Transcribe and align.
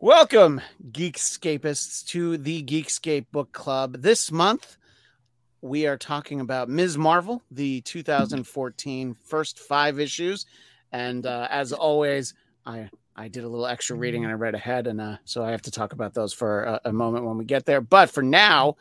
Welcome, 0.00 0.60
Geekscapists, 0.92 2.06
to 2.06 2.36
the 2.36 2.62
Geekscape 2.62 3.26
Book 3.32 3.50
Club. 3.50 4.00
This 4.00 4.30
month, 4.30 4.76
we 5.60 5.88
are 5.88 5.96
talking 5.96 6.38
about 6.38 6.68
Ms. 6.68 6.96
Marvel, 6.96 7.42
the 7.50 7.80
2014 7.80 9.16
first 9.24 9.58
five 9.58 9.98
issues. 9.98 10.46
And 10.92 11.26
uh, 11.26 11.48
as 11.50 11.72
always, 11.72 12.34
I 12.64 12.88
I 13.16 13.26
did 13.26 13.42
a 13.42 13.48
little 13.48 13.66
extra 13.66 13.96
reading 13.96 14.22
and 14.22 14.30
I 14.30 14.36
read 14.36 14.54
ahead, 14.54 14.86
and 14.86 15.00
uh, 15.00 15.16
so 15.24 15.42
I 15.42 15.50
have 15.50 15.62
to 15.62 15.72
talk 15.72 15.92
about 15.92 16.14
those 16.14 16.32
for 16.32 16.62
a, 16.62 16.80
a 16.84 16.92
moment 16.92 17.24
when 17.24 17.36
we 17.36 17.44
get 17.44 17.66
there. 17.66 17.80
But 17.80 18.08
for 18.08 18.22
now, 18.22 18.76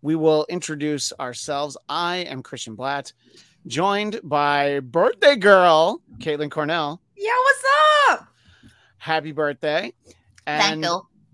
we 0.00 0.16
will 0.16 0.46
introduce 0.48 1.12
ourselves. 1.20 1.76
I 1.90 2.16
am 2.16 2.42
Christian 2.42 2.78
Bladt, 2.78 3.12
joined 3.66 4.20
by 4.22 4.80
birthday 4.80 5.36
girl 5.36 6.00
Kaitlin 6.16 6.50
Cornell. 6.50 6.98
Yeah, 7.14 7.36
what's 7.44 7.64
up? 8.08 8.28
Happy 8.96 9.32
birthday! 9.32 9.92
Thank 10.46 10.72
And 10.72 10.82
you. 10.84 10.90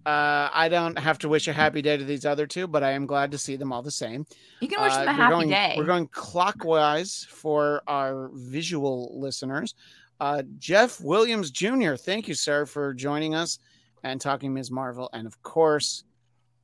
uh, 0.06 0.50
I 0.52 0.68
don't 0.68 0.98
have 0.98 1.18
to 1.20 1.28
wish 1.28 1.48
a 1.48 1.52
happy 1.52 1.82
day 1.82 1.96
to 1.96 2.04
these 2.04 2.24
other 2.26 2.46
two, 2.46 2.66
but 2.66 2.82
I 2.82 2.92
am 2.92 3.06
glad 3.06 3.30
to 3.32 3.38
see 3.38 3.56
them 3.56 3.72
all 3.72 3.82
the 3.82 3.90
same. 3.90 4.26
You 4.60 4.68
can 4.68 4.82
wish 4.82 4.92
Uh, 4.92 5.04
them 5.04 5.08
a 5.08 5.12
we're 5.12 5.16
happy 5.16 5.30
going, 5.34 5.48
day. 5.48 5.74
We're 5.76 5.84
going 5.84 6.08
clockwise 6.08 7.26
for 7.30 7.82
our 7.86 8.30
visual 8.34 9.18
listeners. 9.18 9.74
Uh, 10.20 10.42
Jeff 10.58 11.00
Williams 11.00 11.50
Jr., 11.50 11.94
thank 11.94 12.26
you, 12.28 12.34
sir, 12.34 12.66
for 12.66 12.92
joining 12.94 13.34
us 13.34 13.58
and 14.02 14.20
talking 14.20 14.52
Ms. 14.52 14.70
Marvel. 14.70 15.08
And 15.12 15.26
of 15.26 15.40
course, 15.42 16.04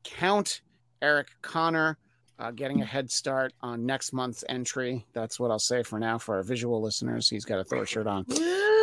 Count 0.02 0.60
Eric 1.02 1.28
Conner 1.42 1.98
uh, 2.38 2.50
getting 2.50 2.82
a 2.82 2.84
head 2.84 3.10
start 3.10 3.52
on 3.60 3.86
next 3.86 4.12
month's 4.12 4.44
entry. 4.48 5.06
That's 5.12 5.38
what 5.38 5.50
I'll 5.50 5.58
say 5.60 5.82
for 5.84 5.98
now 6.00 6.18
for 6.18 6.34
our 6.36 6.42
visual 6.42 6.82
listeners. 6.82 7.28
He's 7.30 7.44
got 7.44 7.58
a 7.60 7.64
Thor 7.64 7.86
shirt 7.86 8.06
on. 8.08 8.26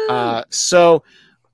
Uh, 0.10 0.44
so 0.50 1.04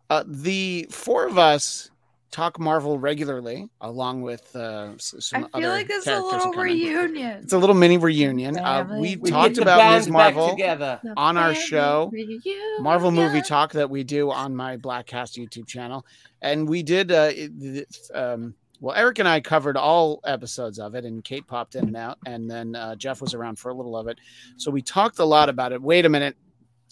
uh, 0.09 0.23
the 0.28 0.88
four 0.91 1.25
of 1.25 1.38
us 1.38 1.89
talk 2.31 2.59
Marvel 2.59 3.00
regularly, 3.00 3.70
along 3.81 4.22
with 4.22 4.56
uh, 4.56 4.92
s- 4.95 5.14
some 5.20 5.45
I 5.45 5.47
other 5.53 5.61
feel 5.61 5.70
like 5.72 5.88
it's 5.89 6.08
a 6.08 6.20
little 6.20 6.31
who 6.39 6.53
come 6.53 6.53
in. 6.53 6.59
reunion. 6.59 7.39
It's 7.44 7.53
a 7.53 7.58
little 7.58 7.75
mini 7.75 7.97
reunion. 7.97 8.57
Uh, 8.57 8.97
we 9.00 9.16
We 9.18 9.29
talked 9.29 9.57
about 9.57 9.78
band 9.79 10.06
Ms. 10.06 10.09
Marvel 10.09 10.50
together. 10.50 11.00
on 11.16 11.38
our 11.38 11.56
show, 11.56 12.09
Reunion. 12.12 12.81
Marvel 12.81 13.12
Movie 13.12 13.41
Talk 13.41 13.72
that 13.74 13.90
we 13.90 14.03
do 14.03 14.29
on 14.31 14.56
my 14.56 14.78
Blackcast 14.78 15.38
YouTube 15.41 15.68
channel, 15.68 16.06
and 16.41 16.68
we 16.68 16.84
did. 16.84 17.12
Uh, 17.12 17.31
it- 17.34 17.52
it- 17.59 17.97
um, 18.13 18.53
well, 18.79 18.96
Eric 18.96 19.18
and 19.18 19.28
I 19.28 19.40
covered 19.41 19.75
all 19.75 20.19
episodes 20.23 20.78
of 20.78 20.94
it, 20.94 21.03
and 21.03 21.23
Kate 21.23 21.47
popped 21.47 21.73
in 21.75 21.88
and 21.88 21.97
out, 21.97 22.19
and 22.28 22.47
then 22.52 22.75
uh, 22.75 22.96
Jeff 22.96 23.22
was 23.22 23.34
around 23.34 23.57
for 23.57 23.69
a 23.69 23.73
little 23.73 23.97
of 23.97 24.07
it. 24.07 24.19
So 24.57 24.69
we 24.69 24.84
talked 24.84 25.18
a 25.18 25.25
lot 25.25 25.50
about 25.50 25.72
it. 25.72 25.81
Wait 25.81 26.06
a 26.06 26.09
minute. 26.09 26.35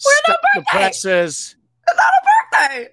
We're 0.04 0.10
not 0.32 0.36
Stop 0.36 0.40
the 0.54 0.60
birthday! 0.62 0.78
presses. 0.78 1.56
Another 1.86 2.00
birthday. 2.24 2.35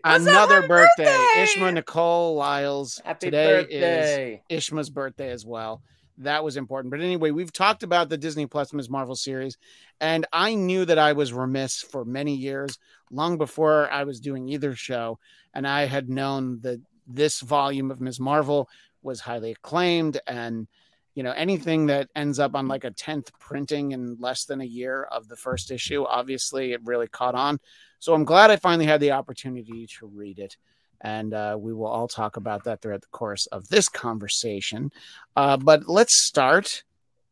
What's 0.04 0.26
Another 0.26 0.68
birthday. 0.68 1.06
birthday? 1.06 1.46
Ishma 1.46 1.74
Nicole 1.74 2.36
Lyles. 2.36 3.02
Happy 3.04 3.28
Today 3.28 4.42
is. 4.50 4.64
Ishma's 4.64 4.90
birthday 4.90 5.32
as 5.32 5.46
well. 5.46 5.82
That 6.20 6.44
was 6.44 6.58
important. 6.58 6.92
But 6.92 7.02
anyway, 7.02 7.32
we've 7.32 7.52
talked 7.52 7.84
about 7.84 8.10
the 8.10 8.18
Disney 8.18 8.46
Plus 8.46 8.72
Ms. 8.72 8.90
Marvel 8.90 9.16
series, 9.16 9.58
and 10.00 10.26
I 10.32 10.54
knew 10.54 10.86
that 10.86 11.00
I 11.00 11.14
was 11.14 11.34
remiss 11.34 11.82
for 11.82 12.06
many 12.06 12.36
years, 12.36 12.78
long 13.10 13.38
before 13.38 13.90
I 13.92 14.04
was 14.04 14.20
doing 14.20 14.48
either 14.48 14.76
show. 14.76 15.18
And 15.54 15.68
I 15.68 15.86
had 15.86 16.10
known 16.10 16.60
that 16.62 16.82
this 17.08 17.40
volume 17.40 17.90
of 17.92 18.00
Ms. 18.00 18.20
Marvel 18.20 18.70
was 19.02 19.22
highly 19.22 19.52
acclaimed. 19.52 20.20
And, 20.28 20.68
you 21.16 21.24
know, 21.24 21.32
anything 21.32 21.86
that 21.88 22.10
ends 22.16 22.40
up 22.40 22.56
on 22.56 22.68
like 22.68 22.84
a 22.84 22.92
10th 22.92 23.30
printing 23.40 23.92
in 23.92 24.18
less 24.20 24.46
than 24.46 24.62
a 24.62 24.66
year 24.66 25.04
of 25.04 25.28
the 25.28 25.36
first 25.36 25.70
issue, 25.72 26.04
obviously 26.06 26.74
it 26.74 26.82
really 26.84 27.08
caught 27.08 27.36
on. 27.36 27.60
So 28.00 28.14
I'm 28.14 28.26
glad 28.26 28.50
I 28.52 28.56
finally 28.56 28.86
had 28.86 29.00
the 29.00 29.12
opportunity 29.12 29.88
to 30.00 30.08
read 30.08 30.40
it 30.40 30.58
and 31.02 31.34
uh, 31.34 31.58
we 31.60 31.74
will 31.74 31.88
all 31.88 32.08
talk 32.08 32.38
about 32.38 32.64
that 32.64 32.82
throughout 32.82 33.02
the 33.02 33.08
course 33.12 33.46
of 33.48 33.68
this 33.68 33.90
conversation. 33.90 34.90
Uh, 35.36 35.58
but 35.58 35.88
let's 35.88 36.16
start 36.26 36.84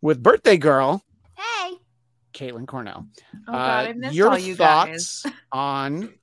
with 0.01 0.21
birthday 0.21 0.57
girl 0.57 1.03
Hey. 1.37 1.77
Kaitlin 2.33 2.67
Cornell. 2.67 3.07
Oh 3.47 3.51
God, 3.51 3.85
Uh, 3.85 3.89
I 3.89 3.93
missed 3.93 4.13
your 4.13 4.29
all 4.29 4.37
you 4.37 4.55
guys. 4.55 5.21
thoughts 5.21 5.35
on 5.51 6.13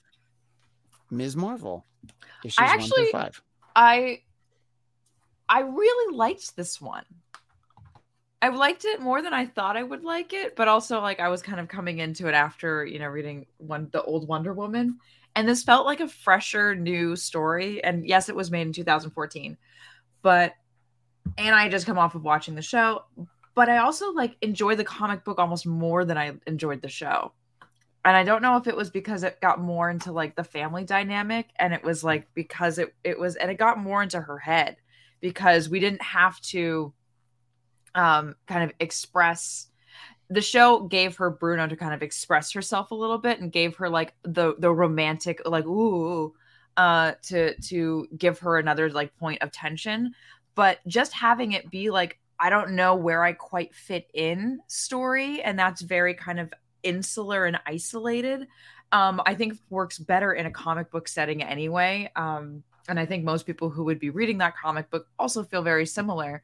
Ms. 1.10 1.36
Marvel 1.36 1.86
issues 2.44 2.56
I 2.58 2.62
one 2.66 2.78
actually- 2.80 3.02
through 3.04 3.12
five? 3.20 3.42
I 3.74 4.22
I 5.48 5.60
really 5.60 6.14
liked 6.14 6.56
this 6.56 6.78
one. 6.80 7.04
I 8.40 8.48
liked 8.48 8.84
it 8.84 9.00
more 9.00 9.20
than 9.20 9.34
I 9.34 9.46
thought 9.46 9.76
I 9.76 9.82
would 9.82 10.04
like 10.04 10.32
it, 10.32 10.54
but 10.54 10.68
also 10.68 11.00
like 11.00 11.18
I 11.18 11.28
was 11.28 11.42
kind 11.42 11.58
of 11.58 11.68
coming 11.68 11.98
into 11.98 12.28
it 12.28 12.34
after, 12.34 12.86
you 12.86 12.98
know, 12.98 13.08
reading 13.08 13.46
one 13.56 13.88
the 13.92 14.02
old 14.02 14.28
Wonder 14.28 14.52
Woman. 14.52 14.98
And 15.34 15.48
this 15.48 15.64
felt 15.64 15.86
like 15.86 16.00
a 16.00 16.08
fresher 16.08 16.74
new 16.74 17.16
story. 17.16 17.82
And 17.82 18.06
yes, 18.06 18.28
it 18.28 18.36
was 18.36 18.50
made 18.50 18.66
in 18.66 18.72
2014. 18.72 19.56
But 20.22 20.54
and 21.36 21.54
I 21.54 21.68
just 21.68 21.86
come 21.86 21.98
off 21.98 22.14
of 22.14 22.22
watching 22.22 22.54
the 22.54 22.62
show. 22.62 23.04
But 23.54 23.68
I 23.68 23.78
also 23.78 24.12
like 24.12 24.36
enjoy 24.40 24.76
the 24.76 24.84
comic 24.84 25.24
book 25.24 25.38
almost 25.38 25.66
more 25.66 26.04
than 26.04 26.16
I 26.16 26.32
enjoyed 26.46 26.80
the 26.80 26.88
show. 26.88 27.32
And 28.04 28.16
I 28.16 28.22
don't 28.22 28.40
know 28.42 28.56
if 28.56 28.68
it 28.68 28.76
was 28.76 28.88
because 28.88 29.24
it 29.24 29.40
got 29.40 29.60
more 29.60 29.90
into 29.90 30.12
like 30.12 30.36
the 30.36 30.44
family 30.44 30.84
dynamic 30.84 31.48
and 31.56 31.74
it 31.74 31.82
was 31.82 32.04
like 32.04 32.28
because 32.34 32.78
it 32.78 32.94
it 33.02 33.18
was 33.18 33.34
and 33.34 33.50
it 33.50 33.58
got 33.58 33.78
more 33.78 34.02
into 34.02 34.20
her 34.20 34.38
head 34.38 34.76
because 35.20 35.68
we 35.68 35.80
didn't 35.80 36.02
have 36.02 36.40
to 36.42 36.94
um 37.98 38.36
kind 38.46 38.62
of 38.62 38.72
express 38.80 39.66
the 40.30 40.40
show 40.40 40.80
gave 40.80 41.16
her 41.16 41.30
Bruno 41.30 41.66
to 41.66 41.76
kind 41.76 41.94
of 41.94 42.02
express 42.02 42.52
herself 42.52 42.90
a 42.90 42.94
little 42.94 43.18
bit 43.18 43.40
and 43.40 43.50
gave 43.50 43.76
her 43.76 43.88
like 43.88 44.14
the 44.22 44.54
the 44.58 44.70
romantic 44.70 45.40
like 45.44 45.66
ooh 45.66 46.34
uh 46.76 47.12
to 47.22 47.58
to 47.62 48.06
give 48.16 48.38
her 48.38 48.58
another 48.58 48.90
like 48.90 49.16
point 49.16 49.42
of 49.42 49.50
tension. 49.50 50.14
But 50.54 50.78
just 50.86 51.12
having 51.12 51.52
it 51.52 51.70
be 51.70 51.90
like 51.90 52.18
I 52.38 52.50
don't 52.50 52.72
know 52.72 52.94
where 52.94 53.24
I 53.24 53.32
quite 53.32 53.74
fit 53.74 54.08
in 54.14 54.60
story 54.68 55.42
and 55.42 55.58
that's 55.58 55.82
very 55.82 56.14
kind 56.14 56.38
of 56.38 56.52
insular 56.84 57.46
and 57.46 57.58
isolated 57.66 58.46
um 58.92 59.20
I 59.26 59.34
think 59.34 59.58
works 59.70 59.98
better 59.98 60.32
in 60.32 60.46
a 60.46 60.50
comic 60.50 60.90
book 60.92 61.08
setting 61.08 61.42
anyway 61.42 62.10
um 62.14 62.62
and 62.88 63.00
I 63.00 63.06
think 63.06 63.24
most 63.24 63.44
people 63.44 63.68
who 63.68 63.84
would 63.84 63.98
be 63.98 64.10
reading 64.10 64.38
that 64.38 64.56
comic 64.56 64.88
book 64.90 65.08
also 65.18 65.42
feel 65.42 65.62
very 65.62 65.84
similar 65.84 66.42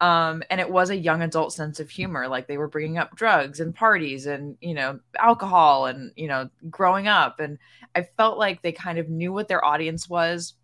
um 0.00 0.42
and 0.50 0.60
it 0.60 0.70
was 0.70 0.90
a 0.90 0.96
young 0.96 1.22
adult 1.22 1.52
sense 1.52 1.80
of 1.80 1.88
humor 1.88 2.28
like 2.28 2.46
they 2.46 2.58
were 2.58 2.68
bringing 2.68 2.98
up 2.98 3.16
drugs 3.16 3.60
and 3.60 3.74
parties 3.74 4.26
and 4.26 4.56
you 4.60 4.74
know 4.74 5.00
alcohol 5.18 5.86
and 5.86 6.12
you 6.16 6.28
know 6.28 6.48
growing 6.68 7.08
up. 7.08 7.40
And 7.40 7.58
i 7.94 8.02
felt 8.02 8.38
like 8.38 8.60
they 8.60 8.72
kind 8.72 8.98
of 8.98 9.08
knew 9.08 9.32
what 9.32 9.48
their 9.48 9.64
audience 9.64 10.08
was 10.08 10.54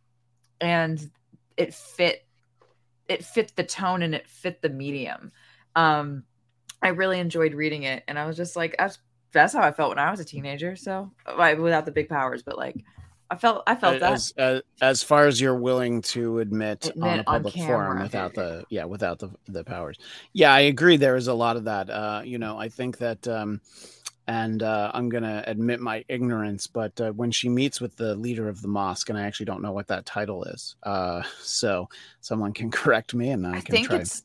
and 0.61 1.11
it 1.57 1.73
fit 1.73 2.27
it 3.09 3.25
fit 3.25 3.53
the 3.57 3.65
tone 3.65 4.03
and 4.03 4.15
it 4.15 4.29
fit 4.29 4.61
the 4.61 4.69
medium. 4.69 5.33
Um 5.77 6.25
i 6.83 6.89
really 6.89 7.19
enjoyed 7.19 7.55
reading 7.55 7.85
it 7.85 8.03
and 8.09 8.19
i 8.19 8.27
was 8.27 8.37
just 8.37 8.57
like 8.57 8.75
that's 8.79 8.99
that's 9.33 9.55
how 9.55 9.63
i 9.63 9.73
felt 9.73 9.91
when 9.91 9.99
i 9.99 10.11
was 10.11 10.21
a 10.21 10.25
teenager. 10.27 10.77
So 10.77 11.11
without 11.59 11.87
the 11.87 11.93
big 11.93 12.11
powers 12.11 12.43
but 12.43 12.59
like 12.59 12.85
i 13.33 13.37
felt 13.37 13.63
i 13.67 13.75
felt 13.75 13.99
that 14.01 14.13
As, 14.13 14.33
as 14.37 14.63
as 14.83 15.03
far 15.03 15.27
as 15.27 15.41
you're 15.41 15.57
willing 15.57 16.03
to 16.03 16.41
admit, 16.41 16.91
Admit 16.91 17.03
on 17.03 17.19
a 17.19 17.23
on 17.27 17.43
public 17.43 17.55
forum 17.55 18.03
without 18.03 18.35
the 18.35 18.65
yeah 18.69 18.85
without 18.85 19.19
the 19.19 19.31
the 19.49 19.65
powers. 19.65 19.99
Yeah, 20.33 20.53
I 20.53 20.61
agree. 20.61 20.97
There 20.99 21.17
is 21.17 21.29
a 21.29 21.35
lot 21.35 21.57
of 21.57 21.65
that. 21.65 21.89
Uh, 21.89 22.23
you 22.25 22.39
know, 22.39 22.59
I 22.59 22.69
think 22.69 22.99
that 22.99 23.27
um, 23.27 23.61
and 24.27 24.63
uh, 24.63 24.91
I'm 24.93 25.09
gonna 25.09 25.43
admit 25.47 25.81
my 25.81 26.05
ignorance, 26.09 26.67
but 26.67 27.01
uh, 27.01 27.13
when 27.13 27.31
she 27.31 27.49
meets 27.49 27.81
with 27.81 27.97
the 27.97 28.15
leader 28.15 28.49
of 28.49 28.61
the 28.61 28.69
mosque, 28.69 29.09
and 29.09 29.19
I 29.19 29.23
actually 29.23 29.47
don't 29.47 29.63
know 29.63 29.73
what 29.73 29.89
that 29.89 30.05
title 30.05 30.45
is, 30.45 30.77
uh, 30.83 31.23
so 31.41 31.89
someone 32.21 32.53
can 32.53 32.71
correct 32.83 33.15
me, 33.15 33.31
and 33.31 33.47
I, 33.47 33.57
I 33.57 33.61
can 33.61 33.75
think 33.75 33.89
try. 33.89 33.99
it's. 33.99 34.23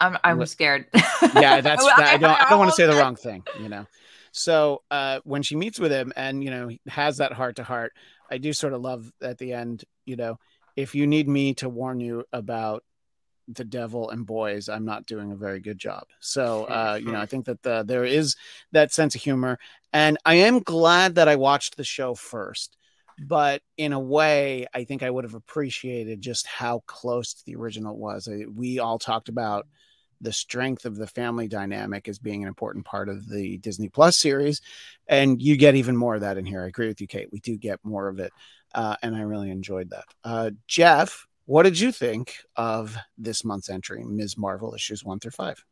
I'm 0.00 0.18
I'm 0.24 0.44
scared. 0.46 0.86
yeah, 0.94 1.60
that's 1.60 1.84
that, 1.96 1.98
I 1.98 2.16
don't 2.16 2.40
I 2.40 2.50
don't 2.50 2.58
want 2.58 2.70
to 2.70 2.76
say 2.76 2.86
the 2.86 2.96
wrong 2.96 3.16
thing, 3.16 3.44
you 3.60 3.68
know. 3.68 3.86
So 4.32 4.82
uh, 4.90 5.20
when 5.24 5.42
she 5.42 5.56
meets 5.56 5.78
with 5.78 5.92
him, 5.92 6.12
and 6.16 6.42
you 6.42 6.50
know, 6.50 6.70
has 6.88 7.18
that 7.18 7.32
heart 7.32 7.56
to 7.56 7.64
heart, 7.64 7.92
I 8.30 8.38
do 8.38 8.52
sort 8.52 8.72
of 8.72 8.80
love 8.80 9.12
at 9.22 9.38
the 9.38 9.52
end, 9.52 9.84
you 10.06 10.16
know, 10.16 10.38
if 10.76 10.94
you 10.94 11.06
need 11.06 11.28
me 11.28 11.54
to 11.54 11.68
warn 11.68 12.00
you 12.00 12.24
about 12.32 12.82
the 13.48 13.64
devil 13.64 14.08
and 14.10 14.24
boys 14.24 14.68
i'm 14.68 14.84
not 14.84 15.04
doing 15.04 15.32
a 15.32 15.36
very 15.36 15.60
good 15.60 15.78
job. 15.78 16.04
So 16.20 16.64
uh 16.68 16.98
you 17.02 17.12
know 17.12 17.20
i 17.20 17.26
think 17.26 17.46
that 17.46 17.62
the, 17.62 17.82
there 17.82 18.04
is 18.04 18.36
that 18.70 18.92
sense 18.92 19.14
of 19.14 19.20
humor 19.20 19.58
and 19.92 20.16
i 20.24 20.34
am 20.34 20.60
glad 20.60 21.16
that 21.16 21.28
i 21.28 21.36
watched 21.36 21.76
the 21.76 21.84
show 21.84 22.14
first 22.14 22.76
but 23.18 23.60
in 23.76 23.92
a 23.92 24.00
way 24.00 24.66
i 24.72 24.84
think 24.84 25.02
i 25.02 25.10
would 25.10 25.24
have 25.24 25.34
appreciated 25.34 26.22
just 26.22 26.46
how 26.46 26.82
close 26.86 27.34
to 27.34 27.44
the 27.44 27.56
original 27.56 27.98
was. 27.98 28.28
I, 28.28 28.44
we 28.46 28.78
all 28.78 28.98
talked 28.98 29.28
about 29.28 29.66
the 30.22 30.32
strength 30.32 30.84
of 30.86 30.96
the 30.96 31.06
family 31.06 31.48
dynamic 31.48 32.08
as 32.08 32.18
being 32.18 32.42
an 32.42 32.48
important 32.48 32.84
part 32.84 33.08
of 33.08 33.28
the 33.28 33.58
disney 33.58 33.88
plus 33.88 34.16
series 34.16 34.60
and 35.08 35.42
you 35.42 35.56
get 35.56 35.74
even 35.74 35.96
more 35.96 36.14
of 36.14 36.22
that 36.22 36.38
in 36.38 36.46
here 36.46 36.62
i 36.62 36.68
agree 36.68 36.88
with 36.88 37.00
you 37.00 37.06
kate 37.06 37.28
we 37.32 37.40
do 37.40 37.56
get 37.56 37.78
more 37.82 38.08
of 38.08 38.18
it 38.18 38.32
uh, 38.74 38.96
and 39.02 39.14
i 39.14 39.20
really 39.20 39.50
enjoyed 39.50 39.90
that 39.90 40.04
uh, 40.24 40.50
jeff 40.66 41.26
what 41.46 41.64
did 41.64 41.78
you 41.78 41.90
think 41.90 42.36
of 42.56 42.96
this 43.18 43.44
month's 43.44 43.68
entry, 43.68 44.04
Ms. 44.04 44.38
Marvel 44.38 44.74
issues 44.74 45.04
one 45.04 45.18
through 45.18 45.32
five? 45.32 45.62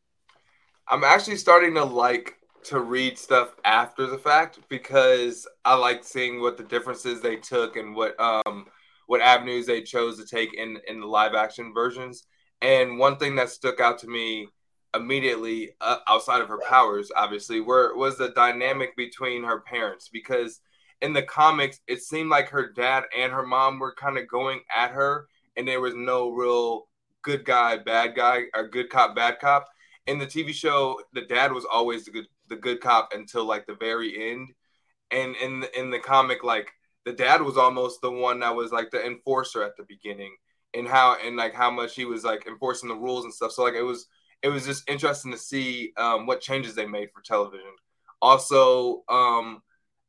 I'm 0.89 1.05
actually 1.05 1.37
starting 1.37 1.75
to 1.75 1.85
like 1.85 2.37
to 2.65 2.81
read 2.81 3.17
stuff 3.17 3.55
after 3.65 4.07
the 4.07 4.19
fact 4.19 4.59
because 4.69 5.47
I 5.65 5.75
like 5.75 6.05
seeing 6.05 6.41
what 6.41 6.57
the 6.57 6.65
differences 6.65 7.21
they 7.21 7.37
took 7.37 7.77
and 7.77 7.95
what 7.95 8.19
um 8.21 8.67
what 9.07 9.21
avenues 9.21 9.67
they 9.67 9.83
chose 9.83 10.19
to 10.19 10.27
take 10.27 10.53
in 10.55 10.79
in 10.89 11.01
the 11.01 11.07
live 11.07 11.35
action 11.35 11.73
versions. 11.73 12.25
And 12.63 12.99
one 12.99 13.17
thing 13.17 13.37
that 13.37 13.51
stuck 13.51 13.81
out 13.81 13.99
to 14.01 14.07
me 14.07 14.49
immediately 14.95 15.71
uh, 15.81 15.99
outside 16.09 16.41
of 16.41 16.49
her 16.49 16.61
powers, 16.69 17.11
obviously, 17.15 17.61
were 17.61 17.97
was 17.97 18.19
the 18.19 18.31
dynamic 18.31 18.97
between 18.97 19.45
her 19.45 19.61
parents. 19.61 20.09
Because 20.09 20.61
in 21.01 21.13
the 21.13 21.23
comics 21.23 21.81
it 21.87 22.03
seemed 22.03 22.29
like 22.31 22.49
her 22.51 22.71
dad 22.73 23.05
and 23.17 23.33
her 23.33 23.47
mom 23.47 23.79
were 23.79 23.95
kind 23.95 24.19
of 24.19 24.29
going 24.29 24.61
at 24.75 24.91
her 24.91 25.27
and 25.57 25.67
there 25.67 25.81
was 25.81 25.95
no 25.95 26.31
real 26.31 26.87
good 27.23 27.45
guy 27.45 27.77
bad 27.77 28.15
guy 28.15 28.43
or 28.55 28.69
good 28.69 28.91
cop 28.91 29.15
bad 29.15 29.39
cop. 29.41 29.69
In 30.07 30.19
the 30.19 30.27
TV 30.27 30.53
show, 30.53 31.01
the 31.13 31.23
dad 31.23 31.53
was 31.53 31.65
always 31.65 32.05
the 32.05 32.11
good 32.11 32.27
the 32.49 32.57
good 32.57 32.81
cop 32.81 33.13
until 33.15 33.45
like 33.45 33.67
the 33.67 33.75
very 33.75 34.31
end, 34.31 34.49
and 35.11 35.37
in 35.37 35.61
the, 35.61 35.79
in 35.79 35.91
the 35.91 35.99
comic, 35.99 36.43
like 36.43 36.73
the 37.05 37.13
dad 37.13 37.43
was 37.43 37.57
almost 37.57 38.01
the 38.01 38.11
one 38.11 38.41
that 38.41 38.57
was 38.57 38.73
like 38.73 38.91
the 38.91 39.05
enforcer 39.05 39.63
at 39.63 39.77
the 39.77 39.85
beginning, 39.85 40.35
and 40.75 40.87
how 40.87 41.17
and 41.25 41.37
like 41.37 41.55
how 41.55 41.71
much 41.71 41.95
he 41.95 42.05
was 42.05 42.25
like 42.25 42.47
enforcing 42.47 42.89
the 42.89 42.95
rules 42.95 43.25
and 43.25 43.35
stuff. 43.35 43.53
So 43.53 43.63
like 43.63 43.75
it 43.75 43.83
was 43.83 44.07
it 44.43 44.49
was 44.49 44.65
just 44.65 44.89
interesting 44.89 45.33
to 45.33 45.39
see 45.39 45.93
um, 45.97 46.27
what 46.27 46.41
changes 46.41 46.75
they 46.75 46.87
made 46.87 47.11
for 47.13 47.21
television. 47.23 47.67
Also, 48.23 49.03
um, 49.09 49.63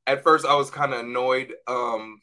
at 0.07 0.23
first 0.23 0.45
I 0.45 0.55
was 0.55 0.69
kind 0.69 0.93
of 0.93 1.01
annoyed 1.01 1.53
um, 1.67 2.21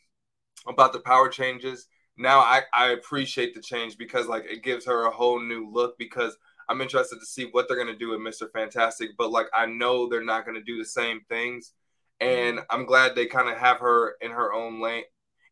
about 0.66 0.92
the 0.92 1.00
power 1.00 1.28
changes. 1.28 1.86
Now 2.16 2.40
I, 2.40 2.62
I 2.72 2.90
appreciate 2.90 3.54
the 3.54 3.60
change 3.60 3.96
because 3.96 4.26
like 4.26 4.44
it 4.50 4.62
gives 4.62 4.86
her 4.86 5.04
a 5.06 5.10
whole 5.10 5.40
new 5.40 5.70
look 5.70 5.98
because 5.98 6.36
I'm 6.68 6.80
interested 6.80 7.18
to 7.18 7.26
see 7.26 7.44
what 7.44 7.66
they're 7.68 7.78
gonna 7.78 7.96
do 7.96 8.10
with 8.10 8.20
Mr. 8.20 8.50
Fantastic, 8.52 9.10
but 9.16 9.30
like 9.30 9.46
I 9.54 9.66
know 9.66 10.08
they're 10.08 10.24
not 10.24 10.44
gonna 10.44 10.62
do 10.62 10.78
the 10.78 10.84
same 10.84 11.20
things, 11.28 11.72
and 12.20 12.60
I'm 12.70 12.84
glad 12.86 13.14
they 13.14 13.26
kind 13.26 13.48
of 13.48 13.56
have 13.56 13.78
her 13.80 14.16
in 14.20 14.30
her 14.30 14.52
own 14.52 14.80
lane, 14.80 15.04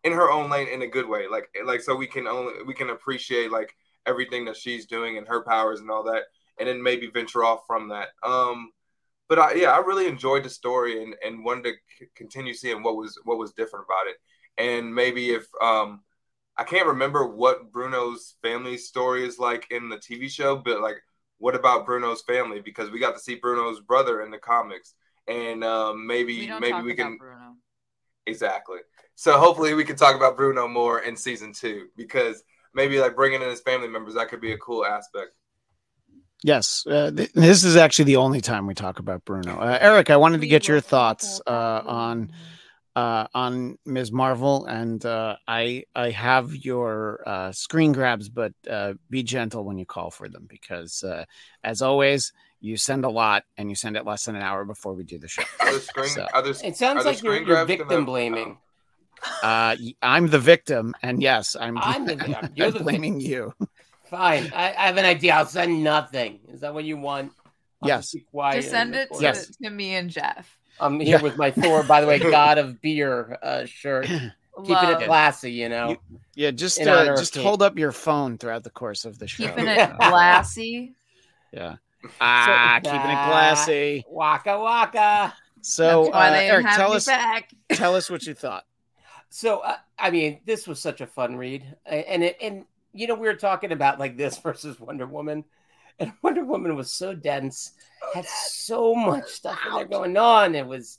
in 0.06 0.12
her 0.12 0.30
own 0.30 0.48
lane 0.48 0.68
in 0.68 0.82
a 0.82 0.86
good 0.86 1.08
way, 1.08 1.26
like 1.28 1.48
like 1.64 1.80
so 1.80 1.96
we 1.96 2.06
can 2.06 2.28
only 2.28 2.62
we 2.64 2.74
can 2.74 2.90
appreciate 2.90 3.50
like 3.50 3.74
everything 4.06 4.44
that 4.44 4.56
she's 4.56 4.86
doing 4.86 5.18
and 5.18 5.26
her 5.26 5.42
powers 5.42 5.80
and 5.80 5.90
all 5.90 6.04
that, 6.04 6.22
and 6.58 6.68
then 6.68 6.80
maybe 6.80 7.08
venture 7.08 7.44
off 7.44 7.66
from 7.66 7.88
that. 7.88 8.10
Um, 8.22 8.70
but 9.28 9.40
I, 9.40 9.54
yeah, 9.54 9.72
I 9.72 9.78
really 9.78 10.06
enjoyed 10.06 10.44
the 10.44 10.50
story 10.50 11.02
and 11.02 11.16
and 11.24 11.44
wanted 11.44 11.64
to 11.64 11.72
c- 11.98 12.10
continue 12.14 12.54
seeing 12.54 12.84
what 12.84 12.96
was 12.96 13.18
what 13.24 13.36
was 13.36 13.52
different 13.52 13.86
about 13.86 14.06
it, 14.08 14.16
and 14.56 14.94
maybe 14.94 15.30
if 15.30 15.46
um. 15.60 16.00
I 16.58 16.64
can't 16.64 16.86
remember 16.86 17.26
what 17.26 17.70
Bruno's 17.70 18.36
family 18.40 18.78
story 18.78 19.26
is 19.26 19.38
like 19.38 19.66
in 19.70 19.90
the 19.90 19.98
TV 19.98 20.26
show, 20.26 20.56
but 20.56 20.80
like, 20.80 20.96
what 21.36 21.54
about 21.54 21.84
Bruno's 21.84 22.22
family? 22.22 22.62
Because 22.62 22.90
we 22.90 22.98
got 22.98 23.12
to 23.12 23.20
see 23.20 23.34
Bruno's 23.34 23.80
brother 23.80 24.22
in 24.22 24.30
the 24.30 24.38
comics, 24.38 24.94
and 25.28 25.62
um, 25.62 26.06
maybe 26.06 26.50
maybe 26.58 26.80
we 26.80 26.94
can 26.94 27.18
Bruno. 27.18 27.56
Exactly. 28.26 28.78
So 29.14 29.38
hopefully 29.38 29.74
we 29.74 29.84
can 29.84 29.96
talk 29.96 30.14
about 30.14 30.36
Bruno 30.36 30.68
more 30.68 31.00
in 31.00 31.16
season 31.16 31.52
two 31.52 31.88
because 31.96 32.42
maybe 32.74 33.00
like 33.00 33.16
bringing 33.16 33.42
in 33.42 33.48
his 33.48 33.60
family 33.60 33.88
members 33.88 34.14
that 34.14 34.28
could 34.28 34.40
be 34.40 34.52
a 34.52 34.58
cool 34.58 34.84
aspect. 34.84 35.32
Yes, 36.42 36.86
uh, 36.86 37.10
th- 37.10 37.32
this 37.32 37.64
is 37.64 37.76
actually 37.76 38.04
the 38.04 38.16
only 38.16 38.40
time 38.40 38.66
we 38.66 38.74
talk 38.74 38.98
about 38.98 39.24
Bruno. 39.24 39.58
Uh, 39.58 39.78
Eric, 39.80 40.10
I 40.10 40.16
wanted 40.16 40.42
to 40.42 40.46
get 40.46 40.68
your 40.68 40.80
thoughts 40.80 41.40
uh, 41.46 41.82
on 41.86 42.30
uh, 42.94 43.26
on 43.34 43.78
Ms. 43.84 44.12
Marvel, 44.12 44.66
and 44.66 45.04
uh, 45.04 45.36
I 45.48 45.84
I 45.94 46.10
have 46.10 46.54
your 46.54 47.22
uh, 47.26 47.52
screen 47.52 47.92
grabs, 47.92 48.28
but 48.28 48.52
be 49.10 49.22
gentle 49.22 49.64
when 49.64 49.78
you 49.78 49.86
call 49.86 50.10
for 50.10 50.28
them 50.28 50.46
because, 50.46 51.02
as 51.64 51.82
always, 51.82 52.32
you 52.66 52.76
send 52.76 53.04
a 53.04 53.08
lot 53.08 53.44
and 53.56 53.68
you 53.70 53.76
send 53.76 53.96
it 53.96 54.04
less 54.04 54.24
than 54.24 54.36
an 54.36 54.42
hour 54.42 54.64
before 54.64 54.92
we 54.94 55.04
do 55.04 55.18
the 55.18 55.28
show. 55.28 55.42
Are 55.60 55.70
there 55.70 55.80
screen? 55.80 56.08
So- 56.08 56.26
Are 56.34 56.42
there, 56.42 56.52
It 56.64 56.76
sounds 56.76 57.00
are 57.00 57.04
there 57.04 57.12
like 57.12 57.22
you're, 57.22 57.34
you're 57.36 57.44
grabs 57.44 57.68
gonna- 57.68 57.78
victim 57.84 58.04
blaming. 58.04 58.58
Uh, 59.42 59.74
y- 59.80 59.94
I'm 60.02 60.26
the 60.28 60.38
victim, 60.38 60.94
and 61.02 61.22
yes, 61.22 61.56
I'm, 61.58 61.78
I'm 61.80 62.04
the- 62.06 62.38
I'm 62.42 62.50
you're 62.54 62.70
the 62.70 62.80
blaming 62.80 63.20
you. 63.20 63.54
Fine. 64.04 64.52
I, 64.54 64.68
I 64.76 64.86
have 64.86 64.98
an 64.98 65.04
idea. 65.04 65.34
I'll 65.34 65.46
send 65.46 65.82
nothing. 65.82 66.40
Is 66.52 66.60
that 66.60 66.74
what 66.74 66.84
you 66.84 66.96
want? 66.96 67.32
I'll 67.82 67.88
Yes. 67.88 68.04
just 68.04 68.14
be 68.14 68.20
quiet 68.30 68.56
Just 68.56 68.70
send 68.70 68.94
it 68.94 69.12
to. 69.12 69.20
Yes. 69.20 69.48
to 69.62 69.70
me 69.70 69.94
and 69.94 70.10
Jeff. 70.10 70.58
I'm 70.78 71.00
here 71.00 71.16
Yeah. 71.16 71.22
with 71.22 71.36
my 71.36 71.50
Thor, 71.50 71.82
by 71.82 72.00
the 72.02 72.06
way, 72.06 72.18
God 72.20 72.58
of 72.58 72.80
Beer 72.82 73.38
uh, 73.42 73.64
shirt. 73.66 74.06
Keeping 74.58 74.72
Love. 74.74 75.02
it 75.02 75.06
classy, 75.06 75.52
you 75.52 75.68
know. 75.68 75.96
Yeah, 76.34 76.50
just 76.50 76.80
uh, 76.80 77.14
just 77.16 77.36
hold 77.36 77.62
up 77.62 77.76
your 77.78 77.92
phone 77.92 78.38
throughout 78.38 78.64
the 78.64 78.70
course 78.70 79.04
of 79.04 79.18
the 79.18 79.28
show. 79.28 79.46
Keeping 79.48 79.66
it 79.66 79.90
classy. 79.98 80.94
Yeah. 81.52 81.76
Ah, 82.20 82.80
keeping 82.82 82.98
it 82.98 83.02
classy. 83.02 84.04
Waka 84.08 84.58
waka. 84.58 85.34
So, 85.60 86.12
uh, 86.12 86.30
Eric, 86.32 86.66
tell 86.74 86.92
us 86.92 87.06
back. 87.06 87.50
tell 87.72 87.96
us 87.96 88.08
what 88.08 88.24
you 88.24 88.34
thought. 88.34 88.64
So 89.28 89.58
uh, 89.58 89.76
I 89.98 90.10
mean, 90.10 90.40
this 90.44 90.66
was 90.66 90.80
such 90.80 91.00
a 91.00 91.06
fun 91.06 91.36
read, 91.36 91.64
and 91.84 92.22
it, 92.22 92.36
and 92.40 92.64
you 92.92 93.06
know 93.06 93.14
we 93.14 93.26
were 93.26 93.34
talking 93.34 93.72
about 93.72 93.98
like 93.98 94.16
this 94.16 94.38
versus 94.42 94.78
Wonder 94.80 95.06
Woman, 95.06 95.44
and 95.98 96.12
Wonder 96.22 96.44
Woman 96.44 96.76
was 96.76 96.92
so 96.92 97.14
dense, 97.14 97.72
had 98.14 98.26
so 98.26 98.94
much 98.94 99.26
stuff 99.28 99.58
in 99.66 99.74
there 99.74 99.84
going 99.84 100.16
on. 100.16 100.54
It 100.54 100.66
was, 100.66 100.98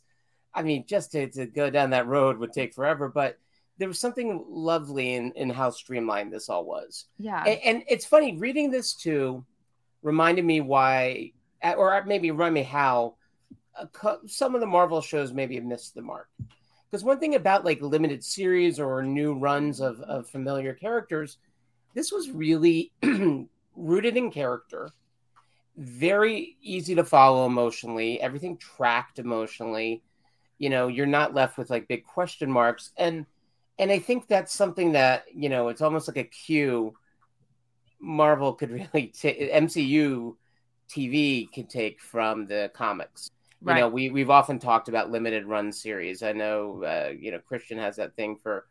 I 0.54 0.64
mean, 0.64 0.86
just 0.88 1.12
to, 1.14 1.30
to 1.32 1.46
go 1.46 1.70
down 1.70 1.92
that 1.92 2.08
road 2.08 2.38
would 2.38 2.54
take 2.54 2.74
forever, 2.74 3.10
but 3.10 3.40
there 3.78 3.88
was 3.88 4.00
something 4.00 4.44
lovely 4.50 5.14
in 5.14 5.32
in 5.34 5.50
how 5.50 5.70
streamlined 5.70 6.34
this 6.34 6.50
all 6.50 6.66
was. 6.66 7.06
Yeah. 7.18 7.44
And, 7.44 7.60
and 7.64 7.84
it's 7.88 8.06
funny 8.06 8.38
reading 8.38 8.72
this 8.72 8.94
too 8.94 9.46
reminded 10.08 10.46
me 10.46 10.62
why, 10.62 11.34
or 11.62 12.02
maybe 12.06 12.32
remind 12.32 12.54
me 12.54 12.64
how 12.64 13.16
uh, 13.78 14.16
some 14.26 14.56
of 14.56 14.62
the 14.62 14.68
Marvel 14.68 15.02
shows 15.02 15.34
maybe 15.34 15.56
have 15.56 15.66
missed 15.66 15.94
the 15.94 16.02
mark. 16.02 16.30
Because 16.90 17.04
one 17.04 17.20
thing 17.20 17.36
about 17.36 17.66
like 17.66 17.82
limited 17.82 18.24
series 18.24 18.80
or 18.80 19.04
new 19.04 19.34
runs 19.34 19.82
of, 19.82 20.00
of 20.00 20.30
familiar 20.30 20.74
characters, 20.74 21.38
this 21.94 22.12
was 22.12 22.32
really 22.32 22.94
rooted 23.76 24.16
in 24.16 24.32
character, 24.32 24.92
very 25.76 26.56
easy 26.62 26.96
to 26.96 27.04
follow 27.04 27.46
emotionally, 27.46 28.22
everything 28.22 28.56
tracked 28.58 29.20
emotionally. 29.20 30.02
You 30.58 30.70
know, 30.70 30.88
you're 30.88 31.06
not 31.06 31.36
left 31.36 31.58
with 31.58 31.70
like 31.70 31.90
big 31.90 32.06
question 32.06 32.50
marks. 32.50 32.92
And 32.98 33.26
and 33.78 33.92
I 33.92 34.00
think 34.00 34.28
that's 34.28 34.54
something 34.54 34.94
that, 34.94 35.26
you 35.32 35.50
know, 35.50 35.68
it's 35.68 35.82
almost 35.82 36.08
like 36.08 36.18
a 36.18 36.24
cue 36.24 36.96
Marvel 38.00 38.54
could 38.54 38.72
really 38.72 39.08
take 39.16 39.40
MCU 39.52 40.36
TV 40.90 41.52
can 41.52 41.66
take 41.68 42.02
from 42.02 42.46
the 42.46 42.72
comics. 42.74 43.32
You 43.66 43.74
know, 43.74 43.90
we 43.90 44.12
we've 44.12 44.30
often 44.30 44.60
talked 44.60 44.88
about 44.88 45.10
limited 45.12 45.46
run 45.46 45.72
series. 45.72 46.22
I 46.22 46.32
know, 46.32 46.84
uh, 46.84 47.12
you 47.20 47.32
know, 47.32 47.40
Christian 47.40 47.78
has 47.80 47.96
that 47.96 48.16
thing 48.16 48.38
for 48.38 48.66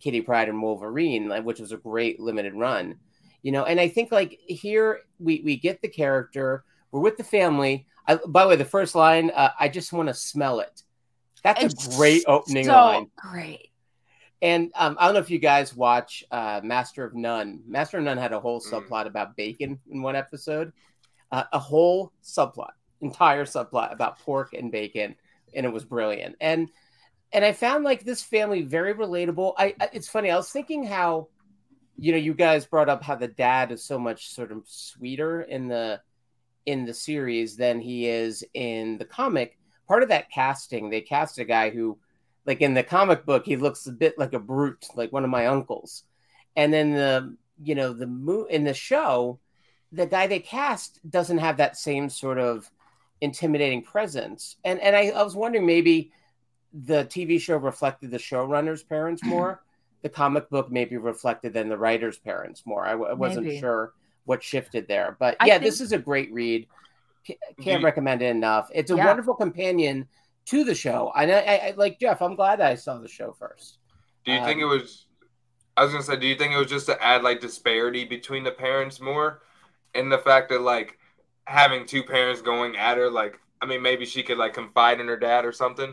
Kitty 0.00 0.20
Pryde 0.20 0.48
and 0.48 0.60
Wolverine, 0.60 1.30
which 1.44 1.60
was 1.60 1.72
a 1.72 1.76
great 1.76 2.18
limited 2.18 2.54
run. 2.54 2.96
You 3.42 3.52
know, 3.52 3.64
and 3.64 3.80
I 3.80 3.88
think 3.88 4.12
like 4.12 4.38
here 4.46 5.00
we 5.18 5.42
we 5.44 5.56
get 5.56 5.80
the 5.80 5.88
character, 5.88 6.64
we're 6.90 7.00
with 7.00 7.16
the 7.16 7.24
family. 7.24 7.86
I, 8.06 8.16
by 8.26 8.42
the 8.42 8.48
way, 8.50 8.56
the 8.56 8.64
first 8.64 8.94
line, 8.94 9.30
uh, 9.34 9.50
I 9.58 9.68
just 9.68 9.92
want 9.92 10.08
to 10.08 10.14
smell 10.14 10.60
it. 10.60 10.82
That's 11.44 11.62
It's 11.64 11.86
a 11.86 11.96
great 11.96 12.24
opening 12.26 12.64
so 12.64 12.72
line. 12.72 13.10
Great. 13.16 13.69
And 14.42 14.72
um, 14.74 14.96
I 14.98 15.04
don't 15.06 15.14
know 15.14 15.20
if 15.20 15.30
you 15.30 15.38
guys 15.38 15.76
watch 15.76 16.24
uh, 16.30 16.60
Master 16.64 17.04
of 17.04 17.14
None. 17.14 17.60
Master 17.66 17.98
of 17.98 18.04
None 18.04 18.16
had 18.18 18.32
a 18.32 18.40
whole 18.40 18.60
Mm. 18.60 18.70
subplot 18.70 19.06
about 19.06 19.36
bacon 19.36 19.78
in 19.90 20.02
one 20.02 20.16
episode, 20.16 20.72
uh, 21.30 21.44
a 21.52 21.58
whole 21.58 22.12
subplot. 22.22 22.72
entire 23.02 23.46
subplot 23.46 23.92
about 23.92 24.18
pork 24.18 24.52
and 24.52 24.70
bacon, 24.70 25.14
and 25.54 25.64
it 25.64 25.72
was 25.72 25.84
brilliant. 25.84 26.36
And 26.40 26.68
and 27.32 27.44
I 27.44 27.52
found 27.52 27.84
like 27.84 28.04
this 28.04 28.22
family 28.22 28.62
very 28.62 28.92
relatable. 28.92 29.54
I, 29.56 29.74
I 29.80 29.88
it's 29.92 30.08
funny. 30.08 30.30
I 30.30 30.36
was 30.36 30.50
thinking 30.50 30.84
how, 30.84 31.28
you 31.96 32.12
know, 32.12 32.18
you 32.18 32.34
guys 32.34 32.66
brought 32.66 32.88
up 32.90 33.02
how 33.02 33.14
the 33.14 33.28
dad 33.28 33.72
is 33.72 33.82
so 33.84 33.98
much 33.98 34.28
sort 34.28 34.52
of 34.52 34.64
sweeter 34.66 35.42
in 35.42 35.68
the 35.68 36.00
in 36.66 36.84
the 36.84 36.92
series 36.92 37.56
than 37.56 37.80
he 37.80 38.06
is 38.06 38.44
in 38.52 38.98
the 38.98 39.04
comic. 39.06 39.56
Part 39.88 40.02
of 40.02 40.10
that 40.10 40.30
casting, 40.30 40.90
they 40.90 41.00
cast 41.00 41.38
a 41.38 41.44
guy 41.44 41.70
who, 41.70 41.98
like 42.46 42.60
in 42.60 42.74
the 42.74 42.82
comic 42.82 43.24
book, 43.26 43.44
he 43.44 43.56
looks 43.56 43.86
a 43.86 43.92
bit 43.92 44.18
like 44.18 44.32
a 44.32 44.38
brute, 44.38 44.86
like 44.94 45.12
one 45.12 45.24
of 45.24 45.30
my 45.30 45.46
uncles. 45.46 46.04
And 46.56 46.72
then 46.72 46.92
the 46.92 47.36
you 47.62 47.74
know 47.74 47.92
the 47.92 48.06
mo- 48.06 48.46
in 48.50 48.64
the 48.64 48.74
show, 48.74 49.38
the 49.92 50.06
guy 50.06 50.26
they 50.26 50.40
cast 50.40 50.98
doesn't 51.08 51.38
have 51.38 51.58
that 51.58 51.76
same 51.76 52.08
sort 52.08 52.38
of 52.38 52.70
intimidating 53.20 53.82
presence. 53.82 54.56
And 54.64 54.80
and 54.80 54.96
I, 54.96 55.08
I 55.08 55.22
was 55.22 55.36
wondering 55.36 55.66
maybe 55.66 56.12
the 56.72 57.04
TV 57.04 57.40
show 57.40 57.56
reflected 57.56 58.10
the 58.10 58.18
showrunner's 58.18 58.82
parents 58.82 59.22
more. 59.24 59.62
the 60.02 60.08
comic 60.08 60.48
book 60.48 60.70
maybe 60.72 60.96
reflected 60.96 61.52
than 61.52 61.68
the 61.68 61.76
writer's 61.76 62.16
parents 62.18 62.62
more. 62.64 62.86
I, 62.86 62.92
w- 62.92 63.10
I 63.10 63.12
wasn't 63.12 63.44
Maybe. 63.46 63.60
sure 63.60 63.92
what 64.24 64.42
shifted 64.42 64.88
there, 64.88 65.14
but 65.20 65.36
yeah, 65.44 65.54
think- 65.58 65.64
this 65.64 65.80
is 65.82 65.92
a 65.92 65.98
great 65.98 66.32
read. 66.32 66.66
C- 67.26 67.36
Can't 67.60 67.84
recommend 67.84 68.22
it 68.22 68.30
enough. 68.34 68.70
It's 68.72 68.90
a 68.90 68.96
Yeah. 68.96 69.04
wonderful 69.06 69.34
companion 69.34 70.08
to 70.46 70.64
the 70.64 70.74
show. 70.74 71.08
I, 71.14 71.24
I, 71.30 71.54
I 71.68 71.74
like 71.76 71.98
Jeff. 72.00 72.22
I'm 72.22 72.34
glad 72.36 72.60
I 72.60 72.74
saw 72.74 72.98
the 72.98 73.08
show 73.08 73.32
first. 73.32 73.78
Do 74.24 74.32
you 74.32 74.40
think 74.40 74.60
it 74.60 74.64
Um, 74.64 74.66
was? 74.66 75.06
I 75.76 75.84
was 75.84 75.92
gonna 75.92 76.04
say, 76.04 76.16
do 76.16 76.26
you 76.26 76.36
think 76.36 76.54
it 76.54 76.58
was 76.58 76.68
just 76.70 76.86
to 76.86 77.02
add 77.02 77.22
like 77.22 77.40
disparity 77.40 78.04
between 78.04 78.44
the 78.44 78.52
parents 78.52 79.00
more, 79.00 79.42
and 79.94 80.12
the 80.12 80.18
fact 80.18 80.50
that 80.50 80.62
like 80.62 80.98
having 81.46 81.86
two 81.86 82.04
parents 82.04 82.42
going 82.42 82.76
at 82.76 82.98
her, 82.98 83.10
like 83.10 83.40
I 83.62 83.66
mean, 83.66 83.82
maybe 83.82 84.06
she 84.06 84.22
could 84.22 84.38
like 84.38 84.54
confide 84.54 85.00
in 85.00 85.08
her 85.08 85.18
dad 85.18 85.44
or 85.46 85.52
something. 85.52 85.90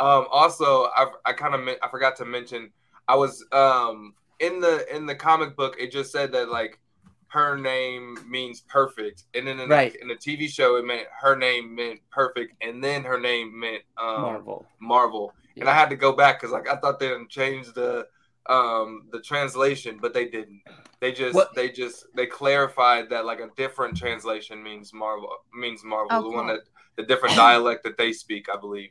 Um, 0.00 0.26
also, 0.30 0.84
I 0.96 1.08
I 1.26 1.32
kind 1.34 1.54
of 1.54 1.76
I 1.82 1.88
forgot 1.90 2.16
to 2.16 2.24
mention 2.26 2.72
I 3.08 3.16
was 3.16 3.44
um 3.52 4.14
in 4.40 4.60
the 4.60 4.86
in 4.94 5.06
the 5.06 5.14
comic 5.16 5.56
book 5.56 5.76
it 5.78 5.92
just 5.92 6.12
said 6.12 6.32
that 6.32 6.50
like 6.50 6.80
her 7.28 7.56
name 7.56 8.18
means 8.28 8.60
perfect, 8.62 9.24
and 9.34 9.46
then 9.46 9.60
in, 9.60 9.68
Right. 9.68 9.92
the, 9.92 10.00
in 10.02 10.08
the 10.08 10.14
TV 10.14 10.48
show 10.48 10.76
it 10.76 10.84
meant 10.84 11.06
her 11.20 11.36
name 11.36 11.74
meant 11.74 12.00
perfect, 12.10 12.54
and 12.62 12.82
then 12.82 13.02
her 13.04 13.18
name 13.20 13.58
meant 13.58 13.82
um, 13.98 14.22
Marvel. 14.22 14.66
Marvel, 14.80 15.34
and 15.56 15.68
I 15.68 15.74
had 15.74 15.90
to 15.90 15.96
go 15.96 16.12
back 16.12 16.40
because 16.40 16.52
like 16.52 16.68
I 16.68 16.76
thought 16.76 16.98
they 17.00 17.08
didn't 17.08 17.30
change 17.30 17.72
the 17.72 18.06
um 18.48 19.08
the 19.10 19.20
translation, 19.20 19.98
but 20.00 20.14
they 20.14 20.26
didn't. 20.28 20.62
They 21.00 21.12
just 21.12 21.34
What- 21.34 21.54
they 21.54 21.70
just 21.70 22.06
they 22.14 22.26
clarified 22.26 23.10
that 23.10 23.24
like 23.26 23.40
a 23.40 23.50
different 23.56 23.96
translation 23.96 24.62
means 24.62 24.92
Marvel 24.94 25.28
means 25.52 25.82
Marvel, 25.84 26.08
Oh, 26.18 26.22
the 26.22 26.36
one 26.36 26.46
that 26.46 26.60
the 26.96 27.02
different 27.02 27.34
dialect 27.36 27.82
that 27.84 27.98
they 27.98 28.12
speak, 28.12 28.46
I 28.52 28.56
believe. 28.56 28.90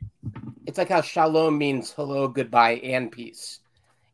It's 0.66 0.78
like 0.78 0.88
how 0.90 1.00
shalom 1.00 1.56
means 1.58 1.90
hello, 1.92 2.28
goodbye, 2.28 2.74
and 2.82 3.10
peace. 3.10 3.60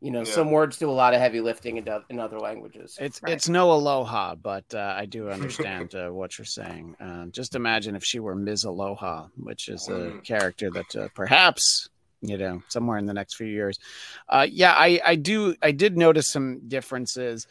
You 0.03 0.11
know, 0.11 0.25
Yeah. 0.25 0.33
some 0.35 0.51
words 0.51 0.79
do 0.79 0.91
a 0.91 0.93
lot 0.93 1.15
of 1.15 1.21
heavy 1.21 1.41
lifting 1.41 1.77
in, 1.77 1.85
do- 1.85 2.03
in 2.11 2.19
other 2.19 2.41
languages. 2.41 2.99
It's 3.01 3.23
Right. 3.23 3.33
it's 3.33 3.49
no 3.49 3.71
aloha, 3.73 4.35
but 4.35 4.65
uh, 4.75 4.95
I 4.97 5.07
do 5.07 5.31
understand 5.71 5.95
uh, 5.95 6.09
what 6.11 6.37
you're 6.37 6.45
saying. 6.45 6.97
Uh, 7.01 7.27
just 7.27 7.55
imagine 7.55 7.95
if 7.95 8.05
she 8.05 8.19
were 8.19 8.35
Ms. 8.35 8.65
Aloha, 8.65 9.29
which 9.37 9.69
is 9.69 9.89
a 9.89 9.93
Mm. 9.93 10.25
character 10.25 10.71
that 10.73 10.97
uh, 10.97 11.09
perhaps 11.15 11.89
you 12.21 12.37
know 12.37 12.63
somewhere 12.69 12.99
in 12.99 13.07
the 13.07 13.15
next 13.15 13.35
few 13.37 13.47
years. 13.47 13.79
Uh, 14.29 14.47
yeah, 14.51 14.73
I 14.77 15.01
I 15.05 15.15
do 15.15 15.55
I 15.63 15.71
did 15.71 15.97
notice 15.97 16.27
some 16.27 16.61
differences, 16.67 17.47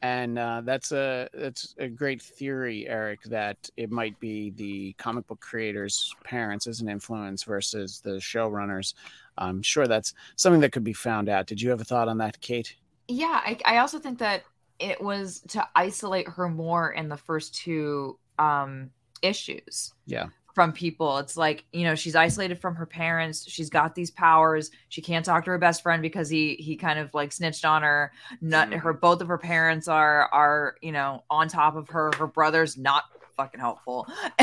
and 0.00 0.38
uh, 0.38 0.60
that's 0.64 0.92
a 0.92 1.28
that's 1.34 1.74
a 1.78 1.88
great 1.88 2.22
theory, 2.22 2.86
Eric. 2.88 3.22
That 3.24 3.58
it 3.76 3.90
might 3.90 4.18
be 4.20 4.50
the 4.50 4.92
comic 4.96 5.26
book 5.26 5.40
creators' 5.40 6.14
parents 6.22 6.68
as 6.68 6.80
an 6.80 6.88
influence 6.88 7.42
versus 7.42 8.00
the 8.00 8.18
showrunners. 8.20 8.94
I'm 9.38 9.62
sure 9.62 9.86
that's 9.86 10.14
something 10.36 10.60
that 10.60 10.72
could 10.72 10.84
be 10.84 10.92
found 10.92 11.28
out. 11.28 11.46
Did 11.46 11.60
you 11.60 11.70
have 11.70 11.80
a 11.80 11.84
thought 11.84 12.08
on 12.08 12.18
that, 12.18 12.40
Kate? 12.40 12.74
Yeah, 13.08 13.40
I, 13.44 13.58
I 13.64 13.78
also 13.78 13.98
think 13.98 14.18
that 14.18 14.42
it 14.78 15.00
was 15.00 15.40
to 15.48 15.66
isolate 15.74 16.28
her 16.28 16.48
more 16.48 16.90
in 16.92 17.08
the 17.08 17.16
first 17.16 17.54
two 17.54 18.18
um 18.38 18.90
issues. 19.22 19.92
Yeah. 20.06 20.26
From 20.54 20.72
people. 20.72 21.18
It's 21.18 21.36
like, 21.36 21.64
you 21.72 21.84
know, 21.84 21.94
she's 21.94 22.16
isolated 22.16 22.58
from 22.58 22.74
her 22.76 22.86
parents. 22.86 23.46
She's 23.46 23.68
got 23.68 23.94
these 23.94 24.10
powers. 24.10 24.70
She 24.88 25.02
can't 25.02 25.24
talk 25.24 25.44
to 25.44 25.50
her 25.50 25.58
best 25.58 25.82
friend 25.82 26.00
because 26.00 26.30
he 26.30 26.54
he 26.54 26.76
kind 26.76 26.98
of 26.98 27.12
like 27.12 27.32
snitched 27.32 27.64
on 27.66 27.82
her. 27.82 28.10
Not 28.40 28.70
Mhm. 28.70 28.80
her 28.80 28.92
both 28.94 29.20
of 29.20 29.28
her 29.28 29.36
parents 29.38 29.86
are 29.86 30.28
are, 30.32 30.76
you 30.80 30.92
know, 30.92 31.24
on 31.28 31.48
top 31.48 31.76
of 31.76 31.88
her. 31.90 32.10
Her 32.18 32.26
brother's 32.26 32.76
not 32.78 33.04
fucking 33.36 33.60
helpful. 33.60 34.06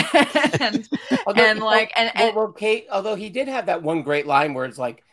and 0.60 0.88
Although- 1.28 1.42
and 1.44 1.60
like 1.60 1.92
and, 1.96 2.12
well, 2.16 2.28
and 2.28 2.36
well, 2.36 2.52
Kate, 2.52 2.88
although 2.92 3.16
he 3.16 3.30
did 3.30 3.48
have 3.48 3.66
that 3.68 3.82
one 3.84 4.02
great 4.04 4.28
line 4.28 4.54
where 4.54 4.66
it's 4.66 4.78
like, 4.78 5.04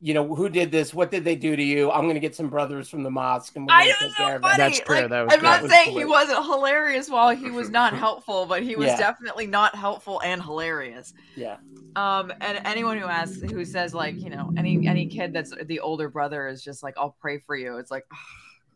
you 0.00 0.14
know, 0.14 0.32
who 0.34 0.48
did 0.48 0.70
this? 0.70 0.94
What 0.94 1.10
did 1.10 1.24
they 1.24 1.34
do 1.34 1.56
to 1.56 1.62
you? 1.62 1.90
I'm 1.90 2.02
going 2.02 2.14
to 2.14 2.20
get 2.20 2.36
some 2.36 2.48
brothers 2.48 2.88
from 2.88 3.02
the 3.02 3.10
mosque 3.10 3.56
and 3.56 3.66
we're 3.66 3.72
I 3.74 3.78
going 3.80 3.88
know 3.88 3.96
to 3.98 4.04
it's 4.06 4.14
take 4.16 4.16
so 4.16 4.24
care 4.30 4.40
funny. 4.40 4.54
it. 4.54 4.56
That's 4.58 4.80
true. 4.80 4.94
Like, 4.96 5.08
That 5.10 5.24
was 5.24 5.34
I'm 5.34 5.42
not 5.42 5.60
good. 5.62 5.70
saying 5.72 5.94
That 5.94 5.98
he 5.98 6.04
was 6.04 6.28
wasn't 6.28 6.44
hilarious 6.46 7.10
while 7.10 7.34
he 7.34 7.50
was 7.50 7.68
not 7.70 7.94
helpful, 7.98 8.46
but 8.46 8.62
he 8.62 8.76
was 8.76 8.86
Yeah. 8.86 8.96
definitely 8.96 9.48
not 9.48 9.74
helpful 9.74 10.20
and 10.24 10.40
hilarious. 10.40 11.14
Yeah. 11.34 11.56
Um, 11.96 12.32
and 12.40 12.60
anyone 12.64 12.96
who 12.98 13.06
asks, 13.06 13.40
who 13.42 13.64
says 13.64 13.92
like, 13.92 14.22
you 14.22 14.30
know, 14.30 14.52
any 14.56 14.86
any 14.86 15.06
kid 15.06 15.32
that's 15.32 15.52
the 15.64 15.80
older 15.80 16.08
brother 16.08 16.46
is 16.46 16.62
just 16.62 16.84
like, 16.84 16.94
I'll 16.96 17.16
pray 17.20 17.38
for 17.40 17.56
you. 17.56 17.78
It's 17.78 17.90
like, 17.90 18.04
oh, 18.12 18.16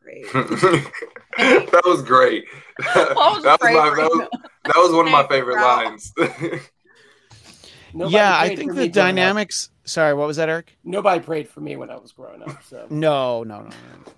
great. 0.03 0.33
that 0.33 1.83
was 1.87 2.03
great. 2.03 2.45
that, 2.79 3.15
I'll 3.17 3.43
just 3.43 3.45
was 3.45 3.59
my, 3.63 3.73
that, 3.73 4.11
was, 4.11 4.29
that 4.65 4.77
was 4.77 4.93
one 4.93 5.07
of 5.07 5.13
my 5.13 5.27
favorite 5.27 5.57
lines. 5.57 6.13
Nobody 7.95 8.15
yeah, 8.15 8.39
I 8.39 8.57
think 8.57 8.59
the 8.59 8.67
me 8.67 8.75
growing 8.75 8.89
up. 8.89 8.95
dynamics. 8.95 9.71
Sorry, 9.85 10.15
what 10.15 10.27
was 10.27 10.39
that, 10.39 10.49
Eric? 10.49 10.77
Nobody 10.83 11.21
prayed 11.21 11.49
for 11.49 11.61
me 11.61 11.77
when 11.77 11.91
I 11.91 11.97
was 11.97 12.13
growing 12.13 12.43
up. 12.43 12.63
So 12.63 12.87
No, 12.89 13.43
no, 13.43 13.63
no, 13.63 13.69
no. 13.69 14.13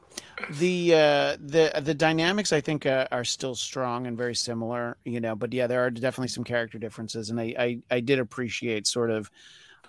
The 0.50 0.94
uh, 0.94 1.36
the 1.40 1.80
the 1.80 1.94
dynamics 1.94 2.52
I 2.52 2.60
think 2.60 2.86
uh, 2.86 3.06
are 3.10 3.24
still 3.24 3.54
strong 3.54 4.06
and 4.06 4.16
very 4.16 4.34
similar, 4.34 4.96
you 5.04 5.20
know. 5.20 5.34
But 5.34 5.52
yeah, 5.52 5.66
there 5.66 5.84
are 5.84 5.90
definitely 5.90 6.28
some 6.28 6.44
character 6.44 6.78
differences, 6.78 7.30
and 7.30 7.40
I 7.40 7.54
I, 7.58 7.78
I 7.90 8.00
did 8.00 8.18
appreciate 8.18 8.86
sort 8.86 9.10
of, 9.10 9.30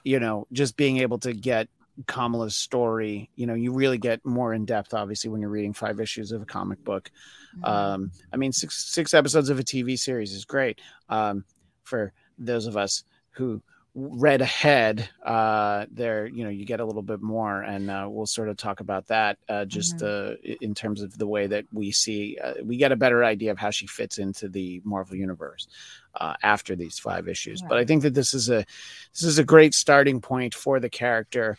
you 0.03 0.19
know, 0.19 0.47
just 0.51 0.77
being 0.77 0.97
able 0.97 1.17
to 1.19 1.33
get 1.33 1.67
Kamala's 2.07 2.55
story. 2.55 3.29
You 3.35 3.47
know, 3.47 3.53
you 3.53 3.71
really 3.73 3.97
get 3.97 4.25
more 4.25 4.53
in 4.53 4.65
depth, 4.65 4.93
obviously, 4.93 5.29
when 5.29 5.41
you're 5.41 5.49
reading 5.49 5.73
five 5.73 5.99
issues 5.99 6.31
of 6.31 6.41
a 6.41 6.45
comic 6.45 6.83
book. 6.83 7.11
Mm-hmm. 7.57 7.65
Um, 7.65 8.11
I 8.33 8.37
mean, 8.37 8.51
six 8.51 8.85
six 8.85 9.13
episodes 9.13 9.49
of 9.49 9.59
a 9.59 9.63
TV 9.63 9.97
series 9.97 10.33
is 10.33 10.45
great. 10.45 10.79
Um, 11.09 11.45
for 11.83 12.13
those 12.37 12.65
of 12.67 12.75
us 12.77 13.03
who 13.31 13.61
read 13.97 14.41
ahead, 14.41 15.07
uh, 15.23 15.85
there, 15.89 16.25
you 16.27 16.43
know, 16.43 16.49
you 16.49 16.65
get 16.65 16.81
a 16.81 16.85
little 16.85 17.01
bit 17.01 17.21
more, 17.21 17.61
and 17.61 17.89
uh, 17.89 18.05
we'll 18.09 18.25
sort 18.25 18.49
of 18.49 18.57
talk 18.57 18.81
about 18.81 19.07
that 19.07 19.37
uh, 19.47 19.63
just 19.63 20.03
uh, 20.03 20.33
i- 20.45 20.57
in 20.59 20.73
terms 20.73 21.01
of 21.01 21.17
the 21.17 21.25
way 21.25 21.47
that 21.47 21.63
we 21.71 21.91
see, 21.91 22.37
uh, 22.43 22.55
we 22.61 22.75
get 22.75 22.91
a 22.91 22.97
better 22.97 23.23
idea 23.23 23.51
of 23.51 23.57
how 23.57 23.69
she 23.69 23.87
fits 23.87 24.17
into 24.17 24.49
the 24.49 24.81
Marvel 24.83 25.15
universe 25.15 25.69
uh, 26.19 26.33
after 26.43 26.75
these 26.75 26.99
five 26.99 27.29
issues. 27.29 27.61
But 27.61 27.77
I 27.77 27.85
think 27.85 28.01
that 28.01 28.13
this 28.13 28.33
is 28.33 28.49
a 28.49 28.65
this 29.13 29.23
is 29.23 29.39
a 29.39 29.45
great 29.45 29.73
starting 29.73 30.19
point 30.19 30.53
for 30.53 30.81
the 30.81 30.89
character, 30.89 31.57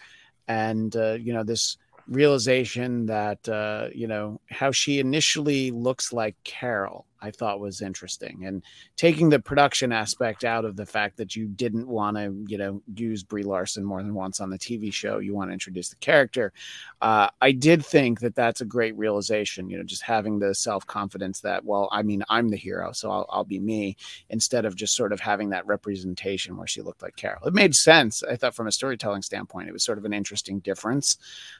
and 0.48 0.94
uh, 0.96 1.12
you 1.14 1.32
know 1.32 1.44
this 1.44 1.76
realization 2.08 3.06
that 3.06 3.48
uh, 3.48 3.88
you 3.94 4.06
know 4.06 4.40
how 4.50 4.70
she 4.70 4.98
initially 5.00 5.70
looks 5.70 6.12
like 6.12 6.36
Carol, 6.44 7.05
I 7.20 7.30
thought 7.30 7.60
was 7.60 7.80
interesting, 7.80 8.44
and 8.44 8.62
taking 8.96 9.28
the 9.28 9.38
production 9.38 9.92
aspect 9.92 10.44
out 10.44 10.64
of 10.64 10.76
the 10.76 10.86
fact 10.86 11.16
that 11.16 11.36
you 11.36 11.46
didn't 11.46 11.88
want 11.88 12.16
to 12.16 12.34
you 12.46 12.58
know 12.58 12.82
use 12.94 13.22
Brie 13.22 13.42
Larson 13.42 13.84
more 13.84 14.02
than 14.02 14.14
once 14.14 14.40
on 14.40 14.50
the 14.50 14.58
TV 14.58 14.92
show, 14.92 15.18
you 15.18 15.34
want 15.34 15.50
to 15.50 15.52
introduce 15.52 15.88
the 15.88 15.96
character. 15.96 16.52
Uh, 17.00 17.28
I 17.40 17.52
did 17.52 17.84
think 17.84 18.20
that 18.20 18.34
that's 18.34 18.60
a 18.60 18.66
great 18.66 18.96
realization. 18.96 19.68
You 19.70 19.78
know, 19.78 19.84
just 19.84 20.02
having 20.02 20.38
the 20.38 20.54
self 20.54 20.86
confidence 20.86 21.40
that 21.40 21.64
well, 21.64 21.88
I 21.92 22.02
mean, 22.02 22.22
I'm 22.28 22.48
the 22.48 22.56
hero, 22.56 22.92
so 22.92 23.10
I'll, 23.10 23.26
I'll 23.30 23.44
be 23.44 23.60
me 23.60 23.96
instead 24.30 24.64
of 24.64 24.76
just 24.76 24.94
sort 24.94 25.12
of 25.12 25.20
having 25.20 25.50
that 25.50 25.66
representation 25.66 26.56
where 26.56 26.66
she 26.66 26.82
looked 26.82 27.02
like 27.02 27.16
Carol. 27.16 27.46
It 27.46 27.54
made 27.54 27.74
sense. 27.74 28.22
I 28.22 28.36
thought 28.36 28.54
from 28.54 28.66
a 28.66 28.72
storytelling 28.72 29.22
standpoint, 29.22 29.68
it 29.68 29.72
was 29.72 29.84
sort 29.84 29.98
of 29.98 30.04
an 30.04 30.12
interesting 30.12 30.60
difference. 30.60 31.16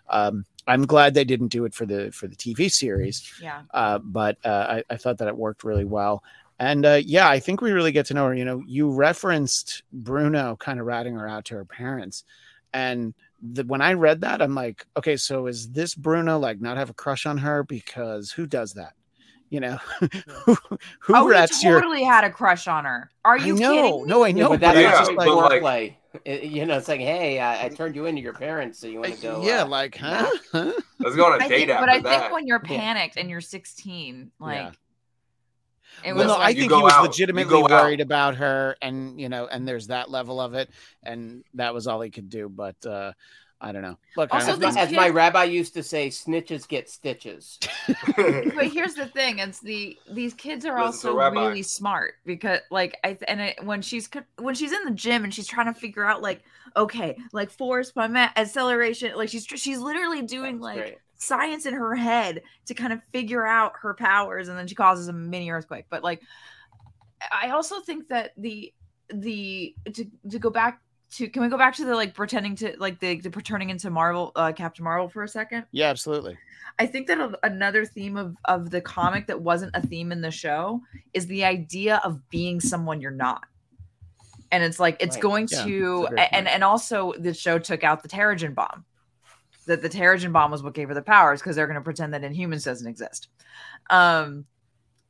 Um, 0.09 0.45
I'm 0.67 0.87
glad 0.87 1.15
they 1.15 1.25
didn't 1.25 1.49
do 1.49 1.65
it 1.65 1.75
for 1.75 1.87
the 1.87 2.11
for 2.13 2.27
the 2.27 2.37
TV 2.37 2.71
series, 2.71 3.33
yeah. 3.41 3.63
uh, 3.73 3.99
but 3.99 4.37
uh, 4.45 4.67
I, 4.89 4.95
I 4.95 4.97
thought 4.97 5.19
that 5.19 5.29
it 5.29 5.37
worked 5.37 5.65
really 5.65 5.85
well. 5.85 6.23
And 6.59 6.87
uh, 6.87 7.01
yeah, 7.05 7.29
I 7.29 7.39
think 7.39 7.61
we 7.61 7.73
really 7.73 7.93
get 7.93 8.07
to 8.07 8.15
know 8.15 8.27
her. 8.27 8.35
You 8.35 8.45
know, 8.45 8.63
you 8.67 8.91
referenced 8.91 9.83
Bruno 9.93 10.57
kind 10.57 10.81
of 10.81 10.87
ratting 10.87 11.15
her 11.15 11.29
out 11.29 11.45
to 11.47 11.55
her 11.55 11.65
parents, 11.65 12.25
and 12.73 13.15
the, 13.43 13.65
when 13.65 13.83
I 13.83 13.93
read 13.93 14.23
that, 14.23 14.41
I'm 14.41 14.55
like, 14.55 14.87
okay, 14.97 15.17
so 15.17 15.47
is 15.47 15.71
this 15.71 15.95
Bruno 15.95 16.39
like 16.39 16.61
not 16.61 16.77
have 16.77 16.91
a 16.91 16.95
crush 16.95 17.27
on 17.27 17.39
her 17.39 17.63
because 17.63 18.31
who 18.33 18.47
does 18.47 18.73
that? 18.75 18.95
You 19.51 19.61
know, 19.61 19.79
who, 20.45 20.57
who 21.01 21.15
oh, 21.15 21.29
rats 21.29 21.61
he 21.61 21.69
your 21.69 21.81
totally 21.81 22.03
had 22.03 22.25
a 22.25 22.31
crush 22.31 22.67
on 22.67 22.85
her. 22.85 23.11
Are 23.25 23.39
I 23.39 23.47
you 23.47 23.55
know, 23.55 23.77
kidding? 23.77 24.03
me? 24.03 24.09
no, 24.09 24.25
I 24.25 24.29
Yeah, 24.29 24.43
know, 24.45 24.49
but 24.51 24.61
but 24.61 24.61
that's 24.61 24.81
Yeah, 24.81 24.91
just 24.91 24.99
just 24.99 25.17
like 25.17 25.29
like, 25.29 25.51
but, 25.51 25.63
foreplay. 25.63 25.87
It- 25.89 25.95
you 26.27 26.67
know, 26.67 26.77
it's 26.79 26.89
like, 26.89 27.01
hey, 27.01 27.39
I, 27.41 27.67
I 27.67 27.69
turned 27.69 27.95
you 27.97 28.07
into 28.07 28.23
your 28.23 28.33
parents, 28.33 28.79
so 28.79 28.87
you 28.87 29.01
want 29.01 29.15
to 29.17 29.23
go? 29.23 29.43
yeah, 29.45 29.63
uh, 29.63 29.67
like, 29.67 29.97
huh? 29.97 30.31
huh? 30.53 30.73
Let's 30.99 31.17
go 31.17 31.27
on 31.27 31.41
a 31.41 31.45
I 31.45 31.49
date 31.49 31.59
think, 31.59 31.71
after 31.71 31.87
but 31.87 31.93
I 31.95 32.01
that. 32.01 32.21
think 32.21 32.33
when 32.33 32.47
you're 32.47 32.61
panicked 32.61 33.17
and 33.17 33.29
you're 33.31 33.41
16, 33.41 34.31
like 34.41 34.57
Yeah. 34.57 34.71
It 36.05 36.15
well, 36.15 36.27
no, 36.29 36.35
I 36.35 36.39
like- 36.39 36.57
You 36.57 36.63
think 36.63 36.73
he 36.75 36.83
was 36.83 36.93
out. 36.93 37.05
Legitimately 37.05 37.51
go 37.51 37.65
out. 37.65 37.71
worried 37.71 38.01
about 38.03 38.35
her, 38.37 38.77
and 38.83 39.19
you 39.19 39.29
know, 39.31 39.47
and 39.47 39.67
there's 39.67 39.87
that 39.87 40.11
level 40.11 40.41
of 40.41 40.53
it, 40.55 40.69
and 41.03 41.43
that 41.55 41.73
was 41.73 41.87
all 41.87 42.03
he 42.03 42.11
could 42.11 42.29
do. 42.29 42.51
But 42.51 42.77
uh, 42.85 43.13
I 43.61 43.73
don't 43.73 43.83
know. 43.83 43.97
Look, 44.17 44.35
Also, 44.35 44.53
As 44.53 44.59
my, 44.59 44.67
these 44.67 44.77
as 44.77 44.93
my 44.93 45.09
rabbi 45.09 45.45
used 45.45 45.73
to 45.75 45.83
say, 45.83 46.09
snitches 46.09 46.69
get 46.69 46.91
stitches. 46.91 47.59
but 47.87 48.67
here's 48.69 48.95
the 48.95 49.07
thing 49.15 49.39
it's 49.39 49.61
the 49.61 49.97
these 50.11 50.35
kids 50.35 50.67
are 50.67 50.79
Listen 50.85 51.11
also 51.11 51.31
really 51.31 51.63
smart 51.63 52.15
because 52.27 52.61
like 52.71 52.97
i 53.05 53.17
and 53.29 53.41
it, 53.41 53.65
when 53.65 53.81
she's 53.81 54.09
when 54.39 54.55
she's 54.55 54.73
in 54.73 54.85
the 54.85 54.91
gym 54.91 55.25
and 55.25 55.33
she's 55.33 55.47
trying 55.47 55.73
to 55.73 55.79
figure 55.79 56.05
out 56.05 56.21
like 56.21 56.43
okay 56.77 57.17
like 57.33 57.51
force 57.51 57.93
my 57.97 58.09
ma- 58.09 58.29
acceleration 58.37 59.17
like 59.17 59.29
she's 59.29 59.45
she's 59.47 59.79
literally 59.79 60.23
doing 60.23 60.57
That's 60.57 60.63
like 60.63 60.79
great. 60.79 60.99
science 61.17 61.65
in 61.65 61.75
her 61.75 61.95
head 61.95 62.43
to 62.67 62.75
kind 62.75 62.93
of 62.93 63.01
figure 63.13 63.47
out 63.47 63.73
her 63.83 63.95
powers 63.95 64.49
and 64.49 64.59
then 64.59 64.67
she 64.67 64.75
causes 64.75 65.09
a 65.09 65.13
mini 65.13 65.51
earthquake 65.51 65.87
but 65.89 66.03
like 66.03 66.21
i 67.33 67.51
also 67.51 67.81
think 67.81 68.09
that 68.09 68.33
the 68.37 68.73
the 69.15 69.75
to, 69.95 70.05
to 70.31 70.39
go 70.39 70.51
back 70.51 70.81
to 71.13 71.29
can 71.29 71.43
we 71.43 71.49
go 71.49 71.57
back 71.59 71.75
to 71.77 71.85
the 71.85 71.95
like 71.95 72.15
pretending 72.15 72.57
to 72.57 72.75
like 72.79 72.99
the, 72.99 73.21
the 73.21 73.31
turning 73.31 73.71
into 73.71 73.91
marvel 73.91 74.33
uh 74.37 74.53
captain 74.53 74.85
marvel 74.85 75.09
for 75.09 75.23
a 75.23 75.29
second 75.29 75.65
yeah, 75.73 75.89
absolutely. 75.89 76.37
I 76.79 76.87
think 76.87 77.07
that 77.07 77.19
a- 77.19 77.39
another 77.47 77.85
theme 77.87 78.17
of 78.17 78.37
of 78.45 78.71
the 78.71 78.81
comic 78.81 79.27
that 79.29 79.41
wasn't 79.41 79.71
a 79.75 79.81
theme 79.81 80.13
in 80.13 80.21
the 80.21 80.31
show 80.31 80.83
is 81.15 81.27
the 81.27 81.45
idea 81.45 82.01
of 82.05 82.29
being 82.29 82.61
someone 82.61 83.01
you're 83.01 83.11
not. 83.13 83.45
And 84.53 84.63
it's 84.63 84.79
like 84.79 84.97
it's 85.01 85.17
Right. 85.17 85.23
going 85.23 85.49
Yeah, 85.51 85.65
to 85.65 86.01
that's 86.03 86.13
a 86.13 86.15
great 86.15 86.29
and 86.33 86.47
point. 86.47 86.55
and 86.55 86.65
also 86.65 87.13
the 87.19 87.33
show 87.35 87.59
took 87.59 87.83
out 87.83 88.03
the 88.03 88.09
Terrigen 88.09 88.55
bomb. 88.55 88.85
That 89.67 89.81
the 89.83 89.89
Terrigen 89.89 90.33
bomb 90.33 90.51
was 90.51 90.63
what 90.63 90.75
gave 90.75 90.89
her 90.89 90.95
the 90.95 91.03
powers 91.03 91.41
because 91.41 91.57
they're 91.57 91.67
going 91.67 91.75
to 91.77 91.81
pretend 91.81 92.13
that 92.15 92.23
Inhumans 92.23 92.65
doesn't 92.65 92.87
exist. 92.87 93.29
Um 93.91 94.45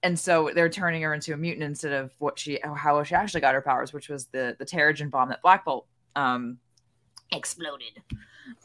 and 0.06 0.16
so 0.16 0.50
they're 0.54 0.68
turning 0.68 1.02
her 1.02 1.12
into 1.12 1.34
a 1.34 1.36
mutant 1.36 1.64
instead 1.64 1.92
of 1.92 2.12
what 2.18 2.38
she 2.38 2.60
how 2.62 3.02
she 3.02 3.14
actually 3.16 3.40
got 3.40 3.54
her 3.54 3.60
powers, 3.60 3.92
which 3.92 4.08
was 4.08 4.26
the 4.26 4.54
the 4.56 4.64
Terrigen 4.64 5.10
bomb 5.10 5.30
that 5.30 5.42
Black 5.42 5.64
Bolt 5.64 5.86
um 6.14 6.58
exploded. 7.32 8.02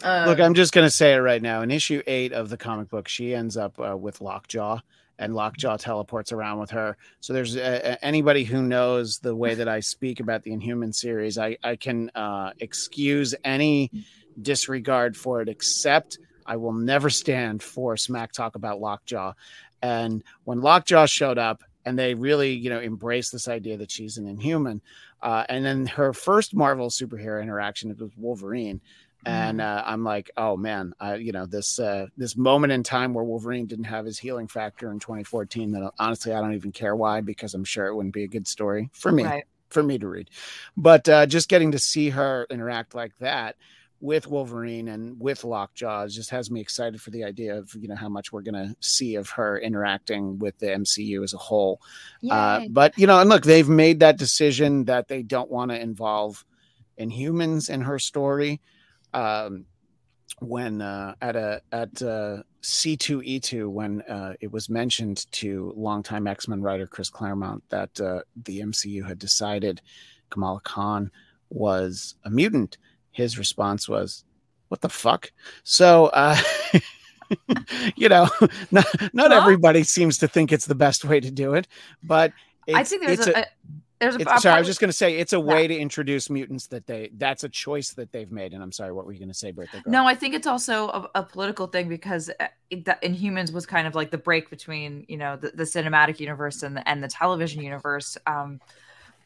Um, 0.04 0.28
Look, 0.28 0.40
I'm 0.40 0.54
just 0.54 0.72
going 0.72 0.86
to 0.86 0.92
say 0.92 1.16
it 1.16 1.18
right 1.18 1.42
now. 1.42 1.64
In 1.64 1.72
issue 1.72 2.04
eight 2.06 2.32
of 2.32 2.50
the 2.50 2.58
comic 2.58 2.90
book, 2.90 3.08
she 3.08 3.34
ends 3.34 3.58
up 3.58 3.80
uh, 3.80 3.98
with 3.98 4.22
Lockjaw, 4.22 4.80
and 5.18 5.34
Lockjaw 5.34 5.78
teleports 5.78 6.32
around 6.32 6.60
with 6.60 6.70
her. 6.70 6.96
So 7.20 7.34
there's 7.34 7.58
uh, 7.58 7.96
anybody 8.04 8.44
who 8.44 8.62
knows 8.62 9.18
the 9.18 9.36
way 9.36 9.56
that 9.56 9.68
I 9.68 9.80
speak 9.80 10.20
about 10.20 10.44
the 10.44 10.54
Inhuman 10.54 10.94
series, 10.94 11.40
I, 11.40 11.58
I 11.64 11.76
can 11.76 12.12
uh, 12.14 12.52
excuse 12.60 13.34
any 13.44 13.90
disregard 14.40 15.18
for 15.18 15.42
it, 15.42 15.50
except 15.50 16.20
I 16.46 16.58
will 16.58 16.74
never 16.74 17.10
stand 17.10 17.64
for 17.64 17.98
smack 17.98 18.32
talk 18.32 18.56
about 18.56 18.80
Lockjaw. 18.80 19.34
And 19.82 20.24
when 20.44 20.62
Lockjaw 20.62 21.06
showed 21.06 21.38
up, 21.38 21.64
and 21.84 21.98
they 21.98 22.14
really, 22.14 22.54
you 22.54 22.70
know, 22.70 22.80
embraced 22.80 23.32
this 23.32 23.48
idea 23.48 23.78
that 23.78 23.90
she's 23.90 24.18
an 24.18 24.28
Inhuman. 24.28 24.82
Uh, 25.20 25.46
and 25.50 25.66
then 25.66 25.88
her 25.88 26.14
first 26.14 26.54
Marvel 26.54 26.90
superhero 26.90 27.42
interaction 27.42 27.90
it 27.90 28.00
was 28.00 28.12
Wolverine 28.16 28.82
and 29.26 29.62
uh, 29.62 29.84
I'm 29.86 30.04
like, 30.04 30.32
oh 30.36 30.58
man, 30.58 30.94
I, 31.00 31.16
you 31.16 31.32
know 31.32 31.46
this 31.46 31.80
uh, 31.80 32.08
this 32.18 32.36
moment 32.36 32.74
in 32.74 32.84
time 32.84 33.14
where 33.14 33.24
Wolverine 33.24 33.68
didn't 33.68 33.86
have 33.86 34.06
his 34.06 34.18
healing 34.18 34.48
factor 34.48 34.92
in 34.92 35.00
2014. 35.00 35.72
That 35.72 35.92
honestly, 36.00 36.34
I 36.34 36.42
don't 36.42 36.54
even 36.54 36.72
care 36.72 36.96
why 36.96 37.22
because 37.22 37.54
I'm 37.54 37.64
sure 37.64 37.88
it 37.88 37.96
wouldn't 37.96 38.14
be 38.14 38.24
a 38.24 38.28
good 38.28 38.48
story 38.48 38.90
for 38.94 39.12
me 39.12 39.24
right. 39.24 39.44
for 39.70 39.84
me 39.84 40.00
to 40.00 40.08
read. 40.08 40.30
But 40.76 41.08
uh, 41.08 41.26
just 41.28 41.50
getting 41.50 41.72
to 41.72 41.80
see 41.80 42.10
her 42.10 42.48
interact 42.50 42.96
like 42.96 43.16
that 43.20 43.58
with 44.02 44.28
Wolverine 44.28 44.88
and 44.88 45.18
with 45.20 45.44
Lockjaw 45.44 46.08
just 46.08 46.32
has 46.32 46.50
me 46.50 46.60
excited 46.60 47.00
for 47.00 47.12
the 47.12 47.24
idea 47.24 47.56
of 47.56 47.74
you 47.80 47.88
know 47.88 47.96
how 47.96 48.10
much 48.10 48.34
we're 48.34 48.42
gonna 48.42 48.76
see 48.80 49.16
of 49.16 49.30
her 49.30 49.60
interacting 49.60 50.40
with 50.40 50.58
the 50.58 50.68
MCU 50.68 51.24
as 51.24 51.34
a 51.34 51.38
whole. 51.38 51.80
Uh, 52.30 52.62
but 52.70 52.98
you 52.98 53.08
know, 53.08 53.20
and 53.20 53.30
look, 53.30 53.44
they've 53.44 53.70
made 53.70 54.00
that 54.00 54.18
decision 54.18 54.86
that 54.86 55.08
they 55.08 55.22
don't 55.22 55.52
want 55.52 55.72
to 55.72 55.80
involve 55.80 56.44
Inhumans 57.00 57.70
in 57.70 57.82
her 57.82 58.00
story. 58.00 58.60
Um, 59.14 59.66
when 60.40 60.82
uh, 60.82 61.14
at 61.22 61.36
a 61.36 61.62
at 61.72 62.02
uh, 62.02 62.44
C 62.62 62.98
two 62.98 63.22
E 63.22 63.40
two, 63.40 63.70
when 63.70 64.02
uh, 64.04 64.34
it 64.42 64.52
was 64.52 64.70
mentioned 64.70 65.32
to 65.34 65.74
longtime 65.76 66.26
X 66.26 66.48
Men 66.48 66.62
writer 66.62 66.88
Chris 66.88 67.10
Claremont 67.10 67.64
that 67.70 68.00
uh, 68.02 68.22
the 68.46 68.62
MCU 68.62 69.08
had 69.08 69.20
decided 69.20 69.82
Kamala 70.32 70.62
Khan 70.62 71.12
was 71.50 72.16
a 72.24 72.30
mutant, 72.30 72.78
his 73.12 73.38
response 73.38 73.88
was, 73.88 74.24
"What 74.70 74.82
the 74.82 74.90
fuck?" 74.90 75.32
So. 75.64 76.08
Uh, 76.08 76.38
you 77.96 78.10
know, 78.10 78.28
not, 78.72 78.86
not 79.14 79.30
Well- 79.30 79.42
everybody 79.42 79.84
seems 79.84 80.18
to 80.18 80.28
think 80.28 80.52
it's 80.52 80.66
the 80.66 80.76
best 80.76 81.06
way 81.06 81.20
to 81.20 81.32
do 81.32 81.54
it, 81.54 81.68
but 82.04 82.34
it's, 82.68 82.78
I 82.78 82.84
think 82.84 83.06
there's 83.06 83.20
it's 83.20 83.28
a, 83.28 83.40
a 83.40 83.46
there's 84.02 84.16
a, 84.16 84.20
a 84.22 84.40
sorry, 84.40 84.56
I 84.56 84.60
was 84.60 84.68
just 84.68 84.80
going 84.80 84.90
to 84.90 84.98
say 84.98 85.18
it's 85.18 85.34
a 85.34 85.40
way 85.40 85.68
to 85.68 85.78
introduce 85.78 86.28
mutants 86.28 86.66
that 86.68 86.88
they 86.88 87.12
that's 87.18 87.44
a 87.44 87.50
choice 87.50 87.92
that 87.92 88.12
they've 88.12 88.32
made. 88.32 88.54
And 88.54 88.64
I'm 88.64 88.72
sorry, 88.72 88.92
what 88.92 89.06
were 89.06 89.14
you 89.14 89.20
going 89.20 89.30
to 89.30 89.36
say, 89.36 89.52
Birthday 89.52 89.80
Girl? 89.82 89.92
No, 89.92 90.08
I 90.08 90.16
think 90.16 90.34
it's 90.34 90.48
also 90.48 90.88
a, 90.88 91.10
a 91.20 91.24
political 91.24 91.68
thing 91.68 91.88
because 91.88 92.32
uh, 92.40 92.48
it, 92.72 92.86
that 92.86 93.00
Inhumans 93.04 93.54
was 93.54 93.68
kind 93.68 93.86
of 93.86 93.94
like 93.94 94.10
the 94.10 94.18
break 94.18 94.50
between 94.50 95.06
you 95.08 95.18
know 95.18 95.36
the, 95.38 95.52
the 95.52 95.64
cinematic 95.64 96.20
universe 96.20 96.64
and 96.64 96.76
the, 96.78 96.90
and 96.90 97.04
the 97.04 97.08
television 97.08 97.62
universe. 97.62 98.18
Um, 98.26 98.60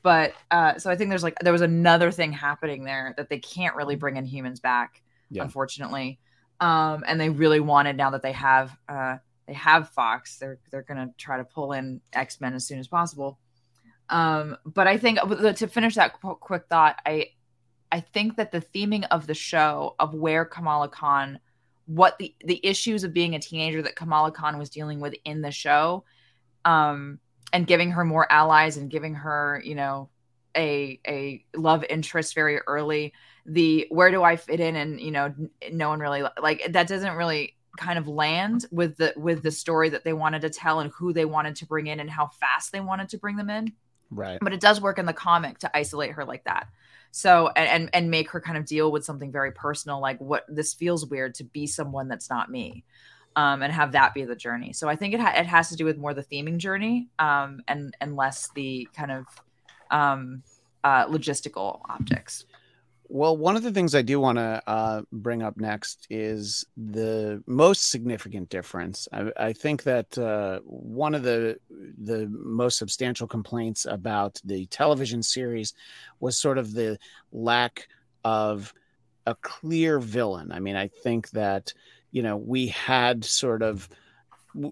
but 0.06 0.34
uh, 0.52 0.78
so 0.78 0.92
I 0.92 0.96
think 0.96 1.10
there's 1.10 1.24
like 1.24 1.40
there 1.40 1.52
was 1.52 1.64
another 1.64 2.12
thing 2.12 2.32
happening 2.32 2.84
there 2.84 3.16
that 3.18 3.28
they 3.28 3.40
can't 3.40 3.76
really 3.76 3.96
bring 3.96 4.18
in 4.18 4.24
humans 4.26 4.60
back, 4.60 5.02
Yeah. 5.32 5.42
unfortunately. 5.42 6.20
Um, 6.60 7.04
and 7.08 7.20
they 7.20 7.30
really 7.32 7.60
wanted 7.60 7.98
now 7.98 8.12
that 8.12 8.22
they 8.22 8.32
have 8.34 8.78
uh, 8.88 9.18
they 9.48 9.54
have 9.54 9.90
Fox, 9.90 10.38
they're 10.38 10.60
they're 10.70 10.84
gonna 10.84 11.10
try 11.18 11.38
to 11.38 11.44
pull 11.44 11.74
in 11.74 12.02
X 12.14 12.40
Men 12.40 12.54
as 12.54 12.68
soon 12.68 12.78
as 12.78 12.88
possible. 12.88 13.40
Um, 14.12 14.58
but 14.64 14.86
I 14.86 14.98
think 14.98 15.18
to 15.58 15.68
finish 15.68 15.96
that 15.96 16.22
qu- 16.22 16.36
quick 16.36 16.66
thought, 16.70 17.00
I 17.04 17.30
I 17.92 18.02
think 18.02 18.36
that 18.38 18.52
the 18.52 18.62
theming 18.62 19.08
of 19.10 19.26
the 19.26 19.34
show 19.34 19.96
of 19.98 20.14
where 20.14 20.46
Kamala 20.46 20.88
Khan, 20.90 21.40
what 21.88 22.16
the 22.20 22.36
the 22.46 22.60
issues 22.64 23.04
of 23.04 23.12
being 23.12 23.34
a 23.34 23.40
teenager 23.40 23.82
that 23.82 23.96
Kamala 23.96 24.32
Khan 24.32 24.60
was 24.60 24.70
dealing 24.70 25.00
with 25.00 25.16
in 25.26 25.42
the 25.42 25.52
show, 25.52 26.04
um, 26.64 27.20
and 27.56 27.66
giving 27.66 27.92
her 27.92 28.04
more 28.04 28.30
allies 28.30 28.76
and 28.76 28.90
giving 28.90 29.16
her, 29.16 29.62
you 29.64 29.76
know, 29.76 30.10
a 30.58 31.00
a 31.08 31.46
love 31.56 31.86
interest 31.90 32.36
very 32.36 32.60
early. 32.68 33.14
The 33.46 33.88
where 33.90 34.12
do 34.12 34.24
I 34.24 34.36
fit 34.36 34.60
in, 34.60 34.76
and 34.76 35.00
you 35.00 35.12
know, 35.12 35.34
no 35.72 35.88
one 35.88 36.02
really 36.02 36.24
like 36.42 36.74
that 36.74 36.88
doesn't 36.88 37.16
really 37.16 37.56
kind 37.78 37.98
of 37.98 38.10
land 38.10 38.66
with 38.72 38.98
the 38.98 39.14
with 39.16 39.42
the 39.42 39.52
story 39.52 39.88
that 39.90 40.04
they 40.04 40.12
wanted 40.12 40.42
to 40.42 40.50
tell 40.50 40.82
and 40.82 40.92
who 40.92 41.14
they 41.14 41.24
wanted 41.24 41.56
to 41.58 41.66
bring 41.66 41.88
in 41.88 42.02
and 42.02 42.10
how 42.10 42.28
fast 42.28 42.74
they 42.74 42.82
wanted 42.82 43.08
to 43.10 43.18
bring 43.18 43.38
them 43.38 43.50
in 43.50 43.72
right. 44.12 44.40
but 44.42 44.54
it 44.54 44.62
does 44.62 44.80
work 44.80 44.98
in 44.98 45.06
the 45.06 45.12
comic 45.12 45.58
to 45.58 45.78
isolate 45.78 46.12
her 46.12 46.24
like 46.24 46.46
that 46.46 46.68
so 47.12 47.50
and, 47.54 47.68
and 47.68 47.90
and 47.92 48.10
make 48.10 48.32
her 48.32 48.40
kind 48.40 48.58
of 48.58 48.66
deal 48.66 48.94
with 48.94 49.04
something 49.04 49.30
very 49.30 49.52
personal 49.52 50.00
like 50.00 50.18
what 50.20 50.46
this 50.48 50.74
feels 50.74 51.06
weird 51.06 51.36
to 51.36 51.44
be 51.44 51.68
someone 51.68 52.08
that's 52.08 52.30
not 52.30 52.50
me 52.50 52.86
um 53.36 53.62
and 53.62 53.74
have 53.74 53.92
that 53.92 54.14
be 54.14 54.24
the 54.24 54.36
journey 54.36 54.74
so 54.74 54.88
i 54.88 54.96
think 54.96 55.14
it, 55.14 55.20
ha- 55.20 55.34
it 55.36 55.46
has 55.46 55.70
to 55.70 55.76
do 55.76 55.86
with 55.86 55.98
more 55.98 56.14
the 56.14 56.24
theming 56.24 56.58
journey 56.58 57.08
um 57.20 57.62
and 57.68 57.96
and 58.02 58.16
less 58.16 58.50
the 58.56 58.88
kind 58.96 59.12
of 59.12 59.26
um 59.92 60.44
uh 60.84 61.06
logistical 61.08 61.82
optics 61.90 62.46
Well, 63.08 63.38
one 63.38 63.56
of 63.56 63.62
the 63.62 63.72
things 63.72 63.94
I 63.94 64.02
do 64.02 64.20
want 64.20 64.40
to 64.40 64.64
uh, 64.66 65.02
bring 65.12 65.44
up 65.44 65.58
next 65.58 66.08
is 66.10 66.66
the 66.76 67.44
most 67.46 67.92
significant 67.92 68.50
difference. 68.50 69.08
I, 69.14 69.32
I 69.38 69.54
think 69.54 69.84
that 69.84 70.18
uh, 70.18 70.60
one 70.66 71.14
of 71.14 71.22
the 71.22 71.60
the 72.02 72.28
most 72.28 72.80
substantial 72.80 73.28
complaints 73.28 73.86
about 73.86 74.42
the 74.44 74.66
television 74.68 75.22
series 75.22 75.74
was 76.20 76.38
sort 76.38 76.58
of 76.58 76.74
the 76.74 76.98
lack 77.32 77.88
of 78.24 78.74
a 79.28 79.36
clear 79.36 80.00
villain. 80.00 80.52
I 80.52 80.60
mean, 80.60 80.76
I 80.76 80.88
think 80.88 81.30
that 81.32 81.74
you 82.16 82.24
know 82.24 82.38
we 82.38 82.68
had 82.68 83.24
sort 83.26 83.62
of 83.62 83.90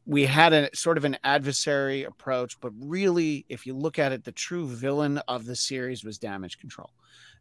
we 0.05 0.25
had 0.25 0.53
a 0.53 0.73
sort 0.73 0.97
of 0.97 1.03
an 1.03 1.17
adversary 1.23 2.03
approach, 2.05 2.59
but 2.61 2.71
really, 2.79 3.45
if 3.49 3.65
you 3.67 3.73
look 3.75 3.99
at 3.99 4.13
it, 4.13 4.23
the 4.23 4.31
true 4.31 4.65
villain 4.65 5.17
of 5.27 5.45
the 5.45 5.55
series 5.55 6.03
was 6.05 6.17
Damage 6.17 6.57
Control 6.57 6.89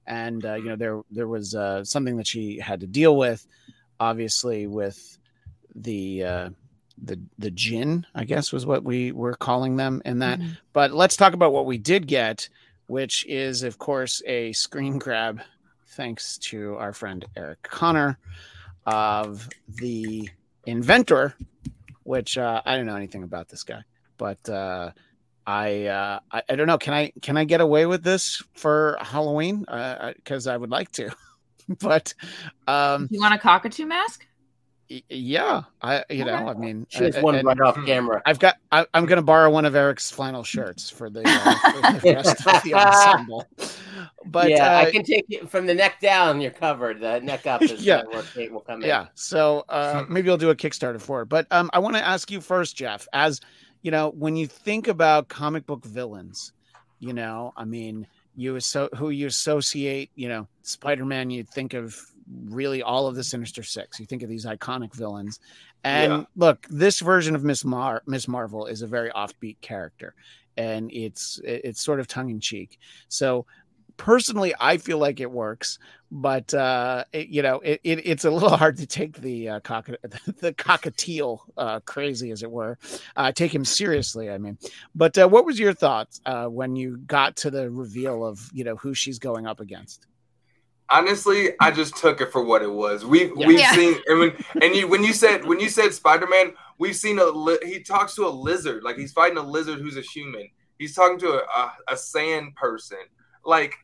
and 0.07 0.45
uh, 0.45 0.55
you 0.55 0.65
know 0.65 0.77
there 0.77 1.01
there 1.11 1.29
was 1.29 1.55
uh, 1.55 1.85
something 1.85 2.17
that 2.17 2.27
she 2.27 2.59
had 2.59 2.81
to 2.81 2.87
deal 2.87 3.17
with, 3.17 3.47
obviously 4.01 4.67
with 4.67 5.19
the 5.75 6.25
uh, 6.25 6.51
the 7.03 7.21
the 7.39 7.51
gin, 7.51 8.07
I 8.15 8.25
guess 8.25 8.53
was 8.53 8.67
what 8.67 8.85
we 8.85 9.13
were 9.13 9.35
calling 9.35 9.77
them 9.77 10.03
in 10.05 10.19
that. 10.21 10.41
Mhm. 10.41 10.59
But 10.73 10.93
let's 10.93 11.17
talk 11.17 11.35
about 11.35 11.53
what 11.53 11.67
we 11.67 11.79
did 11.79 12.07
get, 12.07 12.49
which 12.87 13.25
is 13.27 13.63
of 13.63 13.79
course 13.79 14.23
a 14.27 14.53
screen 14.53 14.99
grab, 14.99 15.41
thanks 15.89 16.39
to 16.39 16.77
our 16.77 16.93
friend 16.93 17.25
Eric 17.37 17.63
Conner, 17.63 18.19
of 18.87 19.49
the 19.69 20.29
inventor, 20.67 21.35
which 22.03 22.39
uh, 22.39 22.63
I 22.65 22.77
don't 22.77 22.87
know 22.87 22.97
anything 22.97 23.23
about 23.23 23.49
this 23.49 23.63
guy, 23.63 23.83
but. 24.17 24.49
Uh, 24.49 24.93
I, 25.45 25.87
uh, 25.87 26.21
I 26.31 26.43
I 26.49 26.55
don't 26.55 26.69
know. 26.69 26.79
Can 26.79 26.95
I 26.95 27.13
can 27.21 27.37
I 27.37 27.43
get 27.43 27.61
away 27.61 27.85
with 27.87 28.05
this 28.05 28.41
for 28.55 28.97
Halloween? 29.01 29.65
Because 30.15 30.47
I 30.47 30.57
would 30.57 30.71
like 30.71 30.93
to, 30.93 31.11
but 31.81 32.15
um, 32.69 33.09
you 33.11 33.21
want 33.21 33.35
a 33.35 33.39
cockatoo 33.39 33.85
mask 33.85 34.25
yeah, 35.09 35.63
I 35.81 36.05
you 36.11 36.25
know, 36.25 36.35
I 36.49 36.55
mean, 36.55 36.87
She 36.91 37.05
has 37.05 37.17
I- 37.17 37.21
one 37.23 37.35
and 37.37 37.47
right 37.47 37.61
off 37.61 37.77
camera. 37.87 38.21
I've 38.27 38.39
got. 38.39 38.57
I, 38.71 38.87
I'm 38.95 39.07
going 39.07 39.17
to 39.17 39.23
borrow 39.23 39.51
one 39.51 39.65
of 39.65 39.75
Eric's 39.75 40.11
flannel 40.11 40.43
shirts 40.45 40.91
for 40.91 41.11
the, 41.11 41.23
uh, 41.27 41.73
for 41.73 42.01
the 42.01 42.13
rest 42.15 42.47
of 42.47 42.63
the 42.63 42.75
ensemble. 42.75 43.47
But 44.25 44.51
yeah, 44.51 44.77
uh, 44.77 44.81
I 44.81 44.91
can 44.91 45.03
take 45.05 45.25
it 45.29 45.49
from 45.51 45.67
the 45.67 45.75
neck 45.75 46.01
down. 46.01 46.41
You're 46.41 46.51
covered. 46.53 47.01
The 47.01 47.21
neck 47.21 47.47
up 47.47 47.63
is 47.63 47.85
Yeah. 47.85 48.03
where 48.11 48.23
Kate 48.35 48.53
will 48.53 48.61
come 48.61 48.83
in. 48.83 48.89
yeah 48.89 49.07
so 49.15 49.65
uh 49.69 50.05
maybe 50.09 50.31
i'll 50.31 50.37
do 50.39 50.51
a 50.51 50.55
kickstarter 50.57 51.01
for 51.01 51.23
it 51.23 51.27
but 51.27 51.47
um 51.51 51.69
i 51.73 51.79
want 51.79 51.97
to 51.97 52.07
ask 52.07 52.31
you 52.31 52.41
first 52.41 52.77
jeff 52.77 53.07
as 53.13 53.41
you 53.83 53.91
know 53.91 54.11
when 54.11 54.37
you 54.37 54.47
think 54.47 54.89
about 54.89 55.29
comic 55.29 55.67
book 55.67 55.85
villains 55.85 56.53
you 57.01 57.13
know 57.13 57.53
i 57.57 57.65
mean 57.65 58.07
you 58.37 58.59
so 58.61 58.89
who 58.97 59.11
you 59.11 59.27
associate 59.27 60.11
you 60.15 60.29
know 60.29 60.47
spider-man 60.63 61.31
you 61.31 61.43
think 61.43 61.75
of 61.75 61.99
really 62.31 62.83
all 62.83 63.07
of 63.07 63.15
the 63.15 63.25
sinister 63.25 63.63
six. 63.63 63.99
You 64.01 64.07
think 64.07 64.23
of 64.23 64.29
these 64.29 64.47
iconic 64.47 64.95
villains. 64.95 65.41
And 65.85 66.13
Yeah. 66.13 66.25
look 66.37 66.67
this 66.71 67.01
version 67.01 67.35
of 67.35 67.45
miss 67.45 67.65
Mar- 67.65 68.03
miss 68.07 68.29
marvel 68.29 68.67
is 68.67 68.83
a 68.83 68.87
very 68.87 69.11
offbeat 69.11 69.61
character 69.61 70.15
and 70.57 70.91
it's 70.93 71.41
it's 71.45 71.81
sort 71.81 71.99
of 72.01 72.07
tongue-in-cheek. 72.07 72.79
So 73.09 73.47
personally 73.99 74.55
i 74.59 74.79
feel 74.79 74.97
like 74.97 75.21
it 75.21 75.31
works 75.31 75.79
but 76.11 76.53
uh 76.55 77.05
it, 77.13 77.29
you 77.29 77.43
know 77.43 77.61
it, 77.61 77.79
it 77.85 78.01
it's 78.07 78.25
a 78.25 78.31
little 78.31 78.57
hard 78.57 78.79
to 78.79 78.87
take 78.87 79.19
the 79.21 79.51
uh 79.51 79.61
cock 79.61 79.87
the 80.41 80.53
cockatiel 80.55 81.41
uh 81.59 81.79
crazy 81.81 82.31
as 82.31 82.43
it 82.43 82.51
were. 82.51 82.79
Uh 83.17 83.31
take 83.33 83.55
him 83.55 83.67
seriously 83.67 84.31
i 84.31 84.39
mean. 84.39 84.57
But 84.95 85.19
uh, 85.19 85.29
what 85.29 85.45
was 85.45 85.59
your 85.59 85.75
thoughts 85.75 86.23
uh 86.25 86.47
when 86.47 86.75
you 86.75 86.97
got 87.07 87.37
to 87.37 87.51
the 87.51 87.71
reveal 87.71 88.25
of 88.25 88.49
you 88.55 88.65
know 88.65 88.77
who 88.77 88.95
she's 88.95 89.19
going 89.19 89.47
up 89.47 89.61
against 89.61 90.07
Honestly, 90.93 91.51
I 91.61 91.71
just 91.71 91.97
took 91.97 92.21
it 92.21 92.31
for 92.33 92.45
what 92.45 92.63
it 92.63 92.71
was. 92.71 93.05
We 93.05 93.27
Yeah. 93.35 93.47
we've 93.47 93.59
Yeah. 93.59 93.73
seen 93.75 94.01
and 94.07 94.19
when 94.21 94.45
and 94.63 94.75
you 94.75 94.87
when 94.89 95.03
you 95.05 95.13
said 95.13 95.45
when 95.45 95.59
you 95.61 95.69
said 95.69 95.93
Spider 95.95 96.27
Man, 96.27 96.53
we've 96.79 96.97
seen 96.97 97.19
a 97.19 97.25
li- 97.25 97.59
he 97.65 97.81
talks 97.83 98.15
to 98.17 98.27
a 98.27 98.29
lizard 98.31 98.83
like 98.83 98.97
he's 98.97 99.13
fighting 99.13 99.39
a 99.39 99.43
lizard 99.43 99.81
who's 99.81 99.97
a 99.97 100.03
human. 100.03 100.49
He's 100.79 100.95
talking 100.95 101.19
to 101.21 101.33
a, 101.35 101.37
a, 101.39 101.73
a 101.89 101.97
sand 101.97 102.55
person. 102.57 102.99
Like 103.45 103.75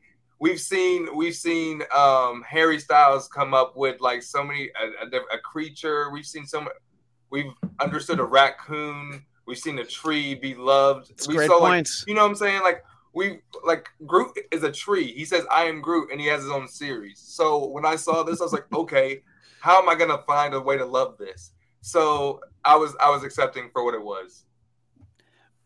we've 0.41 0.61
seen 0.61 1.09
we've 1.17 1.35
seen 1.35 1.83
um 1.95 2.45
Harry 2.49 2.79
Styles 2.79 3.29
come 3.29 3.55
up 3.55 3.77
with 3.77 4.01
like 4.01 4.23
so 4.23 4.45
many 4.45 4.71
a, 4.81 5.07
a, 5.07 5.21
a 5.37 5.39
creature. 5.39 6.11
We've 6.11 6.27
seen 6.27 6.47
so 6.47 6.61
much. 6.61 6.73
We've 7.31 7.53
understood 7.81 8.21
a 8.21 8.25
raccoon. 8.25 9.25
We've 9.47 9.59
seen 9.59 9.79
a 9.79 9.85
tree 9.85 10.35
be 10.35 10.55
loved. 10.55 11.11
it's 11.11 11.27
we 11.27 11.35
great 11.37 11.49
saw 11.49 11.57
like 11.57 11.71
points 11.73 12.05
you 12.07 12.15
know 12.15 12.23
what 12.23 12.31
I'm 12.31 12.37
saying? 12.37 12.63
Like 12.63 12.85
we 13.19 13.41
like 13.65 13.89
Groot 14.07 14.31
is 14.53 14.63
a 14.63 14.71
tree. 14.71 15.13
He 15.13 15.25
says 15.25 15.45
I 15.51 15.65
am 15.65 15.83
Groot 15.83 16.11
and 16.13 16.21
he 16.21 16.29
has 16.29 16.43
his 16.43 16.53
own 16.53 16.69
series. 16.69 17.19
So 17.19 17.67
when 17.67 17.85
I 17.85 17.97
saw 17.97 18.23
this, 18.23 18.41
I 18.41 18.45
was 18.45 18.53
like, 18.53 18.73
okay, 18.73 19.23
how 19.59 19.83
am 19.83 19.89
I 19.89 19.97
gonna 19.97 20.23
find 20.27 20.55
a 20.55 20.61
way 20.61 20.79
to 20.79 20.85
love 20.87 21.19
this? 21.19 21.53
So 21.81 22.41
I 22.65 22.77
was 22.77 22.97
I 23.01 23.11
was 23.11 23.25
accepting 23.25 23.71
for 23.73 23.85
what 23.85 23.95
it 23.95 24.03
was. 24.03 24.45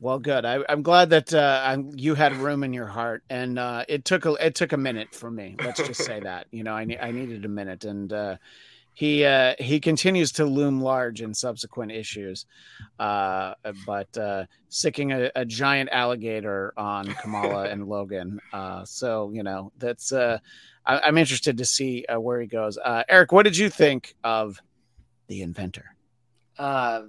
well 0.01 0.19
good 0.19 0.45
I, 0.45 0.65
i'm 0.69 0.83
glad 0.83 1.11
that 1.11 1.33
uh 1.33 1.63
I'm, 1.65 1.93
you 1.95 2.17
had 2.17 2.35
room 2.35 2.65
in 2.65 2.73
your 2.73 2.89
heart 2.89 3.23
and 3.31 3.57
uh 3.57 3.85
it 3.89 4.05
took 4.05 4.27
a 4.27 4.33
it 4.45 4.57
took 4.57 4.73
a 4.73 4.77
minute 4.77 5.15
for 5.15 5.31
me 5.31 5.57
let's 5.61 5.81
just 5.81 6.03
say 6.03 6.19
that 6.29 6.49
you 6.51 6.65
know 6.65 6.75
i, 6.75 6.85
ne- 6.85 6.99
I 6.99 7.13
needed 7.13 7.45
a 7.45 7.49
minute 7.49 7.85
and 7.85 8.13
uh 8.13 8.37
he 8.95 9.25
uh 9.25 9.55
he 9.59 9.81
continues 9.81 10.33
to 10.33 10.45
loom 10.45 10.81
large 10.81 11.23
in 11.23 11.33
subsequent 11.35 11.93
issues 11.93 12.47
uh 12.99 13.55
but 13.87 14.17
uh 14.19 14.45
sicking 14.69 15.13
a, 15.13 15.31
a 15.35 15.45
giant 15.45 15.89
alligator 15.93 16.73
on 16.77 17.07
kamala 17.15 17.65
and 17.71 17.87
logan 17.87 18.39
uh 18.53 18.85
so 18.85 19.31
you 19.33 19.43
know 19.43 19.73
that's 19.79 20.13
uh 20.13 20.39
I, 20.85 21.01
i'm 21.01 21.17
interested 21.19 21.59
to 21.59 21.65
see 21.65 22.05
uh, 22.07 22.21
where 22.21 22.41
he 22.41 22.47
goes. 22.47 22.77
Uh 22.77 23.03
eric 23.09 23.33
what 23.33 23.45
did 23.45 23.57
you 23.57 23.71
think 23.71 24.15
of 24.23 24.61
the 25.29 25.43
inventor? 25.43 25.97
Uh, 26.59 27.03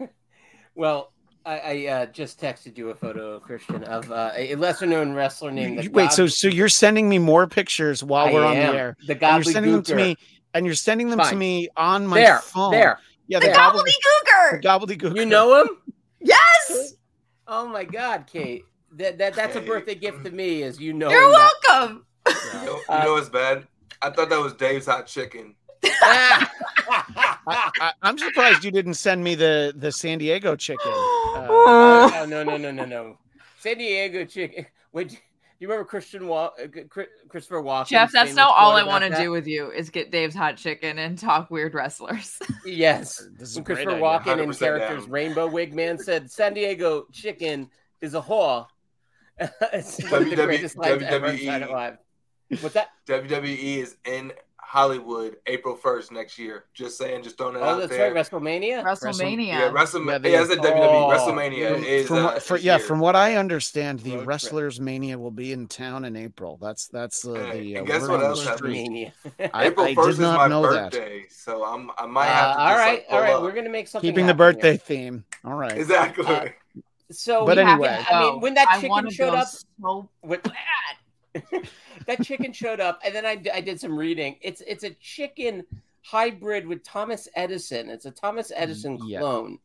well, 0.74 1.12
I, 1.46 1.58
I 1.58 1.86
uh, 1.92 2.06
just 2.06 2.40
texted 2.40 2.78
you 2.78 2.88
a 2.90 2.94
photo, 2.94 3.38
Christian, 3.38 3.84
of 3.84 4.10
uh, 4.10 4.30
a 4.34 4.54
lesser 4.54 4.86
known 4.86 5.12
wrestler 5.12 5.50
named 5.50 5.78
the 5.78 5.88
wait 5.88 6.10
so 6.12 6.24
God- 6.24 6.32
so 6.32 6.48
you're 6.48 6.68
sending 6.70 7.08
me 7.08 7.18
more 7.18 7.46
pictures 7.46 8.02
while 8.02 8.26
I 8.26 8.32
we're 8.32 8.44
on 8.44 8.54
the 8.56 8.62
air 8.62 8.96
The 9.06 9.12
and 9.24 9.44
you're 9.44 9.52
sending 9.52 9.72
them 9.72 9.82
to 9.84 9.94
me 9.94 10.16
and 10.54 10.64
you're 10.66 10.74
sending 10.74 11.10
them 11.10 11.20
to 11.20 11.36
me 11.36 11.68
on 11.76 12.06
my 12.06 12.16
there, 12.20 12.38
phone 12.38 12.70
there. 12.72 12.98
yeah 13.26 13.40
The 13.40 13.46
the, 13.48 13.52
gobbledy- 13.52 13.84
the 13.84 14.60
gobbledygooker. 14.62 14.62
gobbledygook 14.62 15.16
You 15.16 15.26
know 15.26 15.60
him? 15.62 15.68
Yes. 16.20 16.94
Oh 17.46 17.68
my 17.68 17.84
God, 17.84 18.26
Kate. 18.26 18.64
That, 18.92 19.18
that 19.18 19.34
that's 19.34 19.56
a 19.56 19.60
birthday 19.60 19.96
gift 19.96 20.24
to 20.24 20.30
me. 20.30 20.62
Is 20.62 20.80
you 20.80 20.92
know 20.94 21.10
You're 21.10 21.26
him 21.26 21.32
that- 21.32 21.60
welcome. 21.64 22.06
You 22.28 22.66
know, 22.66 22.80
you 22.98 23.04
know 23.04 23.12
what's 23.14 23.28
bad? 23.28 23.66
I 24.00 24.08
thought 24.10 24.30
that 24.30 24.40
was 24.40 24.54
Dave's 24.54 24.86
hot 24.86 25.06
chicken. 25.06 25.54
I, 25.84 26.48
I, 27.46 27.92
I'm 28.02 28.16
surprised 28.18 28.64
you 28.64 28.70
didn't 28.70 28.94
send 28.94 29.22
me 29.22 29.34
the 29.34 29.74
the 29.76 29.92
San 29.92 30.18
Diego 30.18 30.56
chicken. 30.56 30.92
Uh, 31.66 32.10
oh, 32.14 32.26
no, 32.28 32.42
no, 32.42 32.56
no, 32.56 32.70
no, 32.70 32.84
no. 32.84 33.18
San 33.60 33.78
Diego 33.78 34.24
chicken. 34.24 34.66
Wait, 34.92 35.08
do 35.10 35.16
you 35.58 35.68
remember 35.68 35.84
Christian 35.84 36.26
Wa- 36.26 36.50
uh, 36.62 36.66
Chris- 36.88 37.08
Christopher 37.28 37.62
Walken? 37.62 37.86
Jeff, 37.88 38.12
that's 38.12 38.34
not 38.34 38.54
all 38.56 38.72
I 38.72 38.82
want 38.82 39.04
to 39.04 39.16
do 39.16 39.30
with 39.30 39.46
you 39.46 39.70
is 39.70 39.88
get 39.90 40.10
Dave's 40.10 40.34
hot 40.34 40.56
chicken 40.56 40.98
and 40.98 41.18
talk 41.18 41.50
weird 41.50 41.74
wrestlers. 41.74 42.38
Yes. 42.66 43.22
this 43.38 43.50
is 43.50 43.56
a 43.56 43.60
When 43.60 43.64
Christopher. 43.64 43.96
Walken 43.96 44.42
in 44.42 44.52
characters 44.52 45.02
down. 45.04 45.10
Rainbow 45.10 45.46
Wig 45.46 45.74
Man 45.74 45.98
said 45.98 46.30
San 46.30 46.54
Diego 46.54 47.06
chicken 47.12 47.70
is 48.00 48.14
a 48.14 48.20
whore. 48.20 48.66
it's 49.38 50.02
one 50.10 50.22
of 50.22 50.30
the 50.30 50.36
WWE 50.36 50.44
greatest 50.44 50.76
lines 50.76 51.02
ever 51.02 51.26
on 51.26 51.32
WWE. 51.32 51.44
Saturday 51.44 51.46
Night 51.60 51.70
Live. 51.70 51.98
What's 52.60 52.74
that? 52.74 52.88
WWE 53.06 53.76
is 53.78 53.96
in 54.04 54.32
Hollywood 54.74 55.36
April 55.46 55.76
1st 55.76 56.10
next 56.10 56.36
year. 56.36 56.64
Just 56.74 56.98
saying, 56.98 57.22
just 57.22 57.38
throwing 57.38 57.54
it 57.54 57.60
Oh, 57.60 57.64
out 57.64 57.78
that's 57.78 57.92
there. 57.92 58.12
right, 58.12 58.26
WrestleMania. 58.26 58.82
WrestleMania. 58.82 59.46
Yeah, 59.46 59.70
WrestleMania. 59.70 60.24
Yeah, 60.24 60.30
Yeah, 60.40 60.44
they- 60.46 60.56
WWE. 60.56 61.04
Oh. 61.04 61.10
WrestleMania 61.16 61.84
is 61.84 62.08
from 62.08 62.26
uh, 62.26 62.40
for, 62.40 62.56
yeah, 62.56 62.76
year. 62.78 62.84
from 62.84 62.98
what 62.98 63.14
I 63.14 63.36
understand, 63.36 64.00
the 64.00 64.10
Road 64.10 64.16
trip. 64.16 64.26
Wrestlers 64.28 64.80
Mania 64.80 65.16
will 65.16 65.30
be 65.30 65.52
in 65.52 65.68
town 65.68 66.04
in 66.04 66.16
April. 66.16 66.58
That's 66.60 66.88
that's 66.88 67.24
uh, 67.24 67.34
Hey, 67.34 67.60
the. 67.62 67.76
Uh, 67.76 67.78
and 67.78 67.86
guess 67.86 68.08
what 68.08 68.20
else. 68.20 68.60
Mania. 68.62 69.12
I, 69.54 69.66
April 69.66 69.86
I 69.86 69.94
1st 69.94 70.08
is 70.08 70.18
not 70.18 70.36
my 70.38 70.48
know 70.48 70.62
that. 70.72 70.90
birthday, 70.90 71.24
so 71.30 71.64
I'm 71.64 71.92
I 71.96 72.06
might 72.06 72.26
Uh, 72.26 72.32
have 72.32 72.56
to 72.56 72.60
all 72.60 72.68
just, 72.70 72.78
right, 72.80 72.92
like, 72.94 73.06
all 73.10 73.20
right. 73.20 73.32
up. 73.34 73.42
We're 73.42 73.52
gonna 73.52 73.70
make 73.70 73.86
something. 73.86 74.10
Keeping 74.10 74.26
the 74.26 74.34
birthday 74.34 74.70
here. 74.72 74.78
theme. 74.78 75.24
All 75.44 75.54
right. 75.54 75.78
Exactly. 75.78 76.26
Uh, 76.26 76.48
So, 77.12 77.46
But 77.46 77.58
we 77.58 77.62
have- 77.62 77.72
anyway. 77.80 78.04
I 78.10 78.20
mean, 78.22 78.40
when 78.40 78.54
that 78.54 78.80
chicken 78.80 79.10
showed 79.10 79.34
up, 79.34 79.46
so 79.46 80.08
when, 80.22 80.40
that 82.06 82.22
chicken 82.22 82.52
showed 82.52 82.80
up, 82.80 83.00
and 83.04 83.14
then 83.14 83.26
I, 83.26 83.42
I 83.52 83.60
did 83.60 83.80
some 83.80 83.96
reading. 83.98 84.36
It's 84.40 84.60
it's 84.66 84.84
a 84.84 84.90
chicken 85.00 85.64
hybrid 86.02 86.66
with 86.66 86.82
Thomas 86.84 87.28
Edison. 87.34 87.88
It's 87.90 88.04
a 88.06 88.10
Thomas 88.10 88.52
Edison 88.54 88.98
Yeah. 89.06 89.20
clone. 89.20 89.58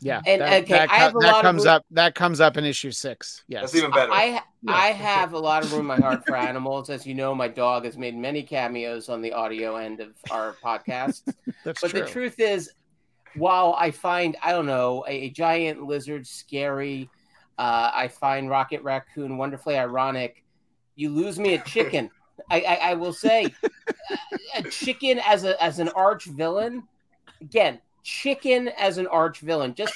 yeah. 0.00 0.20
and, 0.26 0.42
that, 0.42 0.62
okay, 0.64 0.72
that, 0.74 0.90
I 0.90 0.96
have 0.96 1.16
a 1.16 1.18
that 1.20 1.32
lot 1.32 1.42
comes 1.42 1.64
room- 1.64 1.74
up. 1.74 1.86
That 1.92 2.14
comes 2.14 2.40
up 2.40 2.56
in 2.58 2.64
issue 2.64 2.90
six. 2.90 3.42
Yes. 3.48 3.62
That's 3.62 3.74
even 3.76 3.90
better. 3.90 4.12
I 4.12 4.26
Yeah. 4.62 4.72
I 4.72 4.88
have 4.88 5.32
a 5.32 5.38
lot 5.38 5.64
of 5.64 5.72
room 5.72 5.82
in 5.82 5.86
my 5.86 5.96
heart 5.96 6.26
for 6.26 6.36
animals. 6.36 6.90
As 6.90 7.06
you 7.06 7.14
know, 7.14 7.34
my 7.34 7.48
dog 7.48 7.84
has 7.84 7.96
made 7.96 8.14
many 8.16 8.42
cameos 8.42 9.08
on 9.08 9.22
the 9.22 9.32
audio 9.32 9.76
end 9.76 10.00
of 10.00 10.14
our 10.30 10.54
podcast. 10.62 11.22
That's 11.64 11.80
but 11.80 11.90
true. 11.90 12.00
the 12.00 12.06
truth 12.06 12.38
is, 12.38 12.70
while 13.36 13.74
I 13.78 13.90
find 13.90 14.36
I 14.42 14.52
don't 14.52 14.66
know 14.66 15.04
a, 15.08 15.12
a 15.12 15.30
giant 15.30 15.82
lizard 15.84 16.26
scary, 16.26 17.08
uh, 17.56 17.90
I 17.94 18.08
find 18.08 18.50
Rocket 18.50 18.82
Raccoon 18.82 19.38
wonderfully 19.38 19.78
ironic. 19.78 20.44
You 20.98 21.10
lose 21.10 21.38
me 21.38 21.54
a 21.54 21.62
chicken. 21.62 22.10
I, 22.50 22.60
I, 22.60 22.74
I 22.90 22.94
will 22.94 23.12
say, 23.12 23.54
a 24.56 24.62
chicken 24.64 25.20
as 25.24 25.44
a 25.44 25.60
as 25.62 25.78
an 25.78 25.88
arch 25.90 26.24
villain. 26.24 26.82
Again, 27.40 27.78
chicken 28.02 28.68
as 28.76 28.98
an 28.98 29.06
arch 29.06 29.38
villain. 29.38 29.74
Just 29.74 29.94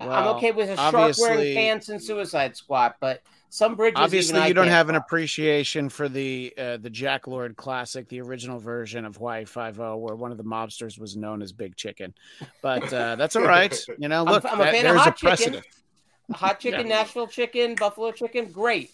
I'm 0.00 0.26
okay 0.36 0.50
with 0.50 0.70
a 0.70 0.76
shark 0.76 1.14
wearing 1.20 1.54
pants 1.54 1.88
and 1.88 2.02
Suicide 2.02 2.56
Squad, 2.56 2.94
but 2.98 3.22
some 3.48 3.76
bridges. 3.76 3.94
Obviously, 4.00 4.44
you 4.48 4.54
don't 4.54 4.66
have 4.66 4.88
an 4.88 4.96
appreciation 4.96 5.88
for 5.88 6.08
the 6.08 6.52
uh, 6.58 6.76
the 6.78 6.90
Jack 6.90 7.28
Lord 7.28 7.56
classic, 7.56 8.08
the 8.08 8.20
original 8.20 8.58
version 8.58 9.04
of 9.04 9.16
Hawaii 9.18 9.44
Five 9.44 9.78
O, 9.78 9.96
where 9.98 10.16
one 10.16 10.32
of 10.32 10.36
the 10.36 10.44
mobsters 10.44 10.98
was 10.98 11.16
known 11.16 11.42
as 11.42 11.52
Big 11.52 11.76
Chicken. 11.76 12.12
But 12.60 12.92
uh, 12.92 13.14
that's 13.14 13.36
all 13.36 13.44
right. 13.44 13.76
You 13.98 14.08
know, 14.08 14.24
I'm- 14.24 14.32
look, 14.34 14.44
I'm 14.44 14.60
a 14.60 14.64
that- 14.64 14.74
fan 14.74 14.86
of 14.86 14.94
there's 14.94 14.96
a 14.96 14.98
hot 15.04 15.16
chicken. 15.16 15.28
precedent. 15.28 15.66
Hot 16.32 16.60
chicken, 16.60 16.86
Yeah. 16.88 16.96
Nashville 16.98 17.26
chicken, 17.28 17.74
Buffalo 17.74 18.10
chicken, 18.12 18.50
great. 18.52 18.90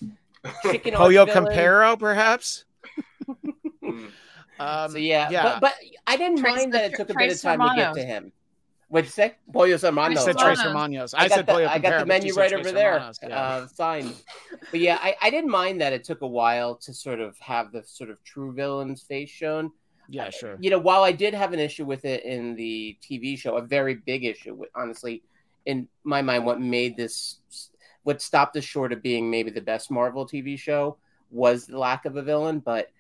Chicken 0.62 0.94
Pollo. 0.94 1.26
Campero, 1.26 1.98
perhaps. 1.98 2.64
Mm. 3.82 4.10
Um, 4.58 4.90
So 4.90 4.98
yeah, 4.98 5.28
yeah. 5.30 5.42
But, 5.42 5.60
but 5.60 5.74
I 6.06 6.16
didn't 6.16 6.38
Trace 6.38 6.56
mind 6.56 6.74
that 6.74 6.92
it 6.92 6.96
took 6.96 7.10
a 7.10 7.14
bit 7.14 7.32
of 7.32 7.40
time 7.40 7.60
to 7.60 7.72
get 7.76 7.94
to 7.94 8.04
him. 8.04 8.32
What'd 8.88 9.08
you 9.08 9.10
say? 9.10 9.34
Pollo 9.52 9.64
I 9.64 9.76
said 9.76 9.92
Trace 9.92 10.14
Trace 10.14 10.60
Hermanos. 10.60 11.12
Hermanos. 11.12 11.14
I, 11.14 11.26
said 11.26 11.46
the, 11.46 11.52
Pollo 11.52 11.66
I 11.66 11.78
got 11.78 12.00
the 12.00 12.06
menu 12.06 12.32
right 12.34 12.50
Trace 12.50 12.60
over 12.60 12.70
there, 12.72 12.92
Hermanos, 12.92 13.18
yeah. 13.22 13.40
uh, 13.40 13.66
signed. 13.66 14.14
But 14.70 14.80
yeah, 14.80 14.98
I, 15.02 15.16
I 15.20 15.30
didn't 15.30 15.50
mind 15.50 15.80
that 15.80 15.92
it 15.92 16.04
took 16.04 16.20
a 16.20 16.26
while 16.26 16.76
to 16.76 16.94
sort 16.94 17.18
of 17.18 17.36
have 17.38 17.72
the 17.72 17.82
sort 17.84 18.10
of 18.10 18.22
true 18.22 18.52
villain's 18.52 19.02
face 19.02 19.30
shown. 19.30 19.72
yeah, 20.08 20.30
sure. 20.30 20.56
You 20.60 20.70
know, 20.70 20.78
while 20.78 21.02
I 21.02 21.10
did 21.10 21.34
have 21.34 21.52
an 21.52 21.58
issue 21.58 21.84
with 21.84 22.04
it 22.04 22.24
in 22.24 22.54
the 22.54 22.96
TV 23.02 23.36
show, 23.36 23.56
a 23.56 23.62
very 23.62 23.94
big 23.94 24.24
issue, 24.24 24.54
with, 24.54 24.70
honestly, 24.76 25.22
in 25.66 25.88
my 26.04 26.22
mind, 26.22 26.44
what 26.44 26.60
made 26.60 26.96
this, 26.96 27.38
what 28.04 28.22
stopped 28.22 28.54
this 28.54 28.64
short 28.64 28.92
of 28.92 29.02
being 29.02 29.30
maybe 29.30 29.50
the 29.50 29.60
best 29.60 29.90
Marvel 29.90 30.26
TV 30.26 30.56
show 30.58 30.96
was 31.30 31.66
the 31.66 31.78
lack 31.78 32.04
of 32.04 32.16
a 32.16 32.22
villain. 32.22 32.60
But 32.60 32.90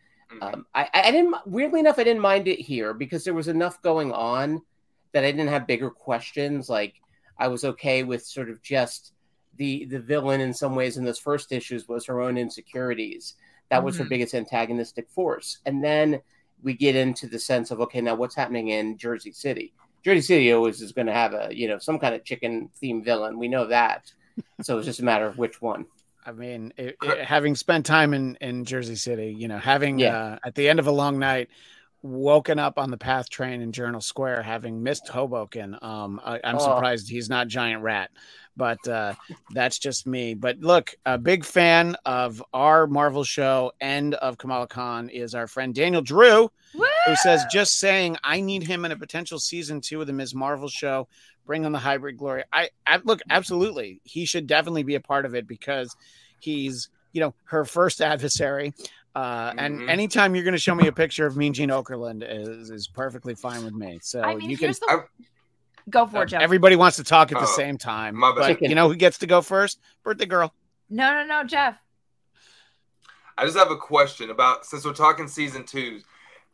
Um, 0.42 0.66
I, 0.74 0.88
I 0.92 1.10
didn't 1.12 1.36
weirdly 1.46 1.78
enough, 1.80 1.98
I 1.98 2.04
didn't 2.04 2.22
mind 2.22 2.48
it 2.48 2.58
here 2.58 2.92
because 2.92 3.22
there 3.22 3.34
was 3.34 3.46
enough 3.48 3.80
going 3.82 4.10
on 4.12 4.62
that 5.12 5.22
I 5.24 5.30
didn't 5.30 5.48
have 5.48 5.66
bigger 5.66 5.90
questions. 5.90 6.68
Like 6.68 6.94
I 7.38 7.46
was 7.48 7.64
okay 7.64 8.02
with 8.02 8.24
sort 8.26 8.50
of 8.50 8.60
just 8.62 9.12
the 9.56 9.84
the 9.84 10.00
villain 10.00 10.40
in 10.40 10.52
some 10.52 10.74
ways 10.74 10.96
in 10.96 11.04
those 11.04 11.20
first 11.20 11.52
issues 11.52 11.86
was 11.86 12.06
her 12.06 12.20
own 12.20 12.36
insecurities. 12.36 13.34
That 13.70 13.84
was 13.84 13.96
her 13.98 14.04
Mhm. 14.04 14.08
biggest 14.08 14.34
antagonistic 14.34 15.08
force. 15.10 15.58
And 15.66 15.84
then 15.84 16.20
we 16.62 16.74
get 16.74 16.96
into 16.96 17.26
the 17.28 17.38
sense 17.38 17.70
of 17.70 17.80
okay, 17.82 18.00
now 18.00 18.14
what's 18.16 18.34
happening 18.34 18.68
in 18.70 18.96
Jersey 18.98 19.32
City? 19.32 19.72
Jersey 20.02 20.22
City 20.22 20.52
always 20.52 20.80
is 20.82 20.92
going 20.92 21.06
to 21.06 21.12
have 21.12 21.34
a 21.34 21.48
you 21.54 21.68
know 21.68 21.78
some 21.78 21.98
kind 21.98 22.14
of 22.14 22.24
chicken 22.24 22.70
themed 22.82 23.04
villain. 23.04 23.38
We 23.38 23.48
know 23.48 23.66
that. 23.68 24.12
So 24.62 24.78
it's 24.78 24.86
just 24.86 25.00
a 25.00 25.04
matter 25.04 25.26
of 25.26 25.38
which 25.38 25.60
one. 25.62 25.86
I 26.26 26.32
mean, 26.32 26.72
it, 26.76 26.96
it- 27.02 27.24
having 27.24 27.54
spent 27.54 27.84
time 27.86 28.14
in, 28.14 28.36
in 28.40 28.64
Jersey 28.64 28.96
City, 28.96 29.34
you 29.38 29.46
know, 29.48 29.58
having 29.58 29.98
Yeah. 29.98 30.16
uh, 30.16 30.38
at 30.44 30.54
the 30.54 30.68
end 30.68 30.78
of 30.78 30.86
a 30.86 30.90
long 30.92 31.18
night, 31.18 31.48
woken 32.02 32.58
up 32.58 32.78
on 32.78 32.90
the 32.90 32.98
PATH 32.98 33.30
train 33.30 33.60
in 33.62 33.72
Journal 33.72 34.00
Square, 34.00 34.42
having 34.42 34.82
missed 34.82 35.08
Hoboken. 35.08 35.76
Um, 35.80 36.20
I, 36.24 36.38
I'm 36.44 36.56
Oh. 36.56 36.58
surprised 36.58 37.08
he's 37.08 37.30
not 37.30 37.48
Giant 37.48 37.82
Rat, 37.82 38.10
but 38.56 38.86
uh, 38.88 39.14
that's 39.50 39.78
just 39.78 40.06
me. 40.06 40.34
But 40.34 40.60
look, 40.60 40.94
a 41.04 41.18
big 41.18 41.44
fan 41.44 41.96
of 42.04 42.42
our 42.52 42.86
Marvel 42.86 43.24
show 43.24 43.72
and 43.80 44.14
of 44.14 44.38
Kamala 44.38 44.66
Khan 44.66 45.08
is 45.08 45.34
our 45.34 45.46
friend 45.46 45.74
Daniel 45.74 46.02
Drew 46.02 46.50
who 46.74 47.16
says 47.16 47.44
just 47.50 47.78
saying 47.78 48.16
I 48.24 48.40
need 48.40 48.62
him 48.62 48.84
in 48.84 48.92
a 48.92 48.96
potential 48.96 49.38
season 49.38 49.80
two 49.80 50.00
of 50.00 50.06
the 50.06 50.12
Ms. 50.12 50.34
Marvel 50.34 50.68
show. 50.68 51.08
Bring 51.46 51.66
on 51.66 51.72
the 51.72 51.78
hybrid 51.78 52.16
glory. 52.16 52.44
I, 52.52 52.70
I 52.86 53.00
look 53.04 53.20
absolutely. 53.28 54.00
He 54.04 54.24
should 54.24 54.46
definitely 54.46 54.82
be 54.82 54.94
a 54.94 55.00
part 55.00 55.26
of 55.26 55.34
it 55.34 55.46
because 55.46 55.94
he's 56.40 56.88
you 57.12 57.20
know 57.20 57.34
her 57.44 57.64
first 57.64 58.00
adversary. 58.00 58.72
Uh. 59.14 59.52
And 59.56 59.88
anytime 59.88 60.34
you're 60.34 60.44
going 60.44 60.52
to 60.52 60.58
show 60.58 60.74
me 60.74 60.88
a 60.88 60.92
picture 60.92 61.26
of 61.26 61.36
Mean 61.36 61.52
Gene 61.52 61.68
Okerlund 61.68 62.24
is 62.26 62.70
is 62.70 62.88
perfectly 62.88 63.34
fine 63.34 63.64
with 63.64 63.74
me. 63.74 63.98
So 64.02 64.22
I 64.22 64.34
mean, 64.34 64.50
you 64.50 64.56
can. 64.56 64.66
here's 64.66 64.78
the. 64.78 65.04
Go 65.90 66.06
for 66.06 66.22
it, 66.22 66.26
Jeff. 66.30 66.40
Everybody 66.40 66.76
wants 66.76 66.96
to 66.96 67.04
talk 67.04 67.30
at 67.32 67.38
the 67.38 67.44
Oh, 67.44 67.56
same 67.56 67.76
time, 67.76 68.16
my 68.16 68.34
bad. 68.34 68.58
but 68.60 68.68
you 68.68 68.74
know 68.74 68.88
who 68.88 68.96
gets 68.96 69.18
to 69.18 69.26
go 69.26 69.42
first? 69.42 69.80
Birthday 70.02 70.26
girl. 70.26 70.54
No, 70.88 71.12
no, 71.12 71.24
no, 71.26 71.44
Jeff. 71.44 71.76
I 73.36 73.44
just 73.44 73.56
have 73.58 73.70
a 73.70 73.76
question 73.76 74.30
about 74.30 74.64
since 74.64 74.84
we're 74.84 74.92
talking 74.92 75.26
season 75.28 75.64
twos. 75.64 76.04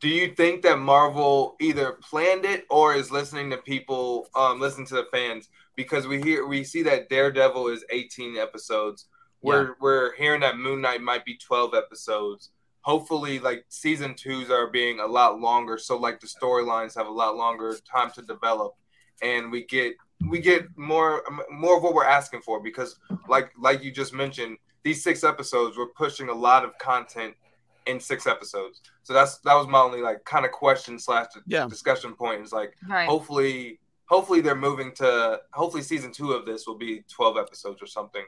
Do 0.01 0.09
you 0.09 0.35
think 0.35 0.63
that 0.63 0.79
Marvel 0.79 1.57
either 1.61 1.93
planned 2.03 2.47
it 2.47 2.65
or 2.71 2.95
is 2.95 3.11
listening 3.11 3.51
to 3.51 3.59
people, 3.59 4.29
um, 4.35 4.59
listening 4.59 4.87
to 4.87 4.95
the 4.95 5.07
fans? 5.13 5.51
Because 5.77 6.07
we 6.07 6.23
hear 6.23 6.47
we 6.47 6.65
see 6.65 6.83
that 6.85 7.09
Daredevil 7.11 7.69
is 7.69 7.85
18 7.91 8.37
episodes. 8.39 9.07
We're 9.43 9.75
we're 9.81 10.15
hearing 10.17 10.41
that 10.41 10.59
Moon 10.59 10.81
Knight 10.81 11.03
might 11.03 11.25
be 11.25 11.37
12 11.37 11.75
episodes. 11.75 12.51
Hopefully, 12.83 13.39
like 13.39 13.67
season 13.69 14.15
twos 14.15 14.51
are 14.51 14.69
being 14.69 15.01
a 15.01 15.07
lot 15.07 15.39
longer, 15.39 15.77
so 15.77 15.99
like 15.99 16.19
the 16.19 16.27
storylines 16.27 16.95
have 16.97 17.07
a 17.07 17.11
lot 17.13 17.37
longer 17.37 17.77
time 17.91 18.11
to 18.13 18.23
develop, 18.23 18.75
and 19.23 19.51
we 19.51 19.65
get 19.65 19.95
we 20.29 20.39
get 20.41 20.67
more 20.77 21.23
more 21.51 21.77
of 21.77 21.83
what 21.83 21.95
we're 21.95 22.05
asking 22.05 22.43
for. 22.43 22.61
Because 22.63 22.97
like 23.29 23.51
like 23.59 23.83
you 23.83 23.91
just 23.91 24.13
mentioned, 24.13 24.57
these 24.83 25.03
six 25.03 25.25
episodes 25.25 25.77
we're 25.77 25.87
pushing 25.89 26.29
a 26.29 26.35
lot 26.35 26.65
of 26.65 26.77
content 26.79 27.35
in 27.87 27.99
six 27.99 28.27
episodes. 28.27 28.83
So 29.03 29.13
that's 29.15 29.39
that 29.39 29.55
was 29.55 29.67
my 29.67 29.81
only 29.81 30.01
like 30.03 30.25
kind 30.25 30.45
of 30.45 30.53
question 30.53 30.99
slash 30.99 31.27
Yeah. 31.47 31.67
discussion 31.69 32.15
point. 32.15 32.43
Is 32.43 32.53
like 32.53 32.75
Right. 32.89 33.09
hopefully 33.09 33.79
hopefully 34.09 34.41
they're 34.41 34.57
moving 34.57 34.93
to 34.97 35.41
hopefully 35.53 35.83
season 35.83 36.13
two 36.13 36.33
of 36.33 36.45
this 36.45 36.67
will 36.67 36.77
be 36.79 37.03
12 37.09 37.37
episodes 37.39 37.81
or 37.83 37.87
something. 37.87 38.25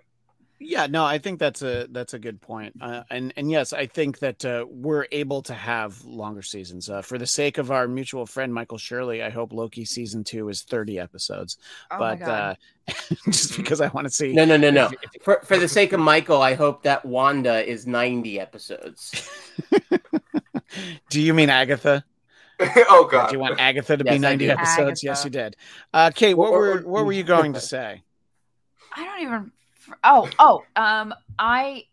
Yeah, 0.64 0.87
no, 0.87 1.05
I 1.05 1.18
think 1.18 1.40
that's 1.40 1.62
a 1.62 1.88
that's 1.90 2.14
a 2.14 2.18
good 2.20 2.40
point, 2.40 2.75
uh, 2.81 3.03
and 3.11 3.33
and 3.37 3.51
yes, 3.51 3.72
I 3.72 3.87
think 3.87 4.20
that 4.20 4.44
uh, 4.44 4.64
we're 4.70 5.07
able 5.11 5.42
to 5.42 5.55
have 5.55 6.05
longer 6.05 6.40
seasons. 6.42 6.88
Uh, 6.88 7.03
for 7.03 7.18
the 7.18 7.27
sake 7.27 7.59
of 7.59 7.72
our 7.72 7.88
mutual 7.88 8.27
friend 8.27 8.55
Michael 8.55 8.79
Shirley, 8.79 9.22
I 9.25 9.31
hope 9.31 9.53
Loki 9.53 9.85
season 9.85 10.22
two 10.22 10.48
is 10.51 10.62
thirty 10.62 11.01
episodes. 11.01 11.57
Oh 11.90 11.98
my 11.98 12.14
but 12.14 12.25
God. 12.25 12.57
uh, 12.88 12.94
just 13.27 13.57
because 13.57 13.81
I 13.81 13.88
want 13.88 14.07
to 14.07 14.11
see, 14.12 14.33
No, 14.33 14.44
no, 14.44 14.57
no, 14.57 14.70
no. 14.70 14.87
if- 14.87 14.92
if- 15.14 15.22
For 15.22 15.40
for 15.44 15.59
the 15.59 15.66
sake 15.68 15.92
of 15.92 16.01
Michael, 16.01 16.40
I 16.40 16.55
hope 16.55 16.85
that 16.85 17.05
Wanda 17.05 17.68
is 17.68 17.87
90 17.87 18.38
episodes. 18.38 19.29
do 21.11 21.20
you 21.20 21.35
mean 21.35 21.51
Agatha? 21.51 22.05
oh 22.88 23.09
God! 23.11 23.29
Do 23.31 23.35
you 23.35 23.40
want 23.40 23.59
Agatha 23.61 23.96
to 23.96 24.05
Yes, 24.05 24.14
be 24.14 24.18
ninety 24.20 24.46
do. 24.46 24.53
episodes? 24.53 25.03
Yes, 25.03 25.25
you 25.25 25.31
did. 25.31 25.57
Uh, 25.92 26.11
Kate, 26.14 26.35
what 26.35 26.51
Or- 26.51 26.55
or- 26.55 26.75
were 26.77 26.83
what 26.88 27.05
were 27.07 27.12
you 27.12 27.25
going 27.25 27.55
to 27.55 27.61
say? 27.61 28.03
I 28.94 29.05
don't 29.05 29.20
even. 29.22 29.53
Oh, 30.05 30.29
oh. 30.38 30.64
Um, 30.77 31.14
I, 31.38 31.85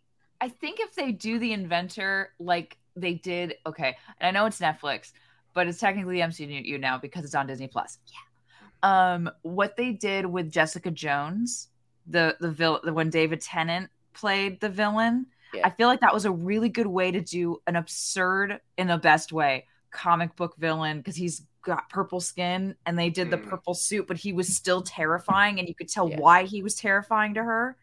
I 0.41 0.49
think 0.49 0.80
if 0.80 0.95
they 0.95 1.12
do 1.12 1.39
the 1.39 1.54
inventor 1.54 2.32
like 2.39 2.78
they 2.95 3.13
did, 3.13 3.56
okay, 3.65 3.95
and 4.19 4.28
I 4.28 4.32
know 4.39 4.45
it's 4.45 4.60
Netflix, 4.60 5.12
but 5.54 5.67
it's 5.67 5.80
technically 5.80 6.17
MCU 6.17 6.80
now 6.80 6.97
because 6.97 7.25
it's 7.25 7.36
on 7.36 7.47
Disney 7.47 7.67
Plus. 7.67 7.97
Yeah. 8.08 9.13
Um, 9.13 9.30
what 9.41 9.75
they 9.75 9.91
did 9.91 10.25
with 10.25 10.52
Jessica 10.52 10.91
Jones, 10.91 11.67
the 12.08 12.38
the 12.39 12.49
villain, 12.52 12.82
the 12.84 12.93
when 12.93 13.10
David 13.10 13.41
Tennant 13.41 13.89
played 14.13 14.60
the 14.62 14.69
villain, 14.69 15.25
Yeah. 15.54 15.67
I 15.67 15.69
feel 15.71 15.88
like 15.88 15.99
that 16.02 16.13
was 16.13 16.25
a 16.25 16.32
really 16.32 16.69
good 16.69 16.88
way 16.88 17.12
to 17.12 17.21
do 17.21 17.62
an 17.67 17.75
absurd, 17.75 18.60
in 18.78 18.88
the 18.88 18.97
best 18.97 19.34
way, 19.34 19.65
comic 19.91 20.36
book 20.36 20.56
villain 20.58 20.97
because 20.97 21.15
he's 21.15 21.43
got 21.62 21.89
purple 21.89 22.19
skin 22.21 22.75
and 22.86 22.97
they 22.97 23.10
did 23.10 23.30
the 23.30 23.38
Mm. 23.38 23.49
purple 23.49 23.73
suit, 23.73 24.08
but 24.08 24.17
he 24.17 24.32
was 24.34 24.47
still 24.56 24.82
terrifying 24.82 25.60
and 25.60 25.67
you 25.67 25.75
could 25.75 25.89
tell 25.89 26.10
Yeah. 26.10 26.19
why 26.19 26.43
he 26.43 26.63
was 26.63 26.75
terrifying 26.75 27.34
to 27.34 27.43
her. 27.43 27.75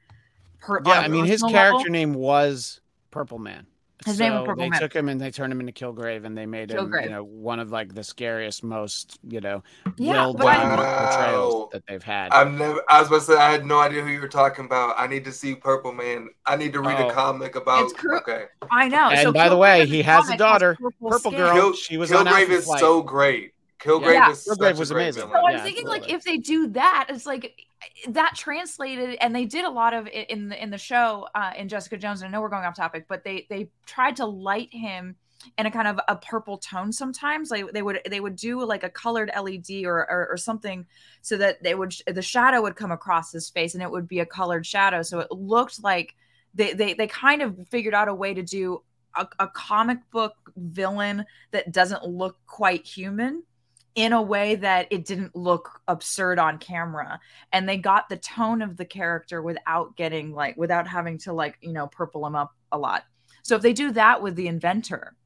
Per- 0.60 0.82
Yeah, 0.86 0.92
I 1.00 1.08
mean 1.08 1.26
his 1.26 1.42
personal 1.42 1.52
character 1.52 1.76
level. 1.78 1.92
name 1.92 2.14
was 2.14 2.80
Purple 3.10 3.38
Man. 3.38 3.66
His 4.04 4.20
name 4.20 4.32
was 4.34 4.40
So 4.42 4.46
Purple 4.46 4.64
they 4.64 4.68
Man. 4.70 4.80
took 4.80 4.92
him 4.94 5.08
and 5.08 5.18
they 5.20 5.30
turned 5.30 5.52
him 5.52 5.60
into 5.60 5.72
Kilgrave, 5.72 6.24
and 6.26 6.36
they 6.36 6.44
made 6.44 6.70
him, 6.70 6.92
you 7.02 7.08
know, 7.08 7.24
one 7.24 7.58
of 7.60 7.70
like 7.70 7.94
the 7.94 8.04
scariest, 8.04 8.62
most, 8.62 9.18
you 9.26 9.40
know, 9.40 9.62
Yeah, 9.96 10.26
well-done 10.26 10.44
Wow. 10.76 11.08
portrayals 11.10 11.70
that 11.72 11.82
they've 11.88 12.02
had. 12.02 12.30
I've 12.32 12.52
never 12.52 12.82
I 12.90 12.98
was 13.00 13.08
about 13.08 13.18
to 13.20 13.24
say 13.24 13.36
I 13.36 13.50
had 13.52 13.64
no 13.64 13.78
idea 13.80 14.02
who 14.02 14.10
you 14.10 14.20
were 14.20 14.28
talking 14.28 14.66
about. 14.66 14.94
I 14.98 15.06
need 15.06 15.24
to 15.24 15.32
see 15.32 15.54
Purple 15.54 15.92
Man. 15.92 16.28
I 16.44 16.56
need 16.56 16.74
to 16.74 16.80
read 16.80 17.00
Oh. 17.00 17.08
a 17.08 17.12
comic 17.12 17.56
about 17.56 17.84
It's 17.84 17.92
cru- 17.94 18.18
okay. 18.18 18.44
I 18.70 18.88
know. 18.88 19.08
And 19.08 19.20
so 19.22 19.32
by 19.32 19.48
the 19.48 19.56
way, 19.56 19.86
he 19.86 20.02
has 20.02 20.28
a 20.28 20.36
daughter, 20.36 20.76
purple, 20.80 21.10
Purple. 21.10 21.30
Girl. 21.30 21.52
Kill, 21.54 21.72
she 21.72 21.96
was 21.96 22.12
on 22.12 22.26
Kilgrave 22.26 22.40
Alpha 22.40 22.52
is 22.52 22.64
Flight. 22.66 22.80
so 22.80 23.02
great. 23.02 23.52
Kilgrave 23.78 24.14
Yeah. 24.14 24.30
is 24.30 24.46
Kilgrave 24.46 24.58
such 24.58 24.76
a 24.76 24.78
was 24.78 24.90
great 24.90 25.02
amazing. 25.02 25.22
villain. 25.28 25.42
So 25.42 25.46
I'm 25.48 25.52
Yeah, 25.54 25.62
thinking, 25.62 25.86
like, 25.88 26.10
if 26.10 26.24
they 26.24 26.36
do 26.38 26.68
that, 26.68 27.06
it's 27.10 27.26
like 27.26 27.66
that 28.08 28.34
translated, 28.36 29.16
and 29.20 29.34
they 29.34 29.44
did 29.44 29.64
a 29.64 29.70
lot 29.70 29.94
of 29.94 30.06
it 30.06 30.30
in 30.30 30.48
the 30.48 30.62
in 30.62 30.70
the 30.70 30.78
show 30.78 31.28
uh, 31.34 31.52
in 31.56 31.68
Jessica 31.68 31.96
Jones. 31.96 32.22
And 32.22 32.28
I 32.28 32.32
know 32.32 32.40
we're 32.40 32.48
going 32.48 32.64
off 32.64 32.76
topic, 32.76 33.06
but 33.08 33.24
they 33.24 33.46
they 33.50 33.68
tried 33.84 34.16
to 34.16 34.26
light 34.26 34.72
him 34.72 35.16
in 35.58 35.66
a 35.66 35.70
kind 35.70 35.86
of 35.86 36.00
a 36.08 36.16
purple 36.16 36.56
tone. 36.58 36.90
Sometimes, 36.92 37.50
like 37.50 37.70
they 37.72 37.82
would 37.82 38.00
they 38.08 38.20
would 38.20 38.36
do 38.36 38.64
like 38.64 38.82
a 38.82 38.90
colored 38.90 39.30
LED 39.38 39.84
or, 39.84 40.10
or 40.10 40.28
or 40.30 40.36
something, 40.36 40.86
so 41.22 41.36
that 41.36 41.62
they 41.62 41.74
would 41.74 41.94
the 42.06 42.22
shadow 42.22 42.62
would 42.62 42.76
come 42.76 42.92
across 42.92 43.30
his 43.32 43.50
face, 43.50 43.74
and 43.74 43.82
it 43.82 43.90
would 43.90 44.08
be 44.08 44.20
a 44.20 44.26
colored 44.26 44.64
shadow, 44.66 45.02
so 45.02 45.20
it 45.20 45.30
looked 45.30 45.82
like 45.82 46.14
they 46.54 46.72
they 46.72 46.94
they 46.94 47.06
kind 47.06 47.42
of 47.42 47.56
figured 47.68 47.94
out 47.94 48.08
a 48.08 48.14
way 48.14 48.32
to 48.32 48.42
do 48.42 48.82
a, 49.14 49.26
a 49.38 49.48
comic 49.48 49.98
book 50.10 50.34
villain 50.56 51.24
that 51.50 51.72
doesn't 51.72 52.04
look 52.04 52.38
quite 52.46 52.86
human 52.86 53.42
in 53.96 54.12
a 54.12 54.22
way 54.22 54.54
that 54.54 54.86
it 54.90 55.04
didn't 55.04 55.34
look 55.34 55.80
absurd 55.88 56.38
on 56.38 56.58
camera. 56.58 57.18
And 57.52 57.68
they 57.68 57.78
got 57.78 58.08
the 58.08 58.16
tone 58.16 58.62
of 58.62 58.76
the 58.76 58.84
character 58.84 59.42
without 59.42 59.96
getting 59.96 60.32
like 60.32 60.56
without 60.56 60.86
having 60.86 61.18
to 61.18 61.32
like 61.32 61.58
you 61.60 61.72
know 61.72 61.88
purple 61.88 62.24
him 62.24 62.36
up 62.36 62.54
a 62.70 62.78
lot. 62.78 63.02
So 63.42 63.56
if 63.56 63.62
they 63.62 63.72
do 63.72 63.90
that 63.92 64.22
with 64.22 64.36
the 64.36 64.46
inventor 64.46 65.16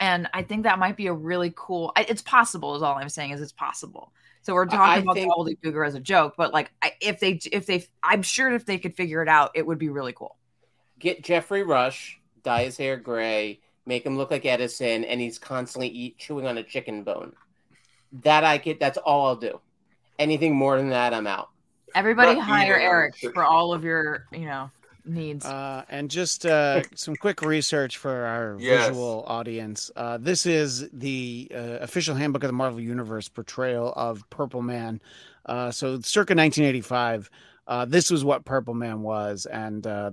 and 0.00 0.26
i 0.32 0.42
think 0.42 0.62
that 0.64 0.78
might 0.78 0.96
be 0.96 1.06
a 1.06 1.12
really 1.12 1.52
cool 1.54 1.92
it's 1.96 2.22
possible 2.22 2.74
is 2.74 2.82
all 2.82 2.96
i'm 2.96 3.08
saying 3.10 3.30
is 3.30 3.40
it's 3.40 3.52
possible. 3.52 4.12
So 4.40 4.54
we're 4.54 4.64
talking 4.66 4.80
I 4.80 4.96
about 4.98 5.14
think- 5.14 5.30
the 5.30 5.54
gobbledygooker 5.70 5.86
as 5.86 5.94
a 5.94 6.00
joke 6.00 6.34
but 6.36 6.52
like 6.52 6.72
I, 6.80 6.92
if 7.00 7.20
they 7.20 7.38
if 7.52 7.66
they 7.66 7.86
i'm 8.02 8.22
sure 8.22 8.50
if 8.52 8.64
they 8.64 8.78
could 8.78 8.96
figure 8.96 9.22
it 9.22 9.28
out 9.28 9.50
it 9.54 9.66
would 9.66 9.78
be 9.78 9.90
really 9.90 10.12
cool. 10.14 10.36
Get 10.98 11.22
Geoffrey 11.22 11.62
Rush, 11.62 12.18
dye 12.42 12.64
his 12.64 12.76
hair 12.76 12.96
gray, 12.96 13.60
make 13.86 14.06
him 14.06 14.16
look 14.16 14.30
like 14.30 14.46
Edison, 14.46 15.04
and 15.04 15.20
he's 15.20 15.38
constantly 15.38 15.88
eat 15.88 16.16
chewing 16.18 16.46
on 16.46 16.58
a 16.58 16.62
chicken 16.62 17.02
bone. 17.04 17.32
That 18.22 18.44
I 18.44 18.58
get. 18.58 18.78
That's 18.78 18.98
all 18.98 19.26
I'll 19.26 19.36
do. 19.36 19.60
Anything 20.18 20.54
more 20.54 20.76
than 20.76 20.90
that, 20.90 21.14
I'm 21.14 21.26
out. 21.26 21.48
everybody 21.94 22.34
Not 22.36 22.44
hire 22.44 22.78
eric 22.78 23.14
for 23.34 23.44
all 23.44 23.72
of 23.74 23.84
your 23.84 24.26
you 24.32 24.46
know 24.46 24.70
needs 25.04 25.44
Uh, 25.44 25.84
and 25.90 26.08
just 26.10 26.46
uh, 26.46 26.82
some 26.94 27.16
quick 27.16 27.42
research 27.42 27.96
for 27.98 28.24
our 28.24 28.56
Yes. 28.60 28.86
visual 28.88 29.24
audience. 29.26 29.90
Uh, 29.96 30.16
this 30.18 30.46
is 30.46 30.88
the 30.92 31.50
uh, 31.54 31.78
official 31.80 32.14
handbook 32.14 32.44
of 32.44 32.48
the 32.48 32.52
Marvel 32.54 32.80
Universe 32.80 33.28
portrayal 33.28 33.92
of 33.96 34.22
Purple 34.30 34.62
Man. 34.62 35.00
Uh, 35.44 35.70
so, 35.72 35.98
circa 36.02 36.34
1985, 36.36 37.28
uh, 37.66 37.84
this 37.84 38.10
was 38.10 38.24
what 38.24 38.44
Purple 38.44 38.74
Man 38.74 39.02
was, 39.02 39.46
and 39.46 39.86
uh, 39.86 40.10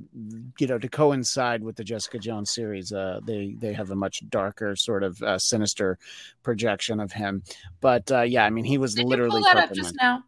you 0.59 0.67
know, 0.67 0.77
to 0.77 0.87
coincide 0.87 1.63
with 1.63 1.75
the 1.75 1.83
Jessica 1.83 2.19
Jones 2.19 2.51
series, 2.51 2.91
uh, 2.93 3.19
they 3.25 3.55
they 3.57 3.73
have 3.73 3.91
a 3.91 3.95
much 3.95 4.21
darker, 4.29 4.75
sort 4.75 5.03
of 5.03 5.21
uh, 5.23 5.39
sinister 5.39 5.97
projection 6.43 6.99
of 6.99 7.11
him. 7.11 7.43
But 7.81 8.11
uh, 8.11 8.21
yeah, 8.21 8.45
I 8.45 8.49
mean, 8.49 8.65
he 8.65 8.77
was 8.77 8.93
Did 8.95 9.05
literally 9.05 9.39
you 9.39 9.45
pull 9.45 9.53
that 9.53 9.57
up 9.57 9.69
Purple 9.69 9.75
just 9.75 9.95
Man. 9.95 9.97
now 10.01 10.23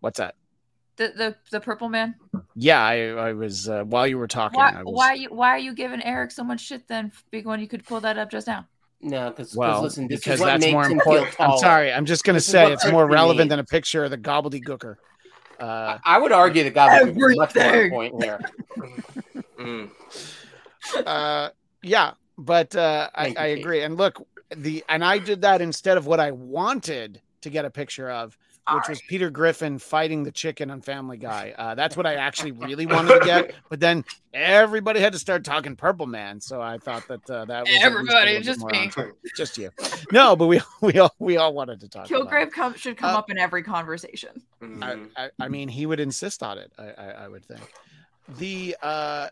What's 0.00 0.18
that? 0.18 0.34
the, 0.96 1.08
the 1.16 1.36
the 1.50 1.60
purple 1.60 1.88
man 1.88 2.14
yeah, 2.54 2.84
I, 2.84 3.08
I 3.08 3.32
was 3.32 3.68
uh, 3.68 3.84
while 3.84 4.06
you 4.06 4.18
were 4.18 4.26
talking. 4.28 4.58
Why, 4.58 4.74
I 4.76 4.82
was, 4.82 4.94
why 4.94 5.08
are 5.08 5.16
you 5.16 5.28
why 5.30 5.48
are 5.50 5.58
you 5.58 5.74
giving 5.74 6.02
Eric 6.02 6.30
so 6.30 6.44
much 6.44 6.60
shit 6.60 6.86
then, 6.88 7.12
big 7.30 7.46
one? 7.46 7.60
You 7.60 7.68
could 7.68 7.86
pull 7.86 8.00
that 8.00 8.18
up 8.18 8.30
just 8.30 8.46
now. 8.46 8.66
No, 9.00 9.30
because 9.30 9.56
well, 9.56 9.82
listen, 9.82 10.08
this 10.08 10.20
because 10.20 10.34
is 10.34 10.40
what 10.40 10.46
that's 10.46 10.60
makes 10.60 10.72
more 10.72 10.90
important. 10.90 11.34
I'm 11.40 11.56
sorry. 11.58 11.90
I'm 11.90 12.04
just 12.04 12.24
gonna 12.24 12.36
This 12.36 12.46
say 12.46 12.70
it's 12.70 12.90
more 12.90 13.06
relevant 13.06 13.44
needs. 13.44 13.48
than 13.50 13.58
a 13.60 13.64
picture 13.64 14.04
of 14.04 14.10
the 14.10 14.18
gobbledygooker. 14.18 14.96
Uh, 15.60 15.98
I 16.04 16.18
would 16.18 16.32
argue 16.32 16.64
that 16.64 16.74
God 16.74 17.08
is 17.08 17.14
much 17.36 17.54
more 17.54 17.64
on 17.84 17.90
point 17.90 18.14
here. 18.22 18.40
Mm. 19.58 19.90
uh, 21.04 21.50
yeah, 21.82 22.12
but 22.38 22.74
uh, 22.74 23.10
I, 23.14 23.26
you, 23.26 23.32
I 23.32 23.34
Kate. 23.34 23.58
agree. 23.58 23.82
And 23.82 23.98
look, 23.98 24.26
the 24.56 24.82
and 24.88 25.04
I 25.04 25.18
did 25.18 25.42
that 25.42 25.60
instead 25.60 25.98
of 25.98 26.06
what 26.06 26.18
I 26.18 26.30
wanted 26.30 27.20
to 27.42 27.50
get 27.50 27.66
a 27.66 27.70
picture 27.70 28.10
of, 28.10 28.38
which 28.74 28.88
was 28.88 29.00
Peter 29.08 29.30
Griffin 29.30 29.78
fighting 29.78 30.22
the 30.22 30.30
chicken 30.30 30.70
on 30.70 30.80
Family 30.80 31.16
Guy. 31.16 31.54
Uh, 31.60 31.74
that's 31.74 31.96
what 31.96 32.06
I 32.06 32.14
actually 32.14 32.52
really 32.52 32.86
wanted 32.86 33.20
to 33.20 33.24
get. 33.26 33.54
But 33.68 33.80
then 33.80 34.04
everybody 34.32 34.98
had 35.00 35.12
to 35.12 35.18
start 35.18 35.44
talking 35.44 35.76
Purple 35.76 36.06
Man, 36.06 36.40
so 36.40 36.60
I 36.62 36.78
thought 36.78 37.06
that 37.08 37.28
uh, 37.30 37.44
that 37.44 37.60
was 37.60 37.68
at 37.68 37.72
least 37.72 37.82
a 37.82 37.86
Everybody, 37.86 38.40
just 38.40 38.64
me. 38.64 38.90
just 39.36 39.58
you. 39.58 39.70
No, 40.12 40.36
but 40.36 40.46
we 40.46 40.60
we 40.80 40.98
all 40.98 41.14
we 41.18 41.36
all 41.36 41.52
wanted 41.52 41.80
to 41.80 41.88
talk. 41.88 42.08
about 42.10 42.20
it. 42.20 42.28
Kilgrave 42.28 42.50
come, 42.52 42.74
should 42.74 42.96
come 42.96 43.14
Uh, 43.14 43.18
up 43.18 43.30
in 43.30 43.38
every 43.38 43.62
conversation. 43.62 44.40
I, 44.80 44.98
I, 45.16 45.30
I 45.38 45.48
mean, 45.48 45.68
he 45.68 45.84
would 45.86 46.00
insist 46.00 46.42
on 46.42 46.58
it. 46.58 46.72
I, 46.78 46.84
I, 46.90 47.06
I 47.24 47.28
would 47.28 47.44
think. 47.44 47.60
The 48.38 48.76
uh, 48.82 49.28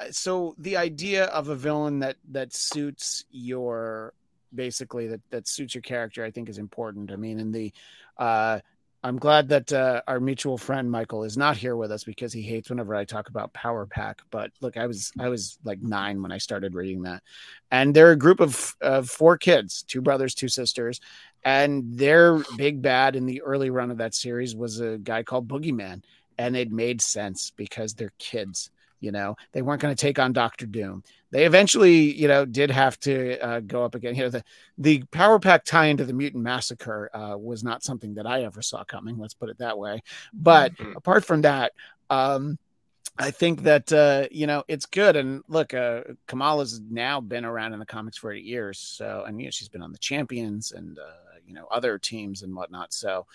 th- 0.00 0.12
so 0.12 0.54
the 0.58 0.76
idea 0.76 1.26
of 1.26 1.48
a 1.48 1.54
villain 1.56 2.00
that 2.00 2.16
that 2.32 2.52
suits 2.52 3.24
your 3.30 4.12
basically 4.54 5.06
that 5.06 5.20
that 5.30 5.46
suits 5.48 5.74
your 5.74 5.82
character, 5.82 6.24
I 6.24 6.30
think, 6.30 6.48
is 6.48 6.58
important. 6.58 7.10
I 7.12 7.16
mean, 7.16 7.38
in 7.38 7.52
the 7.52 7.72
uh, 8.18 8.58
I'm 9.02 9.18
glad 9.18 9.48
that 9.48 9.72
uh, 9.72 10.02
our 10.06 10.20
mutual 10.20 10.58
friend 10.58 10.90
Michael 10.90 11.24
is 11.24 11.36
not 11.36 11.56
here 11.56 11.74
with 11.74 11.90
us 11.90 12.04
because 12.04 12.34
he 12.34 12.42
hates 12.42 12.68
whenever 12.68 12.94
I 12.94 13.06
talk 13.06 13.30
about 13.30 13.52
Power 13.54 13.86
Pack. 13.86 14.20
But 14.30 14.50
look, 14.60 14.76
I 14.76 14.86
was 14.86 15.10
I 15.18 15.28
was 15.28 15.58
like 15.64 15.80
nine 15.80 16.20
when 16.20 16.32
I 16.32 16.38
started 16.38 16.74
reading 16.74 17.02
that, 17.02 17.22
and 17.70 17.94
they're 17.94 18.12
a 18.12 18.16
group 18.16 18.40
of 18.40 18.76
of 18.82 19.08
four 19.08 19.38
kids, 19.38 19.82
two 19.84 20.02
brothers, 20.02 20.34
two 20.34 20.48
sisters, 20.48 21.00
and 21.44 21.96
their 21.96 22.42
big 22.58 22.82
bad 22.82 23.16
in 23.16 23.24
the 23.24 23.40
early 23.40 23.70
run 23.70 23.90
of 23.90 23.98
that 23.98 24.14
series 24.14 24.54
was 24.54 24.80
a 24.80 24.98
guy 24.98 25.22
called 25.22 25.48
Boogeyman, 25.48 26.02
and 26.36 26.54
it 26.54 26.70
made 26.70 27.00
sense 27.00 27.52
because 27.56 27.94
they're 27.94 28.12
kids. 28.18 28.70
You 29.00 29.12
know, 29.12 29.36
they 29.52 29.62
weren't 29.62 29.80
going 29.80 29.94
to 29.94 30.00
take 30.00 30.18
on 30.18 30.32
Doctor 30.32 30.66
Doom. 30.66 31.02
They 31.30 31.46
eventually, 31.46 32.12
you 32.12 32.28
know, 32.28 32.44
did 32.44 32.70
have 32.70 32.98
to 33.00 33.38
uh, 33.38 33.60
go 33.60 33.84
up 33.84 33.94
again. 33.94 34.14
You 34.14 34.24
know, 34.24 34.28
the 34.30 34.44
the 34.78 35.02
Power 35.10 35.38
Pack 35.38 35.64
tie 35.64 35.86
into 35.86 36.04
the 36.04 36.12
Mutant 36.12 36.42
Massacre 36.42 37.10
uh, 37.14 37.36
was 37.38 37.62
not 37.62 37.82
something 37.82 38.14
that 38.14 38.26
I 38.26 38.42
ever 38.44 38.62
saw 38.62 38.84
coming. 38.84 39.18
Let's 39.18 39.34
put 39.34 39.48
it 39.48 39.58
that 39.58 39.78
way. 39.78 40.02
But 40.32 40.74
Mhm. 40.76 40.96
apart 40.96 41.24
from 41.24 41.42
that, 41.42 41.72
um, 42.10 42.58
I 43.18 43.30
think 43.30 43.62
that 43.64 43.92
uh, 43.92 44.28
you 44.30 44.46
know 44.46 44.64
it's 44.66 44.86
good. 44.86 45.14
And 45.16 45.42
look, 45.46 45.74
uh, 45.74 46.02
Kamala's 46.26 46.80
now 46.90 47.20
been 47.20 47.44
around 47.44 47.74
in 47.74 47.78
the 47.78 47.86
comics 47.86 48.16
for 48.16 48.32
eight 48.32 48.44
years, 48.44 48.78
so 48.78 49.24
and 49.26 49.38
you 49.38 49.46
know 49.46 49.50
she's 49.50 49.68
been 49.68 49.82
on 49.82 49.92
the 49.92 49.98
Champions 49.98 50.72
and 50.72 50.98
uh, 50.98 51.02
you 51.46 51.52
know 51.54 51.66
other 51.70 51.98
teams 51.98 52.42
and 52.42 52.54
whatnot. 52.54 52.92
So 52.94 53.26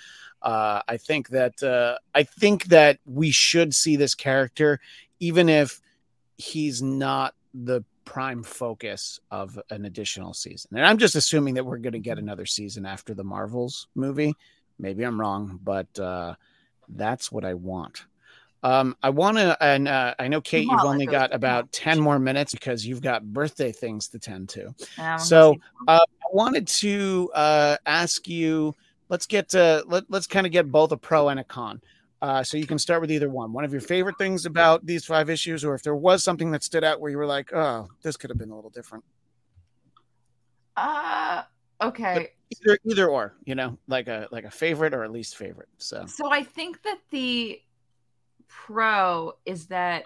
uh, 0.41 0.81
I 0.87 0.97
think 0.97 1.29
that 1.29 1.61
uh, 1.61 1.97
I 2.15 2.23
think 2.23 2.65
that 2.65 2.99
we 3.05 3.29
should 3.31 3.75
see 3.75 3.95
this 3.95 4.15
character, 4.15 4.79
even 5.19 5.49
if 5.49 5.81
he's 6.37 6.81
not 6.81 7.33
the 7.53 7.83
prime 8.03 8.43
focus 8.43 9.19
of 9.31 9.59
an 9.69 9.85
additional 9.85 10.33
season. 10.33 10.77
And 10.77 10.85
I'm 10.85 10.97
just 10.97 11.15
assuming 11.15 11.55
that 11.55 11.65
we're 11.65 11.77
going 11.77 11.93
to 11.93 11.99
get 11.99 12.19
another 12.19 12.45
season 12.45 12.85
after 12.85 13.13
the 13.13 13.23
Marvels 13.23 13.87
movie. 13.95 14.35
Maybe 14.77 15.03
I'm 15.03 15.19
wrong, 15.19 15.59
but 15.63 15.99
uh, 15.99 16.35
that's 16.89 17.31
what 17.31 17.45
I 17.45 17.55
want. 17.55 18.05
Um, 18.63 18.95
I 19.03 19.11
want 19.11 19.37
to, 19.37 19.55
and 19.61 19.87
uh, 19.87 20.15
I 20.17 20.27
know 20.27 20.41
Kate, 20.41 20.67
you've 20.67 20.83
only 20.83 21.05
got 21.05 21.33
about 21.33 21.71
Kamala. 21.71 21.95
10 21.95 21.99
more 21.99 22.19
minutes 22.19 22.53
because 22.53 22.85
you've 22.85 23.01
got 23.01 23.23
birthday 23.23 23.71
things 23.71 24.07
to 24.09 24.19
tend 24.19 24.49
to. 24.49 24.73
Um, 24.97 25.19
So, 25.19 25.55
uh, 25.87 25.99
I 25.99 26.27
wanted 26.33 26.67
to 26.67 27.31
uh, 27.35 27.77
ask 27.85 28.27
you. 28.27 28.73
Let's 29.07 29.27
get 29.27 29.49
to 29.49 29.83
let, 29.85 30.05
let's 30.09 30.25
kind 30.25 30.47
of 30.47 30.51
get 30.51 30.71
both 30.71 30.91
a 30.91 30.97
pro 30.97 31.29
and 31.29 31.39
a 31.39 31.43
con. 31.43 31.79
Uh, 32.21 32.43
so 32.43 32.57
you 32.57 32.65
can 32.65 32.79
start 32.79 33.01
with 33.01 33.11
either 33.11 33.29
one. 33.29 33.53
One 33.53 33.65
of 33.65 33.71
your 33.71 33.81
favorite 33.81 34.17
things 34.17 34.45
about 34.45 34.85
these 34.85 35.05
five 35.05 35.29
issues, 35.29 35.63
or 35.63 35.75
if 35.75 35.83
there 35.83 35.95
was 35.95 36.23
something 36.23 36.51
that 36.51 36.63
stood 36.63 36.83
out 36.83 36.99
where 36.99 37.11
you 37.11 37.17
were 37.17 37.25
like, 37.25 37.53
"Oh, 37.53 37.87
this 38.01 38.17
could 38.17 38.29
have 38.29 38.37
been 38.37 38.49
a 38.49 38.55
little 38.55 38.69
different." 38.71 39.03
uh, 40.77 41.43
okay. 41.81 42.29
Either, 42.51 42.77
either 42.85 43.09
or, 43.09 43.35
you 43.45 43.55
know, 43.55 43.77
like 43.87 44.07
a 44.07 44.27
like 44.31 44.45
a 44.45 44.51
favorite 44.51 44.93
or 44.93 45.03
a 45.03 45.09
least 45.09 45.35
favorite. 45.35 45.69
So 45.77 46.05
So 46.07 46.31
I 46.31 46.43
think 46.43 46.81
that 46.83 46.99
the 47.09 47.61
pro 48.47 49.33
is 49.45 49.67
that 49.67 50.05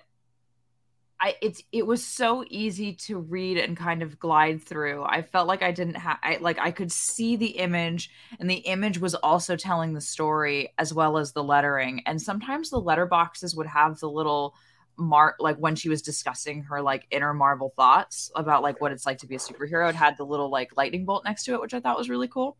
I 1.21 1.36
it's 1.41 1.62
it 1.71 1.86
was 1.86 2.05
so 2.05 2.45
easy 2.49 2.93
to 2.93 3.19
read 3.19 3.58
and 3.58 3.75
kind 3.75 4.01
of 4.01 4.19
glide 4.19 4.63
through. 4.63 5.03
I 5.03 5.21
felt 5.21 5.47
like 5.47 5.62
I 5.62 5.71
didn't 5.71 5.95
have 5.95 6.17
I 6.23 6.38
like 6.39 6.60
I 6.60 6.71
could 6.71 6.91
see 6.91 7.36
the 7.36 7.58
image 7.58 8.10
and 8.39 8.49
the 8.49 8.55
image 8.55 8.99
was 8.99 9.15
also 9.15 9.55
telling 9.55 9.93
the 9.93 10.01
story 10.01 10.73
as 10.77 10.93
well 10.93 11.17
as 11.17 11.34
the 11.34 11.43
lettering. 11.43 12.03
And 12.05 12.21
sometimes 12.21 12.69
the 12.69 12.82
letterboxes 12.82 13.55
would 13.58 13.67
have 13.67 13.99
the 13.99 14.10
little 14.10 14.55
mark 14.97 15.36
like 15.39 15.58
when 15.58 15.75
she 15.75 15.89
was 15.89 16.01
discussing 16.01 16.63
her 16.63 16.82
like 16.82 17.05
inner 17.12 17.34
Marvel 17.34 17.73
thoughts 17.75 18.32
about 18.36 18.63
like 18.63 18.79
what 18.79 18.91
it's 18.91 19.05
like 19.05 19.17
to 19.19 19.27
be 19.27 19.36
a 19.36 19.39
superhero. 19.39 19.89
It 19.89 19.95
had 19.95 20.17
the 20.17 20.25
little 20.25 20.49
like 20.49 20.77
lightning 20.77 21.05
bolt 21.05 21.25
next 21.25 21.43
to 21.45 21.53
it, 21.53 21.62
which 21.62 21.73
I 21.73 21.82
thought 21.82 21.97
was 21.97 22.10
really 22.10 22.27
cool. 22.27 22.58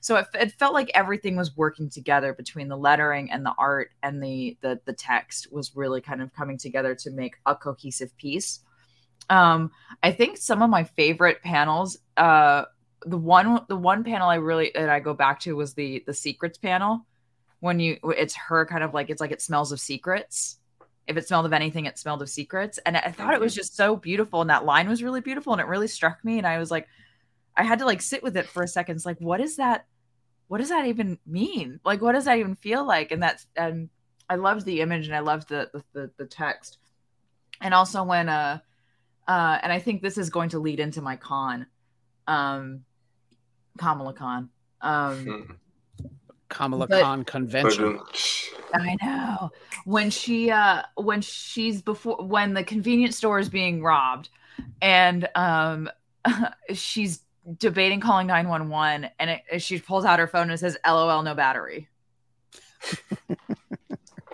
So 0.00 0.16
it, 0.16 0.26
it 0.34 0.52
felt 0.52 0.74
like 0.74 0.90
everything 0.94 1.36
was 1.36 1.56
working 1.56 1.90
together 1.90 2.32
between 2.32 2.68
the 2.68 2.76
lettering 2.76 3.30
and 3.30 3.44
the 3.44 3.54
art 3.58 3.90
and 4.02 4.22
the 4.22 4.56
the 4.60 4.80
the 4.84 4.92
text 4.92 5.52
was 5.52 5.76
really 5.76 6.00
kind 6.00 6.22
of 6.22 6.32
coming 6.32 6.58
together 6.58 6.94
to 6.96 7.10
make 7.10 7.36
a 7.46 7.54
cohesive 7.54 8.16
piece. 8.16 8.60
Um, 9.28 9.70
I 10.02 10.10
think 10.10 10.38
some 10.38 10.62
of 10.62 10.70
my 10.70 10.84
favorite 10.84 11.42
panels, 11.42 11.98
uh, 12.16 12.64
the 13.04 13.18
one 13.18 13.60
the 13.68 13.76
one 13.76 14.02
panel 14.04 14.28
I 14.28 14.36
really 14.36 14.72
that 14.74 14.88
I 14.88 15.00
go 15.00 15.14
back 15.14 15.40
to 15.40 15.54
was 15.54 15.74
the 15.74 16.02
the 16.06 16.14
secrets 16.14 16.58
panel 16.58 17.06
when 17.60 17.78
you 17.78 17.98
it's 18.04 18.34
her 18.34 18.66
kind 18.66 18.82
of 18.82 18.94
like 18.94 19.10
it's 19.10 19.20
like 19.20 19.30
it 19.30 19.42
smells 19.42 19.72
of 19.72 19.80
secrets. 19.80 20.56
If 21.06 21.16
it 21.16 21.26
smelled 21.26 21.46
of 21.46 21.52
anything, 21.52 21.86
it 21.86 21.98
smelled 21.98 22.22
of 22.22 22.30
secrets. 22.30 22.78
And 22.86 22.96
I 22.96 23.10
thought 23.10 23.34
it 23.34 23.40
was 23.40 23.54
just 23.54 23.76
so 23.76 23.96
beautiful. 23.96 24.42
And 24.42 24.50
that 24.50 24.64
line 24.64 24.88
was 24.88 25.02
really 25.02 25.20
beautiful. 25.20 25.52
And 25.52 25.60
it 25.60 25.66
really 25.66 25.88
struck 25.88 26.24
me. 26.24 26.38
And 26.38 26.46
I 26.46 26.58
was 26.58 26.70
like, 26.70 26.86
I 27.56 27.64
had 27.64 27.80
to 27.80 27.84
like 27.84 28.00
sit 28.00 28.22
with 28.22 28.36
it 28.36 28.46
for 28.46 28.62
a 28.62 28.68
second. 28.68 28.96
It's 28.96 29.06
like, 29.06 29.18
what 29.18 29.40
is 29.40 29.56
that? 29.56 29.86
What 30.50 30.58
does 30.58 30.70
that 30.70 30.86
even 30.86 31.16
mean? 31.24 31.78
Like, 31.84 32.02
what 32.02 32.10
does 32.10 32.24
that 32.24 32.38
even 32.40 32.56
feel 32.56 32.84
like? 32.84 33.12
And 33.12 33.22
that's 33.22 33.46
and 33.54 33.88
I 34.28 34.34
loved 34.34 34.64
the 34.64 34.80
image 34.80 35.06
and 35.06 35.14
I 35.14 35.20
loved 35.20 35.48
the 35.48 35.70
the, 35.72 35.84
the, 35.92 36.10
the 36.18 36.26
text. 36.26 36.78
And 37.60 37.72
also 37.72 38.02
when 38.02 38.28
uh 38.28 38.58
uh 39.28 39.58
and 39.62 39.72
I 39.72 39.78
think 39.78 40.02
this 40.02 40.18
is 40.18 40.28
going 40.28 40.48
to 40.48 40.58
lead 40.58 40.80
into 40.80 41.02
my 41.02 41.14
con, 41.14 41.66
um 42.26 42.80
Kamala 43.78 44.12
Khan. 44.12 44.48
Um 44.80 45.24
Mhm. 45.24 45.56
Kamala 46.48 46.88
But- 46.88 47.00
Khan 47.00 47.22
convention. 47.24 48.00
I 48.74 48.96
know. 49.00 49.52
When 49.84 50.10
she 50.10 50.50
uh 50.50 50.82
when 50.96 51.20
she's 51.20 51.80
before 51.80 52.24
when 52.24 52.54
the 52.54 52.64
convenience 52.64 53.16
store 53.16 53.38
is 53.38 53.48
being 53.48 53.84
robbed 53.84 54.30
and 54.82 55.28
um 55.36 55.88
she's 56.74 57.20
debating 57.58 58.00
calling 58.00 58.26
911 58.26 59.10
and 59.18 59.30
it, 59.30 59.62
she 59.62 59.78
pulls 59.78 60.04
out 60.04 60.18
her 60.18 60.26
phone 60.26 60.50
and 60.50 60.58
says 60.58 60.76
lol 60.86 61.22
no 61.22 61.34
battery. 61.34 61.88
and 63.28 63.38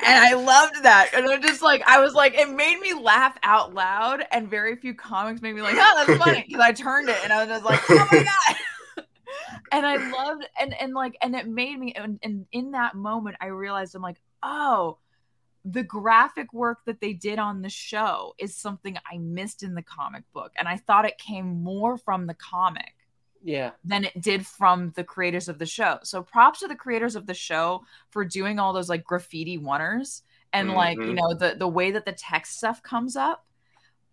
I 0.04 0.34
loved 0.34 0.82
that. 0.82 1.10
And 1.14 1.26
I'm 1.26 1.42
just 1.42 1.62
like 1.62 1.82
I 1.86 2.00
was 2.00 2.14
like 2.14 2.34
it 2.34 2.50
made 2.50 2.80
me 2.80 2.94
laugh 2.94 3.36
out 3.42 3.74
loud 3.74 4.24
and 4.30 4.48
very 4.48 4.76
few 4.76 4.94
comics 4.94 5.40
made 5.40 5.54
me 5.54 5.62
like, 5.62 5.76
"Oh, 5.78 6.04
that's 6.06 6.18
funny." 6.22 6.42
Cuz 6.50 6.60
I 6.60 6.72
turned 6.72 7.08
it 7.08 7.18
and 7.22 7.32
I 7.32 7.44
was 7.44 7.48
just 7.48 7.64
like, 7.64 7.80
"Oh 7.88 8.08
my 8.10 8.24
god." 8.24 9.04
and 9.72 9.86
I 9.86 9.96
loved 9.96 10.46
and 10.60 10.74
and 10.74 10.92
like 10.94 11.16
and 11.22 11.34
it 11.34 11.48
made 11.48 11.78
me 11.78 11.92
and, 11.92 12.18
and 12.22 12.46
in 12.52 12.72
that 12.72 12.94
moment 12.94 13.36
I 13.40 13.46
realized 13.46 13.94
I'm 13.94 14.02
like, 14.02 14.20
oh, 14.42 14.98
the 15.64 15.82
graphic 15.82 16.52
work 16.52 16.78
that 16.86 17.00
they 17.00 17.12
did 17.12 17.38
on 17.38 17.62
the 17.62 17.68
show 17.68 18.34
is 18.38 18.56
something 18.56 18.96
I 19.10 19.18
missed 19.18 19.62
in 19.62 19.74
the 19.74 19.82
comic 19.82 20.22
book. 20.32 20.52
And 20.56 20.68
I 20.68 20.76
thought 20.76 21.06
it 21.06 21.18
came 21.18 21.62
more 21.62 21.98
from 21.98 22.26
the 22.26 22.34
comic 22.34 22.94
Yeah. 23.42 23.72
than 23.84 24.04
it 24.04 24.20
did 24.20 24.46
from 24.46 24.90
the 24.96 25.04
creators 25.04 25.48
of 25.48 25.58
the 25.58 25.66
show. 25.66 25.98
So 26.02 26.22
props 26.22 26.60
to 26.60 26.68
the 26.68 26.74
creators 26.74 27.16
of 27.16 27.26
the 27.26 27.34
show 27.34 27.84
for 28.10 28.24
doing 28.24 28.58
all 28.58 28.72
those 28.72 28.88
like 28.88 29.04
graffiti 29.04 29.58
oneers 29.58 30.22
and 30.52 30.72
like, 30.72 31.04
you 31.04 31.12
Mhm. 31.12 31.14
know, 31.14 31.34
the 31.34 31.56
the 31.58 31.68
way 31.68 31.90
that 31.92 32.04
the 32.04 32.12
text 32.12 32.56
stuff 32.58 32.82
comes 32.82 33.16
up. 33.16 33.44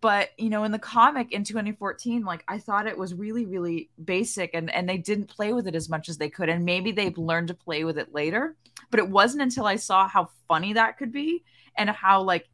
But, 0.02 0.32
you 0.38 0.50
know, 0.50 0.66
in 0.66 0.74
the 0.74 0.80
comic 0.80 1.32
in 1.32 1.46
2014, 1.46 2.24
like 2.26 2.44
I 2.48 2.60
thought 2.60 2.88
it 2.88 2.98
was 2.98 3.14
really 3.14 3.46
really 3.46 3.90
basic 4.04 4.54
and 4.54 4.70
and 4.74 4.88
they 4.88 4.98
didn't 4.98 5.28
play 5.30 5.54
with 5.54 5.68
it 5.68 5.76
as 5.76 5.90
much 5.90 6.10
as 6.10 6.18
they 6.18 6.30
could 6.30 6.50
and 6.50 6.66
maybe 6.66 6.92
they've 6.92 7.18
learned 7.18 7.48
to 7.50 7.54
play 7.54 7.84
with 7.86 7.98
it 7.98 8.14
later. 8.14 8.56
But 8.92 9.00
it 9.00 9.10
wasn't 9.10 9.44
until 9.44 9.66
I 9.66 9.78
saw 9.78 10.08
how 10.08 10.30
funny 10.48 10.74
that 10.74 10.98
could 10.98 11.12
be 11.12 11.44
and 11.78 11.90
how 11.90 12.22
like 12.24 12.50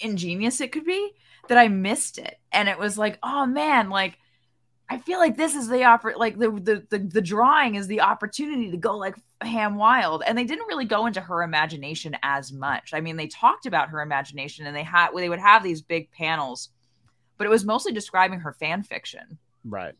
ingenious 0.00 0.60
it 0.60 0.72
could 0.72 0.84
be 0.84 1.12
that 1.48 1.58
I 1.58 1.68
missed 1.68 2.18
it. 2.18 2.38
And 2.52 2.68
it 2.68 2.78
was 2.78 2.98
like, 2.98 3.18
oh 3.22 3.46
man, 3.46 3.88
like 3.90 4.18
I 4.88 4.98
feel 4.98 5.18
like 5.18 5.36
this 5.36 5.54
is 5.54 5.68
the 5.68 5.78
oppor- 5.78 6.16
like 6.16 6.38
the, 6.38 6.50
the 6.50 6.86
the 6.90 6.98
the 6.98 7.20
drawing 7.20 7.74
is 7.74 7.88
the 7.88 8.02
opportunity 8.02 8.70
to 8.70 8.76
go 8.76 8.96
like 8.96 9.16
ham 9.40 9.76
wild, 9.76 10.22
and 10.26 10.38
they 10.38 10.44
didn't 10.44 10.68
really 10.68 10.84
go 10.84 11.06
into 11.06 11.20
her 11.20 11.42
imagination 11.42 12.16
as 12.22 12.52
much. 12.52 12.94
I 12.94 13.00
mean, 13.00 13.16
they 13.16 13.26
talked 13.26 13.66
about 13.66 13.88
her 13.88 14.00
imagination, 14.00 14.66
and 14.66 14.76
they 14.76 14.84
had 14.84 15.10
they 15.14 15.28
would 15.28 15.40
have 15.40 15.62
these 15.62 15.82
big 15.82 16.10
panels, 16.12 16.70
but 17.36 17.46
it 17.46 17.50
was 17.50 17.64
mostly 17.64 17.92
describing 17.92 18.40
her 18.40 18.52
fan 18.52 18.84
fiction. 18.84 19.38
Right. 19.64 19.94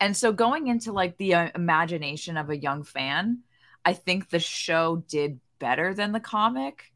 And 0.00 0.16
so 0.16 0.32
going 0.32 0.68
into 0.68 0.92
like 0.92 1.16
the 1.18 1.34
uh, 1.34 1.50
imagination 1.54 2.36
of 2.36 2.50
a 2.50 2.56
young 2.56 2.82
fan, 2.82 3.40
I 3.84 3.92
think 3.92 4.30
the 4.30 4.40
show 4.40 5.04
did 5.08 5.38
better 5.58 5.94
than 5.94 6.12
the 6.12 6.20
comic. 6.20 6.92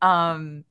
Um, 0.00 0.64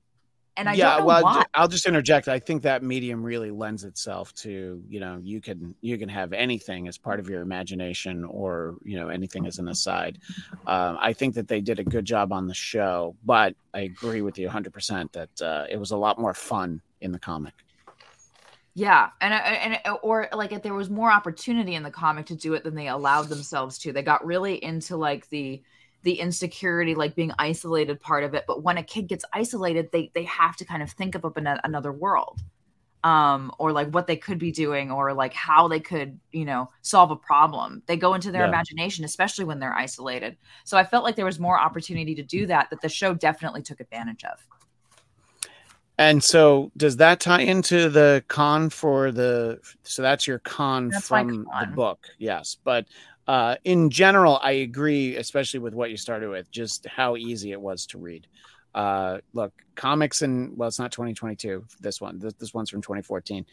and 0.58 0.68
I 0.68 0.74
yeah, 0.74 0.90
don't 0.90 1.00
know 1.02 1.06
well, 1.06 1.24
why. 1.24 1.46
I'll 1.54 1.68
just 1.68 1.86
interject. 1.86 2.28
I 2.28 2.40
think 2.40 2.64
that 2.64 2.84
medium 2.84 3.24
really 3.24 3.52
lends 3.52 3.84
itself 3.84 4.34
to 4.36 4.84
you 4.90 5.00
know 5.00 5.20
you 5.24 5.40
can 5.40 5.76
you 5.82 5.98
can 5.98 6.10
have 6.10 6.34
anything 6.34 6.88
as 6.88 6.98
part 6.98 7.20
of 7.20 7.30
your 7.30 7.42
imagination 7.42 8.26
or 8.26 8.76
you 8.84 9.00
know 9.00 9.10
anything 9.10 9.46
as 9.46 9.60
an 9.60 9.68
aside. 9.68 10.18
Um, 10.66 10.98
I 11.00 11.14
think 11.14 11.36
that 11.36 11.48
they 11.48 11.62
did 11.62 11.80
a 11.80 11.84
good 11.84 12.06
job 12.06 12.34
on 12.34 12.48
the 12.48 12.54
show, 12.54 13.16
but 13.24 13.56
I 13.74 13.82
agree 13.82 14.22
with 14.22 14.38
you 14.38 14.48
100 14.48 14.74
percent 14.74 15.14
that 15.14 15.42
uh, 15.42 15.66
it 15.70 15.78
was 15.78 15.92
a 15.92 15.98
lot 15.98 16.20
more 16.20 16.34
fun 16.34 16.82
in 17.00 17.12
the 17.12 17.20
comic. 17.20 17.54
Yeah, 18.74 19.10
and 19.22 19.34
and 19.34 19.80
or 20.04 20.30
like 20.34 20.52
if 20.52 20.62
there 20.62 20.74
was 20.74 20.90
more 20.90 21.12
opportunity 21.12 21.76
in 21.76 21.84
the 21.84 21.92
comic 21.92 22.28
to 22.28 22.36
do 22.36 22.54
it 22.54 22.64
than 22.64 22.76
they 22.76 22.88
allowed 22.88 23.28
themselves 23.28 23.78
to. 23.80 23.92
They 23.92 24.04
got 24.04 24.26
really 24.26 24.64
into 24.64 24.98
like 24.98 25.30
the 25.30 25.62
the 26.08 26.22
insecurity, 26.22 26.96
like 26.96 27.16
being 27.16 27.34
isolated 27.38 28.00
part 28.00 28.24
of 28.24 28.34
it. 28.34 28.46
But 28.48 28.64
when 28.64 28.78
a 28.78 28.84
kid 28.84 29.10
gets 29.10 29.26
isolated, 29.34 29.90
they 29.92 30.10
they 30.16 30.24
have 30.24 30.56
to 30.56 30.64
kind 30.64 30.82
of 30.82 30.90
think 30.90 31.16
of 31.16 31.26
up 31.26 31.36
an, 31.36 31.48
another 31.66 31.92
world, 31.92 32.40
um, 33.04 33.52
or 33.60 33.74
like 33.74 33.90
what 33.90 34.08
they 34.08 34.16
could 34.16 34.40
be 34.40 34.54
doing, 34.54 34.90
or 34.90 35.14
like 35.14 35.34
how 35.34 35.68
they 35.68 35.82
could, 35.82 36.18
you 36.32 36.46
know, 36.46 36.70
solve 36.82 37.12
a 37.12 37.18
problem. 37.18 37.84
They 37.88 37.98
go 37.98 38.14
into 38.14 38.32
their 38.32 38.44
Yeah. 38.44 38.48
imagination, 38.48 39.04
especially 39.04 39.44
when 39.44 39.60
they're 39.60 39.74
isolated. 39.74 40.38
So 40.64 40.78
I 40.78 40.86
felt 40.86 41.04
like 41.04 41.18
there 41.18 41.26
was 41.26 41.42
more 41.42 41.60
opportunity 41.60 42.16
to 42.16 42.24
do 42.24 42.46
that 42.46 42.70
that 42.70 42.80
the 42.80 42.88
show 42.88 43.14
definitely 43.14 43.62
took 43.62 43.82
advantage 43.82 44.24
of. 44.24 44.40
And 45.98 46.24
so, 46.24 46.72
does 46.78 46.96
that 46.98 47.20
tie 47.20 47.42
into 47.42 47.90
the 47.90 48.24
con 48.30 48.70
for 48.70 49.12
the? 49.12 49.60
So 49.84 50.02
that's 50.02 50.26
your 50.26 50.40
con 50.40 50.88
That's 50.88 51.06
from 51.06 51.44
the 51.60 51.68
book, 51.76 52.00
yes. 52.18 52.56
But 52.64 52.86
uh, 53.28 53.56
in 53.64 53.90
general, 53.90 54.40
I 54.42 54.52
agree, 54.52 55.18
especially 55.18 55.60
with 55.60 55.74
what 55.74 55.92
you 55.92 55.98
started 55.98 56.30
with, 56.30 56.50
just 56.50 56.86
how 56.88 57.18
easy 57.18 57.52
it 57.52 57.60
was 57.60 57.86
to 57.88 57.98
read. 57.98 58.26
Uh, 58.74 59.20
look, 59.34 59.54
comics 59.76 60.22
and 60.22 60.56
well, 60.58 60.68
it's 60.68 60.80
not 60.80 60.92
2022. 60.92 61.66
This 61.80 62.00
one, 62.00 62.20
this, 62.20 62.34
this 62.36 62.54
one's 62.54 62.70
from 62.70 62.82
2014. 62.82 63.46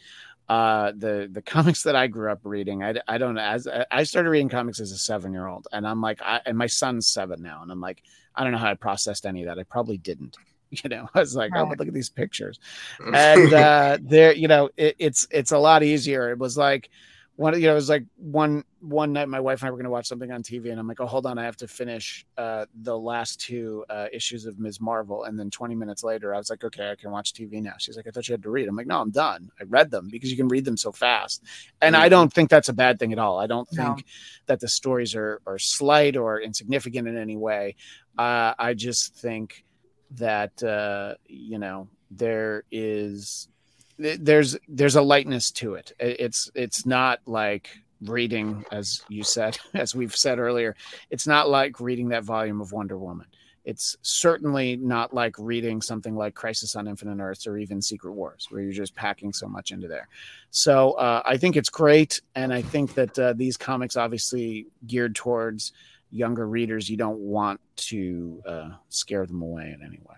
Uh, 0.47 0.91
the 0.95 1.27
the 1.31 1.41
comics 1.45 1.83
that 1.83 1.95
I 1.95 2.07
grew 2.07 2.31
up 2.31 2.39
reading, 2.43 2.83
I, 2.83 2.95
I 3.07 3.17
don't 3.17 3.35
know. 3.35 3.41
As 3.41 3.67
I 3.91 4.03
started 4.03 4.29
reading 4.29 4.49
comics 4.49 4.79
as 4.79 4.91
a 4.91 4.97
seven 4.97 5.33
year 5.33 5.47
old, 5.47 5.67
and 5.71 5.85
I'm 5.85 6.01
like, 6.01 6.21
I, 6.21 6.41
and 6.45 6.57
my 6.57 6.67
son's 6.67 7.07
seven 7.07 7.41
now, 7.41 7.61
and 7.61 7.71
I'm 7.71 7.81
like, 7.81 8.01
I 8.35 8.43
don't 8.43 8.51
know 8.51 8.59
how 8.59 8.69
I 8.69 8.75
processed 8.75 9.25
any 9.25 9.41
of 9.41 9.47
that. 9.47 9.59
I 9.59 9.63
probably 9.63 9.97
didn't. 9.97 10.37
You 10.83 10.89
know, 10.89 11.07
I 11.13 11.19
was 11.19 11.35
like, 11.35 11.51
oh, 11.55 11.67
but 11.67 11.79
look 11.79 11.87
at 11.87 11.93
these 11.93 12.09
pictures 12.09 12.59
and 12.99 13.53
uh 13.53 13.97
there 14.01 14.33
you 14.33 14.49
know 14.49 14.71
it, 14.75 14.95
it's 14.99 15.25
it's 15.31 15.53
a 15.53 15.57
lot 15.57 15.83
easier 15.83 16.31
it 16.31 16.39
was 16.39 16.57
like 16.57 16.89
one 17.37 17.53
you 17.59 17.67
know 17.67 17.73
it 17.73 17.75
was 17.75 17.89
like 17.89 18.05
one 18.17 18.63
one 18.79 19.11
night 19.11 19.27
my 19.27 19.39
wife 19.39 19.61
and 19.61 19.67
i 19.67 19.71
were 19.71 19.77
going 19.77 19.83
to 19.85 19.89
watch 19.89 20.07
something 20.07 20.31
on 20.31 20.41
tv 20.41 20.71
and 20.71 20.79
i'm 20.79 20.87
like 20.87 21.01
oh 21.01 21.05
hold 21.05 21.25
on 21.25 21.37
i 21.37 21.43
have 21.43 21.57
to 21.57 21.67
finish 21.67 22.25
uh 22.37 22.65
the 22.83 22.97
last 22.97 23.41
two 23.41 23.83
uh 23.89 24.07
issues 24.13 24.45
of 24.45 24.57
ms. 24.59 24.79
Marvel. 24.79 25.23
And 25.25 25.37
then 25.37 25.49
20 25.49 25.75
minutes 25.75 26.03
later 26.03 26.33
i 26.33 26.37
was 26.37 26.49
like 26.49 26.63
okay 26.63 26.91
i 26.91 26.95
can 26.95 27.11
watch 27.11 27.33
tv 27.33 27.61
now. 27.61 27.73
She's 27.77 27.97
like 27.97 28.07
i 28.07 28.11
thought 28.11 28.27
you 28.27 28.33
had 28.33 28.43
to 28.43 28.49
read. 28.49 28.67
I'm 28.67 28.75
like 28.75 28.87
no 28.87 28.99
i'm 29.01 29.11
done. 29.11 29.49
I 29.59 29.63
read 29.65 29.91
them 29.91 30.07
because 30.11 30.31
you 30.31 30.37
can 30.37 30.47
read 30.47 30.65
them 30.65 30.77
so 30.77 30.91
fast. 30.91 31.43
And 31.81 31.95
i 31.95 32.07
don't 32.09 32.31
think 32.31 32.49
that's 32.49 32.69
a 32.69 32.73
bad 32.73 32.99
thing 32.99 33.11
at 33.11 33.19
all. 33.19 33.37
I 33.39 33.47
don't 33.47 33.67
No. 33.73 33.83
think 33.95 34.05
that 34.45 34.59
the 34.59 34.67
stories 34.67 35.13
are 35.15 35.41
are 35.45 35.59
slight 35.59 36.15
or 36.15 36.39
insignificant 36.39 37.07
in 37.07 37.17
any 37.17 37.37
way. 37.37 37.75
Uh 38.17 38.53
i 38.57 38.73
just 38.73 39.15
think 39.15 39.65
that 40.11 40.63
uh 40.63 41.15
you 41.27 41.59
know 41.59 41.89
there 42.11 42.63
is 42.71 43.49
there's 43.97 44.57
there's 44.67 44.95
a 44.95 45.01
lightness 45.01 45.51
to 45.51 45.75
it. 45.75 45.93
It's 45.99 46.51
it's 46.55 46.85
not 46.85 47.19
like 47.25 47.69
reading 48.01 48.65
as 48.71 49.01
you 49.07 49.23
said 49.23 49.57
as 49.73 49.95
we've 49.95 50.15
said 50.15 50.37
earlier 50.37 50.75
it's 51.09 51.25
not 51.25 51.49
like 51.49 51.79
reading 51.79 52.09
that 52.09 52.23
volume 52.23 52.61
of 52.61 52.71
wonder 52.71 52.97
woman. 52.97 53.27
It's 53.63 53.97
certainly 54.03 54.75
not 54.75 55.11
like 55.11 55.35
reading 55.39 55.81
something 55.81 56.15
like 56.15 56.35
crisis 56.35 56.75
on 56.75 56.87
infinite 56.87 57.19
earths 57.19 57.47
or 57.47 57.57
even 57.57 57.81
secret 57.81 58.11
wars 58.13 58.45
where 58.51 58.61
you're 58.61 58.71
just 58.71 58.93
packing 58.93 59.33
so 59.33 59.47
much 59.47 59.71
into 59.71 59.87
there. 59.87 60.07
So 60.51 60.91
uh, 60.93 61.21
i 61.25 61.37
think 61.37 61.55
it's 61.55 61.69
great 61.69 62.21
and 62.35 62.53
i 62.53 62.61
think 62.61 62.93
that 62.95 63.17
uh, 63.17 63.33
these 63.33 63.57
comics 63.57 63.95
obviously 63.95 64.67
geared 64.85 65.15
towards 65.15 65.73
younger 66.11 66.47
readers 66.47 66.89
you 66.89 66.97
don't 66.97 67.19
want 67.19 67.59
to 67.75 68.41
uh, 68.47 68.69
scare 68.89 69.25
them 69.25 69.41
away 69.41 69.75
in 69.75 69.85
any 69.85 69.99
way 70.07 70.15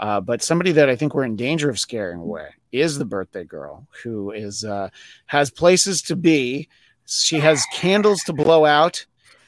uh, 0.00 0.20
but 0.20 0.42
somebody 0.42 0.72
that 0.72 0.88
I 0.88 0.96
think 0.96 1.14
we're 1.14 1.24
in 1.24 1.36
danger 1.36 1.68
of 1.70 1.78
scaring 1.78 2.20
away 2.20 2.48
is 2.72 2.98
the 2.98 3.04
birthday 3.04 3.44
girl, 3.44 3.86
who 4.02 4.30
is 4.32 4.64
uh, 4.64 4.88
has 5.26 5.50
places 5.50 6.02
to 6.02 6.16
be. 6.16 6.68
She 7.06 7.38
has 7.40 7.64
candles 7.72 8.20
to 8.24 8.32
blow 8.32 8.64
out, 8.64 9.04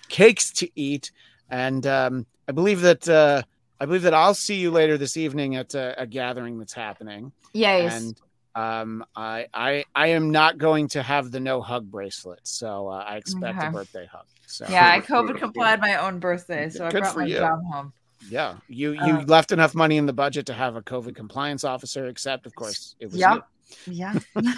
cakes 0.09 0.53
to 0.55 0.69
eat, 0.79 1.11
and 1.49 1.87
um, 1.87 2.27
I 2.49 2.53
believe 2.53 2.83
that 2.83 3.09
uh, 3.09 3.43
I 3.81 3.87
believe 3.87 4.03
that 4.03 4.15
I'll 4.15 4.35
see 4.35 4.57
you 4.57 4.71
later 4.71 4.99
this 4.99 5.17
evening 5.17 5.57
at 5.57 5.75
a, 5.75 6.03
a 6.03 6.07
gathering 6.07 6.59
that's 6.59 6.75
happening. 6.75 7.33
Yes. 7.55 8.03
And 8.03 8.21
um, 8.55 9.05
I, 9.17 9.47
I 9.55 9.85
I 9.95 10.09
am 10.09 10.31
not 10.31 10.59
going 10.59 10.89
to 10.89 11.03
have 11.03 11.31
the 11.31 11.41
no 11.41 11.63
hug 11.63 11.91
bracelet, 11.91 12.41
so 12.43 12.89
uh, 12.89 13.05
I 13.09 13.17
expect 13.17 13.59
Okay. 13.59 13.69
a 13.69 13.71
birthday 13.71 14.07
hug. 14.13 14.27
So 14.47 14.67
yeah, 14.69 14.91
I 14.91 15.01
COVID 15.01 15.39
complied 15.39 15.81
my 15.81 15.97
own 15.97 16.19
birthday, 16.19 16.69
so 16.69 16.85
I 16.85 16.91
brought 16.91 17.17
my 17.17 17.27
you. 17.27 17.39
job 17.39 17.59
home. 17.73 17.93
Yeah, 18.29 18.57
you 18.69 18.93
you 18.93 19.19
Uh, 19.19 19.25
left 19.27 19.53
enough 19.53 19.75
money 19.75 19.97
in 19.97 20.07
the 20.07 20.13
budget 20.13 20.47
to 20.47 20.55
have 20.55 20.77
a 20.77 20.83
COVID 20.83 21.15
compliance 21.15 21.65
officer, 21.65 22.07
except 22.07 22.47
of 22.47 22.55
course 22.55 22.95
it 22.99 23.07
was 23.07 23.17
you. 23.17 23.21
Yep. 23.21 23.47
Yeah. 23.87 24.15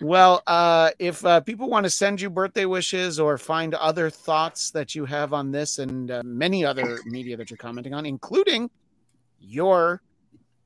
Well, 0.00 0.42
uh, 0.46 0.90
if 0.98 1.24
uh, 1.24 1.40
people 1.40 1.68
want 1.68 1.84
to 1.84 1.90
send 1.90 2.20
you 2.20 2.30
birthday 2.30 2.66
wishes 2.66 3.18
or 3.18 3.38
find 3.38 3.74
other 3.74 4.10
thoughts 4.10 4.70
that 4.72 4.94
you 4.94 5.06
have 5.06 5.32
on 5.32 5.50
this 5.50 5.78
and 5.78 6.10
uh, 6.10 6.22
many 6.24 6.64
other 6.64 7.00
media 7.06 7.36
that 7.36 7.50
you're 7.50 7.56
commenting 7.56 7.94
on, 7.94 8.04
including 8.06 8.70
your 9.40 10.02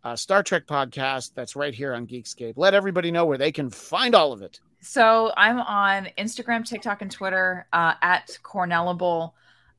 uh, 0.05 0.17
Star 0.17 0.43
Trek 0.43 0.67
podcast 0.67 1.33
that's 1.35 1.55
right 1.57 1.75
here 1.75 1.95
on 1.95 2.07
Geekscape, 2.07 2.55
let 2.57 2.75
everybody 2.75 3.11
know 3.11 3.25
where 3.25 3.39
they 3.39 3.53
can 3.53 3.71
find 3.71 4.15
all 4.15 4.33
of 4.33 4.43
it. 4.43 4.61
So 4.83 5.33
I'm 5.37 5.61
on 5.61 6.09
Instagram, 6.19 6.65
TikTok, 6.65 7.01
and 7.01 7.11
Twitter 7.11 7.67
uh, 7.73 7.95
at 8.03 8.37
Cornellable, 8.43 9.33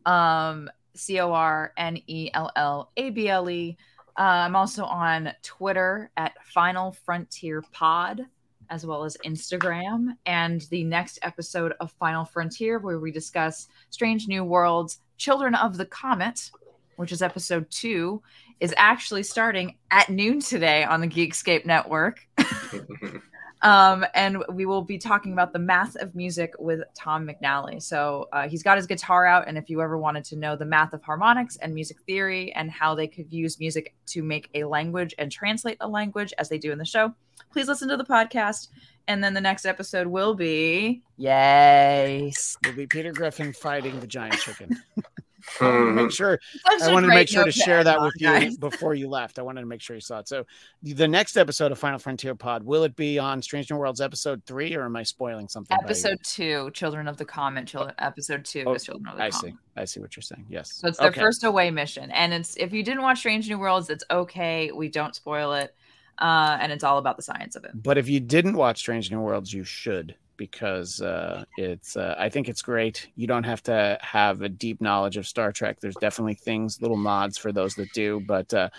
um, 0.06 0.70
C 0.96 1.20
O 1.20 1.32
R 1.34 1.74
N 1.78 1.98
E 2.08 2.30
L 2.34 2.52
L 2.56 2.92
A 2.98 3.10
B 3.10 3.30
L 3.30 3.50
E. 3.50 3.78
Uh, 4.18 4.22
I'm 4.22 4.56
also 4.56 4.84
on 4.84 5.32
Twitter 5.42 6.12
at 6.18 6.34
Final 6.46 6.92
Frontier 6.92 7.64
Pod, 7.72 8.22
as 8.70 8.86
well 8.86 9.04
as 9.04 9.18
Instagram. 9.26 10.16
And 10.26 10.62
the 10.70 10.84
next 10.84 11.20
episode 11.22 11.74
of 11.80 11.92
Final 11.94 12.26
Frontier, 12.26 12.80
where 12.80 13.00
we 13.00 13.12
discuss 13.12 13.68
Strange 13.90 14.28
New 14.28 14.44
Worlds, 14.44 15.00
Children 15.18 15.56
of 15.56 15.78
the 15.78 15.86
Comet, 15.86 16.52
which 16.98 17.12
is 17.12 17.22
episode 17.22 17.70
two, 17.70 18.22
is 18.60 18.74
actually 18.78 19.24
starting 19.24 19.76
at 19.90 20.10
noon 20.10 20.40
today 20.40 20.84
on 20.84 21.02
the 21.02 21.08
Geekscape 21.08 21.66
Network. 21.66 22.20
Um, 23.64 24.06
and 24.16 24.44
we 24.52 24.66
will 24.66 24.82
be 24.82 24.98
talking 24.98 25.34
about 25.34 25.54
the 25.54 25.60
math 25.60 25.96
of 25.98 26.16
music 26.16 26.54
with 26.58 26.82
Tom 26.96 27.28
McNally. 27.28 27.82
So 27.82 28.28
uh, 28.34 28.48
he's 28.48 28.64
got 28.64 28.78
his 28.78 28.88
guitar 28.88 29.26
out, 29.26 29.48
and 29.48 29.58
if 29.58 29.70
you 29.70 29.82
ever 29.82 29.98
wanted 29.98 30.24
to 30.26 30.36
know 30.36 30.56
the 30.56 30.66
math 30.66 30.94
of 30.94 31.04
harmonics 31.04 31.58
and 31.58 31.74
music 31.74 31.98
theory 32.08 32.52
and 32.54 32.72
how 32.72 32.96
they 32.96 33.08
could 33.08 33.32
use 33.32 33.60
music 33.60 33.94
to 34.08 34.24
make 34.24 34.50
a 34.56 34.64
language 34.64 35.14
and 35.18 35.32
translate 35.32 35.78
a 35.80 35.88
language 35.88 36.34
as 36.38 36.50
they 36.50 36.58
do 36.58 36.72
in 36.72 36.80
the 36.80 36.86
show, 36.86 37.14
please 37.52 37.68
listen 37.68 37.88
to 37.90 37.98
the 37.98 38.04
podcast. 38.04 38.70
And 39.08 39.24
then 39.24 39.34
the 39.34 39.42
next 39.42 39.66
episode 39.66 40.08
will 40.08 40.34
be 40.36 41.02
yes. 41.18 42.58
Will 42.66 42.74
be 42.74 42.88
Peter 42.88 43.12
Griffin 43.12 43.54
fighting 43.54 44.00
the 44.00 44.08
giant 44.08 44.38
chicken. 44.40 44.82
I 45.60 45.64
Mhm. 45.64 45.94
make 45.96 46.12
sure 46.12 46.40
Such 46.70 46.82
I 46.84 46.90
a 46.90 46.94
wanted 46.94 47.08
to 47.08 47.14
make 47.14 47.28
sure 47.30 47.46
to 47.46 47.52
share 47.52 47.84
that 47.84 47.98
on, 47.98 48.06
with 48.06 48.14
you 48.18 48.28
guys. 48.28 48.58
before 48.70 48.94
you 48.94 49.10
left. 49.10 49.40
I 49.40 49.42
wanted 49.42 49.62
to 49.62 49.68
make 49.68 49.82
sure 49.82 49.96
you 49.96 50.02
saw 50.02 50.20
it. 50.20 50.28
So, 50.28 50.46
the 50.84 51.08
next 51.08 51.38
episode 51.38 51.72
of 51.72 51.80
Final 51.80 52.00
Frontier 52.00 52.36
Pod 52.36 52.64
will 52.64 52.84
it 52.84 52.96
be 52.96 53.18
on 53.20 53.42
Strange 53.42 53.70
New 53.70 53.78
Worlds 53.78 54.02
episode 54.02 54.44
three, 54.46 54.76
or 54.76 54.86
am 54.86 54.96
I 54.96 55.04
spoiling 55.04 55.48
something? 55.48 55.78
Episode 55.84 56.20
two, 56.24 56.70
Children 56.72 57.08
of 57.08 57.18
the 57.18 57.26
Comet. 57.26 57.68
Children, 57.68 57.96
episode 58.00 58.46
two 58.46 58.64
Oh, 58.68 58.74
is 58.74 58.84
Children 58.84 59.08
of 59.10 59.18
the 59.18 59.24
I 59.24 59.30
Comet. 59.30 59.52
see. 59.54 59.58
I 59.78 59.86
see 59.86 60.00
what 60.00 60.16
you're 60.16 60.24
saying. 60.24 60.46
Yes. 60.50 60.74
So 60.74 60.88
it's 60.88 60.98
their 60.98 61.10
Okay. 61.10 61.22
first 61.22 61.44
away 61.44 61.72
mission, 61.72 62.12
and 62.12 62.34
it's 62.34 62.56
if 62.58 62.74
you 62.74 62.84
didn't 62.84 63.02
watch 63.04 63.20
Strange 63.20 63.48
New 63.50 63.58
Worlds, 63.60 63.90
it's 63.90 64.04
okay. 64.12 64.72
We 64.72 64.90
don't 64.90 65.16
spoil 65.16 65.54
it, 65.54 65.74
uh, 66.20 66.58
and 66.62 66.72
it's 66.72 66.84
all 66.84 66.98
about 66.98 67.18
the 67.18 67.24
science 67.24 67.56
of 67.56 67.64
it. 67.64 67.72
But 67.74 67.98
if 67.98 68.08
you 68.10 68.20
didn't 68.20 68.56
watch 68.56 68.80
Strange 68.80 69.10
New 69.12 69.22
Worlds, 69.22 69.54
you 69.54 69.64
should 69.64 70.16
because 70.38 71.02
uh, 71.02 71.44
it's. 71.58 71.96
Uh, 71.98 72.16
I 72.18 72.30
think 72.30 72.50
it's 72.50 72.62
great. 72.62 73.08
You 73.16 73.28
don't 73.28 73.44
have 73.44 73.62
to 73.64 73.98
have 74.02 74.42
a 74.42 74.50
deep 74.50 74.82
knowledge 74.82 75.18
of 75.18 75.28
Star 75.28 75.52
Trek. 75.52 75.80
There's 75.80 75.96
definitely 75.96 76.36
things, 76.36 76.82
little 76.82 76.98
nods 76.98 77.38
for 77.38 77.52
those 77.52 77.76
that 77.76 77.92
do. 77.94 78.22
But 78.28 78.54
uh, 78.54 78.70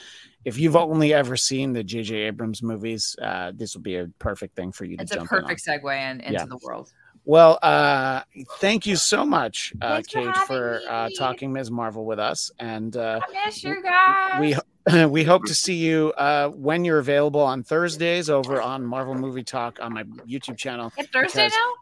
if 0.44 0.58
you've 0.58 0.76
only 0.76 1.14
ever 1.14 1.36
seen 1.36 1.72
the 1.72 1.84
J.J. 1.84 2.14
Abrams 2.16 2.62
movies, 2.62 3.16
uh, 3.22 3.52
this 3.54 3.74
will 3.74 3.82
be 3.82 3.96
a 3.96 4.08
perfect 4.18 4.56
thing 4.56 4.72
for 4.72 4.84
you 4.84 4.96
to 4.96 5.02
It's 5.02 5.12
a 5.12 5.16
jump 5.16 5.32
in 5.32 5.40
perfect 5.42 5.64
segue 5.66 6.10
in, 6.10 6.20
into 6.20 6.32
Yeah. 6.32 6.44
the 6.46 6.58
world. 6.62 6.92
Well, 7.24 7.60
uh, 7.62 8.22
thank 8.58 8.84
you 8.84 8.96
so 8.96 9.24
much, 9.24 9.72
uh, 9.80 9.94
Thanks 10.02 10.10
for 10.12 10.32
Kate, 10.32 10.46
for 10.48 10.80
uh, 10.88 11.08
talking 11.16 11.52
Ms. 11.52 11.70
Marvel 11.70 12.04
with 12.04 12.18
us, 12.18 12.50
and 12.58 12.96
uh, 12.96 13.20
I 13.22 13.46
miss 13.46 13.62
you 13.62 13.80
guys. 13.80 14.40
we 14.40 14.56
we 15.08 15.24
hope 15.24 15.44
to 15.46 15.54
see 15.54 15.74
you 15.74 16.12
uh, 16.18 16.48
when 16.48 16.84
you're 16.84 16.98
available 16.98 17.40
on 17.40 17.62
Thursdays 17.62 18.28
over 18.30 18.60
on 18.60 18.84
Marvel 18.84 19.14
Movie 19.14 19.44
Talk 19.44 19.78
on 19.80 19.92
my 19.94 20.02
YouTube 20.02 20.56
channel. 20.56 20.92
It's 20.96 21.08
Thursday 21.10 21.44
because- 21.46 21.52
now. 21.52 21.72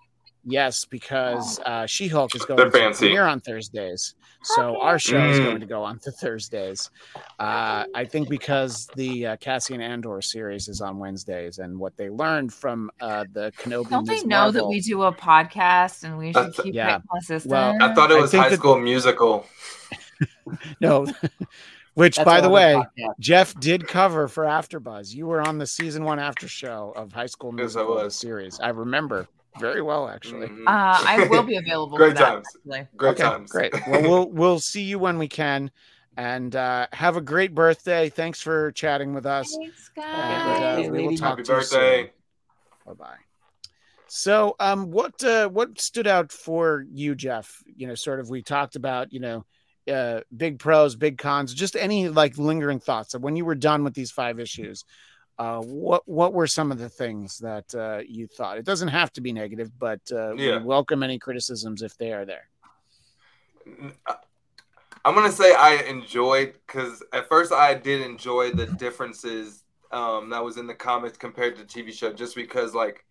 Yes, 0.42 0.86
because 0.86 1.60
uh, 1.66 1.84
She 1.84 2.08
Hulk 2.08 2.34
is 2.34 2.46
They're 2.46 2.56
going 2.56 2.72
to 2.72 2.78
fancy. 2.78 3.08
premiere 3.08 3.26
on 3.26 3.40
Thursdays, 3.40 4.14
so 4.42 4.68
Okay. 4.70 4.86
our 4.86 4.98
show 4.98 5.18
is 5.28 5.38
Mm. 5.38 5.44
going 5.44 5.60
to 5.60 5.66
go 5.66 5.84
on 5.84 5.98
to 5.98 6.10
Thursdays. 6.10 6.88
Uh, 7.38 7.84
I 7.94 8.06
think 8.06 8.30
because 8.30 8.86
the 8.96 9.26
uh, 9.26 9.36
Cassian 9.36 9.82
Andor 9.82 10.22
series 10.22 10.68
is 10.68 10.80
on 10.80 10.98
Wednesdays, 10.98 11.58
and 11.58 11.78
what 11.78 11.94
they 11.98 12.08
learned 12.08 12.54
from 12.54 12.90
uh, 13.02 13.26
the 13.34 13.52
Kenobi. 13.58 13.90
Don't 13.90 14.06
they 14.06 14.14
Ms. 14.14 14.24
know 14.24 14.50
that 14.50 14.66
we 14.66 14.80
do 14.80 15.02
a 15.02 15.12
podcast 15.12 16.04
and 16.04 16.16
we 16.16 16.28
should 16.28 16.36
That's- 16.36 16.60
keep 16.62 16.74
yeah. 16.74 16.96
it 16.96 17.02
consistent? 17.12 17.52
Well, 17.52 17.76
I 17.78 17.92
thought 17.94 18.10
it 18.10 18.18
was 18.18 18.32
High 18.32 18.48
that- 18.48 18.56
School 18.58 18.78
Musical. 18.80 19.44
No, 20.80 21.06
which, 21.94 22.16
That's 22.16 22.24
by 22.24 22.40
the 22.40 22.48
way, 22.50 22.74
podcast. 22.98 23.14
Jeff 23.18 23.58
did 23.60 23.86
cover 23.88 24.28
for 24.28 24.44
AfterBuzz. 24.44 25.14
You 25.14 25.26
were 25.26 25.40
on 25.40 25.58
the 25.58 25.66
season 25.66 26.04
one 26.04 26.18
after 26.18 26.48
show 26.48 26.92
of 26.96 27.12
High 27.12 27.26
School 27.26 27.50
Yes, 27.52 27.76
I 27.76 27.80
Musical 27.80 27.94
was. 27.94 28.14
series. 28.14 28.60
I 28.60 28.68
remember 28.70 29.28
very 29.58 29.82
well, 29.82 30.08
actually. 30.08 30.46
Mhm. 30.48 30.66
uh, 30.66 31.02
I 31.04 31.26
will 31.30 31.42
be 31.42 31.56
available. 31.56 31.96
Great 31.98 32.10
for 32.12 32.14
that, 32.18 32.28
times. 32.30 32.46
actually. 32.56 32.88
Great 32.96 33.10
okay, 33.12 33.22
times. 33.22 33.50
great. 33.50 33.72
Well, 33.88 34.02
we'll 34.02 34.30
we'll 34.30 34.60
see 34.60 34.82
you 34.82 34.98
when 34.98 35.18
we 35.18 35.26
can, 35.28 35.70
and 36.16 36.54
uh, 36.54 36.86
have 36.92 37.16
a 37.16 37.20
great 37.20 37.54
birthday. 37.54 38.08
Thanks 38.08 38.40
for 38.40 38.70
chatting 38.72 39.12
with 39.14 39.26
us. 39.26 39.54
Thanks, 39.56 39.90
And, 39.96 40.04
uh, 40.04 40.76
birthday, 40.76 40.90
we 40.90 41.02
will 41.08 41.16
talk 41.16 41.30
Happy 41.30 41.42
to 41.42 41.52
you 41.52 41.58
birthday. 41.58 42.12
Bye 42.86 42.92
bye. 42.94 43.16
So, 44.06 44.56
um, 44.58 44.90
what 44.90 45.22
uh, 45.22 45.48
what 45.48 45.80
stood 45.80 46.06
out 46.06 46.32
for 46.32 46.84
you, 46.90 47.14
Jeff? 47.14 47.62
You 47.76 47.86
know, 47.86 47.94
sort 47.94 48.20
of 48.20 48.28
we 48.30 48.42
talked 48.42 48.74
about, 48.76 49.12
you 49.12 49.20
know, 49.20 49.44
uh, 49.88 50.20
big 50.36 50.58
pros, 50.58 50.96
big 50.96 51.18
cons, 51.18 51.54
just 51.54 51.76
any 51.76 52.08
like 52.08 52.38
lingering 52.38 52.80
thoughts 52.80 53.14
of 53.14 53.22
when 53.22 53.36
you 53.36 53.44
were 53.44 53.54
done 53.54 53.84
with 53.84 53.94
these 53.94 54.10
five 54.10 54.40
issues. 54.40 54.84
Uh, 55.38 55.60
what 55.60 56.06
what 56.06 56.34
were 56.34 56.46
some 56.46 56.70
of 56.70 56.78
the 56.78 56.88
things 56.88 57.38
that 57.38 57.74
uh, 57.74 58.00
you 58.06 58.26
thought? 58.26 58.58
It 58.58 58.64
doesn't 58.64 58.88
have 58.88 59.12
to 59.14 59.20
be 59.20 59.32
negative, 59.32 59.70
but 59.78 60.00
uh, 60.12 60.34
we 60.36 60.58
welcome 60.58 61.02
any 61.02 61.18
criticisms 61.18 61.82
if 61.82 61.96
they 61.96 62.12
are 62.12 62.26
there. 62.26 62.48
I'm 65.04 65.14
gonna 65.14 65.32
say 65.32 65.54
I 65.54 65.76
enjoyed 65.88 66.54
because 66.66 67.02
at 67.12 67.28
first 67.28 67.52
I 67.52 67.74
did 67.74 68.02
enjoy 68.02 68.50
the 68.50 68.66
differences 68.66 69.64
um, 69.90 70.28
that 70.30 70.44
was 70.44 70.58
in 70.58 70.66
the 70.66 70.74
comics 70.74 71.16
compared 71.16 71.56
to 71.56 71.62
the 71.62 71.68
TV 71.68 71.92
show, 71.92 72.12
just 72.12 72.36
because 72.36 72.74
like 72.74 73.04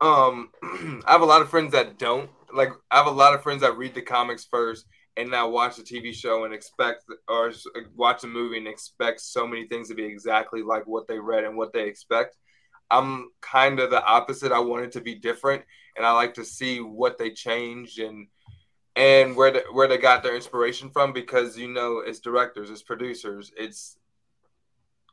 um, 0.00 0.50
I 1.06 1.12
have 1.12 1.20
a 1.20 1.26
lot 1.26 1.42
of 1.42 1.50
friends 1.50 1.72
that 1.72 1.98
don't 1.98 2.30
like. 2.54 2.70
I 2.90 2.96
have 2.96 3.06
a 3.06 3.10
lot 3.10 3.34
of 3.34 3.42
friends 3.42 3.60
that 3.60 3.76
read 3.76 3.94
the 3.94 4.00
comics 4.02 4.44
first 4.44 4.86
and 5.16 5.30
now 5.30 5.48
watch 5.48 5.78
a 5.78 5.84
TV 5.84 6.12
show 6.12 6.44
and 6.44 6.54
expect 6.54 7.04
or 7.28 7.52
watch 7.94 8.24
a 8.24 8.26
movie 8.26 8.58
and 8.58 8.68
expect 8.68 9.20
so 9.20 9.46
many 9.46 9.66
things 9.66 9.88
to 9.88 9.94
be 9.94 10.04
exactly 10.04 10.62
like 10.62 10.86
what 10.86 11.06
they 11.08 11.18
read 11.18 11.44
and 11.44 11.56
what 11.56 11.72
they 11.72 11.86
expect. 11.86 12.36
I'm 12.90 13.30
kind 13.40 13.80
of 13.80 13.90
the 13.90 14.04
opposite. 14.04 14.52
I 14.52 14.60
want 14.60 14.84
it 14.84 14.92
to 14.92 15.00
be 15.00 15.14
different, 15.16 15.62
and 15.96 16.06
I 16.06 16.12
like 16.12 16.34
to 16.34 16.44
see 16.44 16.80
what 16.80 17.18
they 17.18 17.30
changed 17.30 17.98
and 17.98 18.28
and 18.96 19.36
where 19.36 19.52
the, 19.52 19.64
where 19.72 19.88
they 19.88 19.98
got 19.98 20.22
their 20.22 20.36
inspiration 20.36 20.90
from 20.90 21.12
because 21.12 21.58
you 21.58 21.68
know 21.68 22.00
it's 22.00 22.20
directors, 22.20 22.70
it's 22.70 22.82
producers, 22.82 23.52
it's 23.56 23.98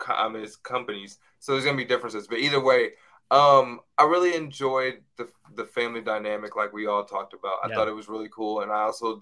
I 0.08 0.30
mean 0.30 0.43
it's 0.43 0.56
companies, 0.56 1.20
so 1.39 1.52
there's 1.52 1.66
gonna 1.66 1.78
be 1.78 1.86
differences. 1.86 2.28
But 2.28 2.39
either 2.39 2.64
way, 2.64 2.91
um, 3.32 3.82
I 3.97 4.04
really 4.04 4.36
enjoyed 4.36 5.02
the 5.18 5.30
the 5.56 5.66
family 5.66 6.02
dynamic 6.02 6.56
like 6.56 6.72
we 6.74 6.88
all 6.88 7.04
talked 7.04 7.34
about. 7.34 7.58
I 7.64 7.68
Yeah. 7.68 7.76
thought 7.76 7.88
it 7.88 7.95
was 7.95 8.08
really 8.10 8.30
cool, 8.34 8.62
and 8.62 8.72
I 8.72 8.82
also 8.84 9.22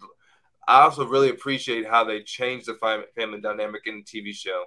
I 0.68 0.82
also 0.82 1.06
really 1.06 1.30
appreciate 1.30 1.88
how 1.88 2.04
they 2.04 2.22
changed 2.22 2.68
the 2.68 3.06
family 3.16 3.42
dynamic 3.42 3.84
in 3.86 4.04
the 4.04 4.04
TV 4.04 4.34
show 4.34 4.66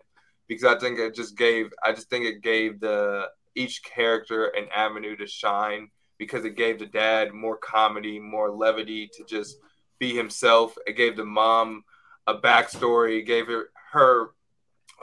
because 0.49 0.65
I 0.65 0.79
think 0.79 0.99
it 0.99 1.15
just 1.15 1.37
gave 1.37 1.71
I 1.85 1.93
just 1.93 2.09
think 2.09 2.25
it 2.25 2.43
gave 2.43 2.81
the 2.81 3.27
each 3.55 3.83
character 3.83 4.47
an 4.47 4.67
avenue 4.75 5.17
to 5.17 5.27
shine 5.27 5.91
because 6.19 6.45
it 6.45 6.57
gave 6.57 6.79
the 6.79 6.87
dad 6.87 7.33
more 7.33 7.57
comedy, 7.57 8.19
more 8.19 8.51
levity 8.51 9.09
to 9.15 9.25
just 9.25 9.57
be 9.99 10.15
himself. 10.15 10.75
It 10.87 10.97
gave 10.97 11.17
the 11.17 11.25
mom 11.25 11.85
a 12.27 12.35
backstory. 12.35 13.25
Gave 13.27 13.49
her, 13.49 13.71
her 13.93 14.31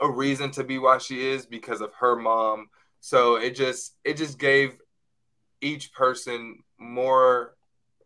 a 0.00 0.10
reason 0.10 0.50
to 0.52 0.64
be 0.64 0.78
why 0.78 0.98
she 0.98 1.28
is 1.28 1.46
because 1.46 1.80
of 1.80 1.92
her 1.94 2.16
mom. 2.16 2.68
So 3.00 3.36
it 3.36 3.54
just 3.54 3.96
it 4.04 4.16
just 4.16 4.38
gave 4.38 4.76
each 5.60 5.92
person 5.92 6.58
more 6.78 7.54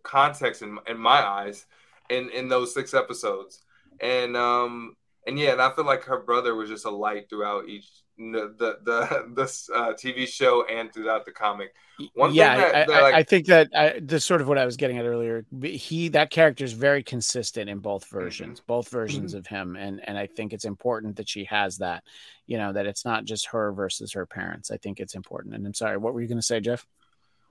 context 0.02 0.62
in, 0.62 0.78
in 0.86 0.98
my 0.98 1.24
eyes 1.24 1.66
in 2.12 2.30
in 2.30 2.48
those 2.48 2.74
six 2.74 2.94
episodes. 2.94 3.62
And 4.00 4.36
um 4.36 4.96
and 5.26 5.38
yeah, 5.38 5.52
and 5.52 5.62
I 5.62 5.70
feel 5.70 5.84
like 5.84 6.04
her 6.04 6.20
brother 6.20 6.54
was 6.54 6.68
just 6.68 6.84
a 6.84 6.90
light 6.90 7.28
throughout 7.30 7.68
each 7.68 7.86
the 8.18 8.54
the 8.58 8.78
the 8.84 9.32
this 9.36 9.70
uh, 9.74 9.92
TV 9.92 10.26
show 10.26 10.64
and 10.66 10.92
throughout 10.92 11.24
the 11.24 11.30
comic. 11.32 11.72
One 12.14 12.30
thing 12.30 12.36
yeah, 12.38 12.56
that- 12.56 12.74
I, 12.74 12.84
that, 12.92 13.02
like- 13.02 13.14
I 13.14 13.22
think 13.22 13.46
that 13.46 13.68
I, 13.74 14.00
that's 14.02 14.24
sort 14.24 14.40
of 14.40 14.48
what 14.48 14.58
I 14.58 14.66
was 14.66 14.76
getting 14.76 14.98
at 14.98 15.04
earlier. 15.06 15.44
He 15.62 16.08
that 16.08 16.30
character 16.30 16.64
is 16.64 16.72
very 16.72 17.02
consistent 17.02 17.70
in 17.70 17.78
both 17.78 18.04
Mm-hmm. 18.06 18.18
versions, 18.18 18.60
both 18.60 18.88
versions 18.88 19.34
of 19.34 19.46
him, 19.46 19.76
and 19.76 20.00
and 20.08 20.18
I 20.18 20.26
think 20.26 20.52
it's 20.52 20.64
important 20.64 21.16
that 21.16 21.28
she 21.28 21.44
has 21.44 21.78
that. 21.78 22.02
You 22.46 22.58
know 22.58 22.72
that 22.72 22.86
it's 22.86 23.04
not 23.04 23.24
just 23.24 23.46
her 23.46 23.72
versus 23.72 24.12
her 24.14 24.26
parents. 24.26 24.70
I 24.72 24.76
think 24.76 24.98
it's 25.00 25.14
important. 25.14 25.54
And 25.54 25.64
I'm 25.66 25.74
sorry, 25.74 25.96
what 25.98 26.12
were 26.14 26.20
you 26.20 26.28
going 26.28 26.38
to 26.38 26.42
say, 26.42 26.58
Jeff? 26.60 26.84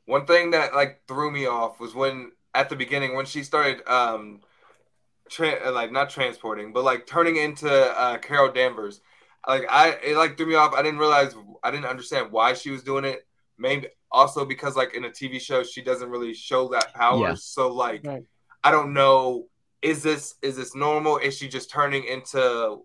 One 0.06 0.26
thing 0.26 0.52
that 0.52 0.76
like 0.76 1.02
threw 1.08 1.32
me 1.32 1.46
off 1.48 1.80
was 1.80 1.96
when 1.96 2.34
at 2.54 2.68
the 2.70 2.76
beginning 2.76 3.16
when 3.16 3.26
she 3.26 3.44
started 3.44 3.82
um 3.88 4.42
tra- 5.32 5.68
uh, 5.68 5.72
like 5.72 5.92
not 5.92 6.10
transporting 6.10 6.74
but 6.74 6.84
like 6.84 7.08
turning 7.08 7.38
into 7.38 7.70
uh 7.72 8.18
Carol 8.20 8.52
Danvers. 8.52 9.02
Like 9.48 9.66
I 9.70 9.92
it 10.04 10.16
like 10.18 10.38
threw 10.38 10.46
me 10.46 10.56
off. 10.56 10.74
I 10.76 10.84
didn't 10.84 11.00
realize 11.00 11.34
I 11.64 11.72
didn't 11.72 11.88
understand 11.88 12.32
why 12.32 12.54
she 12.54 12.70
was 12.70 12.84
doing 12.84 13.06
it. 13.06 13.26
Maybe 13.58 13.88
also 14.12 14.46
because 14.46 14.76
like 14.76 14.94
in 14.94 15.06
a 15.06 15.10
TV 15.10 15.40
show 15.40 15.64
she 15.64 15.82
doesn't 15.82 16.10
really 16.10 16.34
show 16.34 16.68
that 16.70 16.94
power. 16.94 17.30
Yeah. 17.30 17.36
So 17.36 17.74
like 17.74 18.02
Right. 18.06 18.24
I 18.64 18.70
don't 18.72 18.94
know 18.94 19.48
is 19.82 20.04
this 20.04 20.36
is 20.44 20.58
this 20.58 20.76
normal? 20.76 21.18
Is 21.18 21.36
she 21.38 21.48
just 21.48 21.72
turning 21.72 22.04
into 22.04 22.82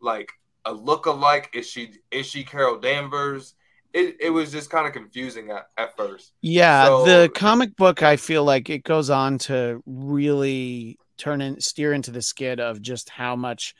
like 0.00 0.30
a 0.64 0.72
look-alike? 0.72 1.50
Is 1.52 1.66
she 1.68 1.92
is 2.10 2.24
she 2.26 2.42
Carol 2.44 2.78
Danvers? 2.78 3.54
It, 3.94 4.16
it 4.20 4.30
was 4.30 4.52
just 4.52 4.68
kind 4.68 4.86
of 4.86 4.92
confusing 4.92 5.50
at, 5.50 5.68
at 5.78 5.96
first. 5.96 6.32
Yeah, 6.42 6.84
So- 6.86 7.04
the 7.04 7.28
comic 7.34 7.74
book, 7.76 8.02
I 8.02 8.16
feel 8.16 8.44
like 8.44 8.68
it 8.70 8.84
goes 8.84 9.08
on 9.10 9.38
to 9.48 9.82
really 9.86 10.98
turn 11.18 11.40
in, 11.40 11.60
steer 11.60 11.92
into 11.92 12.10
the 12.10 12.22
skid 12.22 12.60
of 12.60 12.80
just 12.80 13.10
how 13.10 13.36
much 13.36 13.74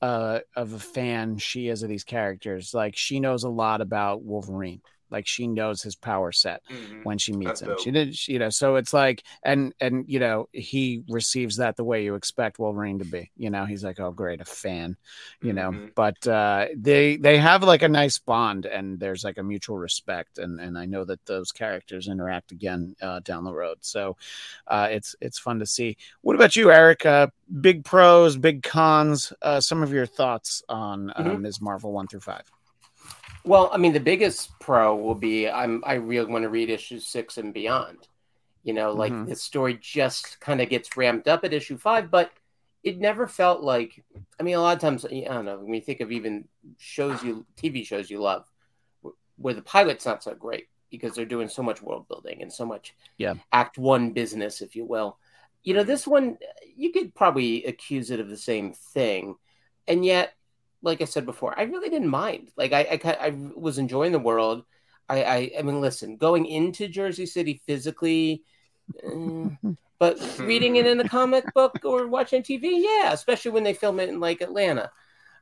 uh, 0.00 0.40
of 0.54 0.72
a 0.72 0.78
fan 0.78 1.38
she 1.38 1.68
is 1.68 1.82
of 1.82 1.88
these 1.88 2.04
characters. 2.04 2.74
Like 2.74 2.96
she 2.96 3.20
knows 3.20 3.44
a 3.44 3.48
lot 3.48 3.80
about 3.80 4.22
Wolverine. 4.22 4.82
Like 5.14 5.26
she 5.26 5.46
knows 5.46 5.80
his 5.82 5.94
power 5.94 6.32
set 6.32 6.60
Mhm. 6.68 7.04
when 7.04 7.18
she 7.18 7.32
meets 7.32 7.60
That's 7.60 7.62
him. 7.62 7.68
dope. 7.68 7.80
She 7.84 7.90
did, 7.92 8.16
she- 8.16 8.32
you 8.34 8.38
know. 8.40 8.50
So 8.50 8.74
it's 8.76 8.92
like, 8.92 9.22
and 9.44 9.72
and 9.80 10.04
you 10.08 10.18
know, 10.18 10.48
he 10.52 11.04
receives 11.08 11.56
that 11.58 11.76
the 11.76 11.84
way 11.84 12.02
you 12.04 12.16
expect 12.16 12.58
Wolverine 12.58 12.98
to 12.98 13.04
be. 13.04 13.30
You 13.36 13.50
know, 13.50 13.64
he's 13.64 13.84
like, 13.84 14.00
oh 14.00 14.10
great, 14.10 14.40
a 14.40 14.44
fan. 14.44 14.96
You 15.40 15.52
know, 15.52 15.70
Mhm. 15.70 15.94
but 15.94 16.26
uh, 16.26 16.66
they 16.76 17.16
they 17.16 17.38
have 17.38 17.62
like 17.62 17.82
a 17.82 17.88
nice 17.88 18.18
bond, 18.18 18.66
and 18.66 18.98
there's 18.98 19.22
like 19.24 19.38
a 19.38 19.42
mutual 19.42 19.78
respect, 19.78 20.38
and 20.38 20.60
and 20.60 20.76
I 20.76 20.84
know 20.86 21.04
that 21.04 21.24
those 21.26 21.52
characters 21.52 22.08
interact 22.08 22.50
again 22.52 22.96
uh, 23.00 23.20
down 23.20 23.44
the 23.44 23.54
road. 23.54 23.78
So 23.82 24.16
uh, 24.66 24.88
it's 24.90 25.14
it's 25.20 25.38
fun 25.38 25.58
to 25.60 25.66
see. 25.66 25.96
What 26.22 26.34
about 26.36 26.56
you, 26.56 26.72
Eric? 26.72 27.06
Uh, 27.06 27.28
big 27.60 27.84
pros, 27.84 28.36
big 28.36 28.62
cons. 28.64 29.32
Uh, 29.42 29.60
some 29.60 29.82
of 29.82 29.92
your 29.92 30.06
thoughts 30.06 30.62
on 30.68 31.10
uh, 31.10 31.22
Mhm. 31.22 31.40
Ms. 31.42 31.60
Marvel 31.60 31.92
one 31.92 32.06
through 32.08 32.20
five. 32.20 32.50
Well, 33.44 33.68
I 33.72 33.76
mean, 33.76 33.92
the 33.92 34.00
biggest 34.00 34.58
pro 34.58 34.96
will 34.96 35.14
be 35.14 35.48
I'm 35.48 35.82
I 35.86 35.94
really 35.94 36.30
want 36.30 36.44
to 36.44 36.48
read 36.48 36.70
issues 36.70 37.06
six 37.06 37.36
and 37.38 37.52
beyond. 37.52 38.08
You 38.62 38.72
know, 38.72 38.92
like 38.94 39.12
Mhm. 39.12 39.28
the 39.28 39.36
story 39.36 39.74
just 39.80 40.40
kind 40.40 40.60
of 40.62 40.70
gets 40.70 40.96
ramped 40.96 41.28
up 41.28 41.44
at 41.44 41.52
issue 41.52 41.76
five, 41.76 42.10
but 42.10 42.32
it 42.82 42.98
never 42.98 43.26
felt 43.26 43.62
like. 43.62 44.02
I 44.40 44.42
mean, 44.42 44.56
a 44.56 44.60
lot 44.60 44.74
of 44.76 44.80
times, 44.80 45.04
I 45.04 45.20
don't 45.20 45.44
know. 45.44 45.58
When 45.58 45.74
you 45.74 45.80
think 45.80 46.00
of 46.00 46.10
even 46.10 46.48
shows 46.78 47.22
you, 47.22 47.46
TV 47.56 47.84
shows 47.84 48.10
you 48.10 48.20
love, 48.20 48.50
where 49.36 49.54
the 49.54 49.62
pilot's 49.62 50.06
not 50.06 50.22
so 50.22 50.34
great 50.34 50.68
because 50.90 51.14
they're 51.14 51.24
doing 51.24 51.48
so 51.48 51.62
much 51.62 51.82
world 51.82 52.08
building 52.08 52.40
and 52.42 52.52
so 52.52 52.64
much 52.64 52.94
Yeah. 53.18 53.34
act 53.52 53.78
one 53.78 54.12
business, 54.12 54.62
if 54.62 54.74
you 54.76 54.84
will. 54.84 55.18
You 55.62 55.74
know, 55.74 55.84
this 55.84 56.06
one 56.06 56.38
you 56.76 56.92
could 56.92 57.14
probably 57.14 57.64
accuse 57.64 58.10
it 58.10 58.20
of 58.20 58.28
the 58.28 58.36
same 58.36 58.72
thing, 58.72 59.36
and 59.86 60.04
yet 60.04 60.34
like 60.84 61.00
I 61.00 61.06
said 61.06 61.26
before, 61.26 61.58
I 61.58 61.62
really 61.62 61.88
didn't 61.88 62.08
mind. 62.08 62.50
Like 62.56 62.72
I, 62.72 63.00
I, 63.04 63.26
I 63.26 63.30
was 63.56 63.78
enjoying 63.78 64.12
the 64.12 64.18
world. 64.18 64.64
I, 65.08 65.24
I, 65.24 65.50
I 65.58 65.62
mean, 65.62 65.80
listen, 65.80 66.16
going 66.16 66.46
into 66.46 66.88
Jersey 66.88 67.26
City 67.26 67.60
physically, 67.66 68.42
eh, 69.02 69.48
but 69.98 70.38
reading 70.38 70.76
it 70.76 70.86
in 70.86 70.98
the 70.98 71.08
comic 71.08 71.52
book 71.54 71.80
or 71.84 72.06
watching 72.06 72.42
TV, 72.42 72.82
yeah, 72.82 73.12
especially 73.12 73.50
when 73.50 73.64
they 73.64 73.74
film 73.74 73.98
it 73.98 74.08
in 74.08 74.20
like 74.20 74.40
Atlanta. 74.40 74.90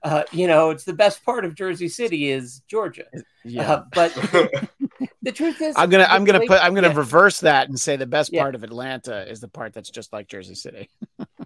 Uh, 0.03 0.25
you 0.33 0.49
know, 0.49 0.71
it's 0.71 0.85
the 0.85 0.93
best 0.93 1.25
part 1.25 1.45
of 1.45 1.55
Jersey 1.55 1.89
City 1.89 2.31
is 2.31 2.61
Georgia. 2.67 3.05
Yeah. 3.45 3.73
Uh, 3.73 3.85
but 3.95 4.69
the 5.23 5.33
truth 5.33 5.61
is, 5.61 5.75
I'm 5.79 5.89
gonna 5.91 6.07
I'm 6.09 6.25
gonna 6.25 6.41
put 6.47 6.63
I'm 6.63 6.75
gonna 6.75 6.89
yeah, 6.89 6.97
reverse 6.97 7.41
that 7.41 7.69
and 7.69 7.79
say 7.81 7.97
the 7.97 8.07
best 8.07 8.33
Yeah. 8.33 8.43
part 8.43 8.55
of 8.55 8.65
Atlanta 8.65 9.29
is 9.31 9.41
the 9.41 9.49
part 9.49 9.73
that's 9.73 9.91
just 9.91 10.13
like 10.13 10.27
Jersey 10.29 10.55
City. 10.55 10.89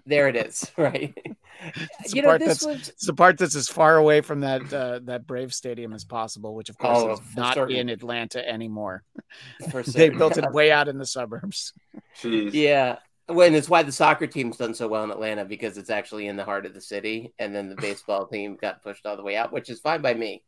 there 0.05 0.27
it 0.27 0.35
is, 0.35 0.71
right? 0.77 1.15
It's 2.01 2.13
you 2.13 2.21
the 2.21 2.27
know, 2.27 2.27
part 2.33 2.39
this 2.41 2.47
that's 2.59 2.65
was 2.65 2.89
it's 2.89 3.05
the 3.07 3.15
part 3.15 3.39
that's 3.39 3.55
as 3.55 3.67
far 3.67 3.97
away 3.97 4.21
from 4.21 4.41
that 4.41 4.71
uh, 4.71 4.99
that 5.05 5.25
Brave 5.25 5.51
Stadium 5.55 5.91
as 5.91 6.05
possible, 6.05 6.53
which 6.53 6.69
of 6.69 6.77
course 6.77 6.99
Oh, 6.99 7.13
is 7.13 7.19
not 7.35 7.55
certain. 7.55 7.75
in 7.77 7.89
Atlanta 7.89 8.47
anymore. 8.47 9.03
They 9.87 10.09
built 10.09 10.37
it 10.37 10.51
way 10.51 10.71
out 10.71 10.87
in 10.87 10.99
the 10.99 11.05
suburbs. 11.05 11.73
Jeez. 12.21 12.53
Yeah. 12.53 12.97
When 13.25 13.55
it's 13.55 13.67
why 13.69 13.81
the 13.83 13.91
soccer 13.91 14.27
team's 14.27 14.57
done 14.57 14.75
so 14.75 14.87
well 14.87 15.03
in 15.03 15.09
Atlanta 15.11 15.45
because 15.45 15.77
it's 15.79 15.89
actually 15.89 16.27
in 16.27 16.37
the 16.37 16.45
heart 16.45 16.65
of 16.67 16.73
the 16.75 16.79
city, 16.81 17.33
and 17.39 17.53
then 17.55 17.67
the 17.69 17.75
baseball 17.75 18.27
team 18.27 18.55
got 18.55 18.83
pushed 18.83 19.05
all 19.07 19.17
the 19.17 19.23
way 19.23 19.35
out, 19.35 19.51
which 19.51 19.69
is 19.71 19.79
fine 19.79 20.01
by 20.03 20.13
me. 20.13 20.43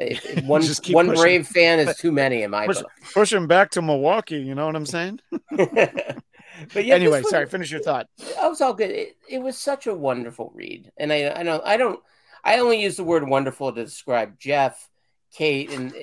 If, 0.00 0.24
if 0.38 0.44
one 0.44 0.62
one 0.94 1.06
pushing. 1.08 1.20
brave 1.20 1.46
fan 1.46 1.78
is 1.80 1.96
too 1.96 2.12
many 2.12 2.42
in 2.42 2.50
my 2.50 2.66
Push, 2.66 2.78
book. 2.78 2.90
push 3.12 3.32
him 3.32 3.46
back 3.46 3.70
to 3.72 3.82
Milwaukee. 3.82 4.38
You 4.40 4.54
know 4.54 4.66
what 4.66 4.76
I'm 4.76 4.86
saying? 4.86 5.20
but 5.56 6.84
yeah, 6.84 6.94
anyway, 6.94 7.20
was- 7.20 7.30
sorry. 7.30 7.46
Finish 7.46 7.70
your 7.70 7.80
thought. 7.82 8.06
It 8.18 8.36
was 8.38 8.60
all 8.60 8.74
good. 8.74 8.90
It, 8.90 9.16
it 9.28 9.38
was 9.38 9.56
such 9.58 9.86
a 9.86 9.94
wonderful 9.94 10.52
read, 10.54 10.90
and 10.96 11.12
I 11.12 11.32
I 11.40 11.42
don't 11.42 11.64
I 11.66 11.76
don't 11.76 12.00
I 12.44 12.58
only 12.58 12.80
use 12.80 12.96
the 12.96 13.04
word 13.04 13.28
wonderful 13.28 13.72
to 13.72 13.84
describe 13.84 14.38
Jeff, 14.38 14.88
Kate, 15.32 15.70
and 15.72 15.92
uh, 15.92 15.96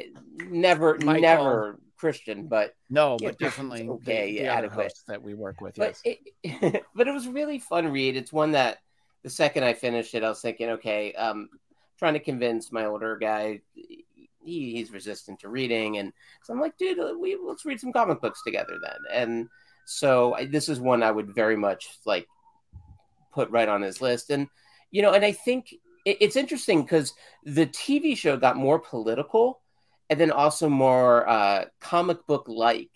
never 0.50 0.98
Michael. 1.04 1.22
never 1.22 1.80
Christian, 1.98 2.48
but 2.48 2.76
No, 2.90 3.18
Yeah, 3.20 3.30
but 3.30 3.40
definitely 3.40 3.88
okay, 3.88 4.32
the, 4.32 4.38
the 4.40 4.44
yeah, 4.44 4.58
other 4.58 4.68
adequate. 4.68 4.94
that 5.08 5.24
we 5.24 5.34
work 5.34 5.62
with. 5.62 5.76
but 5.76 5.98
Yes. 6.04 6.20
it, 6.44 6.84
but 6.96 7.08
it 7.08 7.14
was 7.14 7.26
a 7.26 7.32
really 7.32 7.58
fun 7.60 7.88
read. 7.92 8.18
It's 8.18 8.34
one 8.34 8.52
that 8.52 8.80
the 9.24 9.30
second 9.30 9.64
I 9.64 9.74
finished 9.74 10.14
it, 10.14 10.24
I 10.24 10.30
was 10.30 10.42
thinking, 10.42 10.70
okay, 10.72 11.14
um, 11.14 11.50
trying 11.98 12.14
to 12.14 12.20
convince 12.20 12.72
my 12.72 12.86
older 12.86 13.18
guy. 13.18 13.62
He, 13.74 14.04
he's 14.74 14.92
resistant 14.92 15.40
to 15.40 15.50
reading, 15.50 15.98
and 15.98 16.14
so 16.44 16.54
I'm 16.54 16.62
like, 16.62 16.78
dude, 16.78 17.00
we 17.20 17.38
let's 17.42 17.66
read 17.66 17.80
some 17.80 17.94
comic 17.94 18.22
books 18.22 18.42
together 18.44 18.78
then. 18.82 19.00
And 19.12 19.50
so 19.86 20.34
I, 20.36 20.46
this 20.46 20.70
is 20.70 20.80
one 20.80 21.04
I 21.04 21.12
would 21.12 21.34
very 21.34 21.56
much 21.56 21.88
like 22.06 22.28
put 23.34 23.50
right 23.50 23.70
on 23.70 23.82
his 23.82 24.02
list. 24.02 24.30
And 24.30 24.48
you 24.92 25.02
know, 25.02 25.14
and 25.14 25.26
I 25.26 25.32
think 25.32 25.74
it, 26.06 26.18
it's 26.22 26.36
interesting 26.36 26.84
because 26.84 27.14
the 27.44 27.68
TV 27.68 28.16
show 28.16 28.38
got 28.38 28.56
more 28.56 28.80
political, 28.80 29.62
and 30.10 30.20
then 30.20 30.32
also 30.32 30.70
more 30.70 31.28
uh, 31.28 31.66
comic 31.80 32.26
book 32.28 32.46
like 32.48 32.92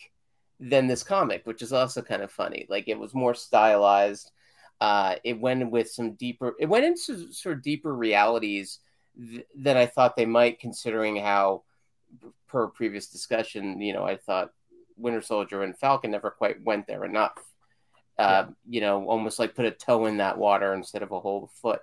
than 0.60 0.88
this 0.88 1.04
comic, 1.04 1.42
which 1.46 1.62
is 1.62 1.74
also 1.74 2.02
kind 2.02 2.22
of 2.22 2.32
funny. 2.32 2.66
Like 2.70 2.88
it 2.88 3.00
was 3.00 3.14
more 3.14 3.34
stylized. 3.34 4.32
Uh, 4.82 5.16
it 5.24 5.40
went 5.40 5.70
with 5.72 5.90
some 5.90 6.14
deeper. 6.14 6.54
It 6.60 6.68
went 6.68 6.86
into 6.86 7.32
sort 7.34 7.58
of 7.58 7.64
deeper 7.64 7.94
realities 7.94 8.80
th- 9.20 9.46
than 9.56 9.78
I 9.78 9.86
thought 9.86 10.16
they 10.16 10.26
might, 10.26 10.60
considering 10.60 11.18
how, 11.18 11.64
per 12.48 12.68
previous 12.68 13.08
discussion, 13.08 13.82
you 13.82 13.94
know, 13.94 14.04
I 14.04 14.18
thought 14.18 14.52
Winter 14.98 15.22
Soldier 15.22 15.64
and 15.64 15.78
Falcon 15.78 16.12
never 16.12 16.32
quite 16.32 16.64
went 16.64 16.88
there 16.88 17.06
enough. 17.06 17.38
Uh, 18.18 18.48
You 18.68 18.82
know, 18.82 19.06
almost 19.06 19.40
like 19.40 19.56
put 19.56 19.66
a 19.66 19.72
toe 19.72 20.06
in 20.06 20.18
that 20.18 20.38
water 20.38 20.74
instead 20.74 21.04
of 21.04 21.12
a 21.12 21.20
whole 21.20 21.50
foot. 21.62 21.82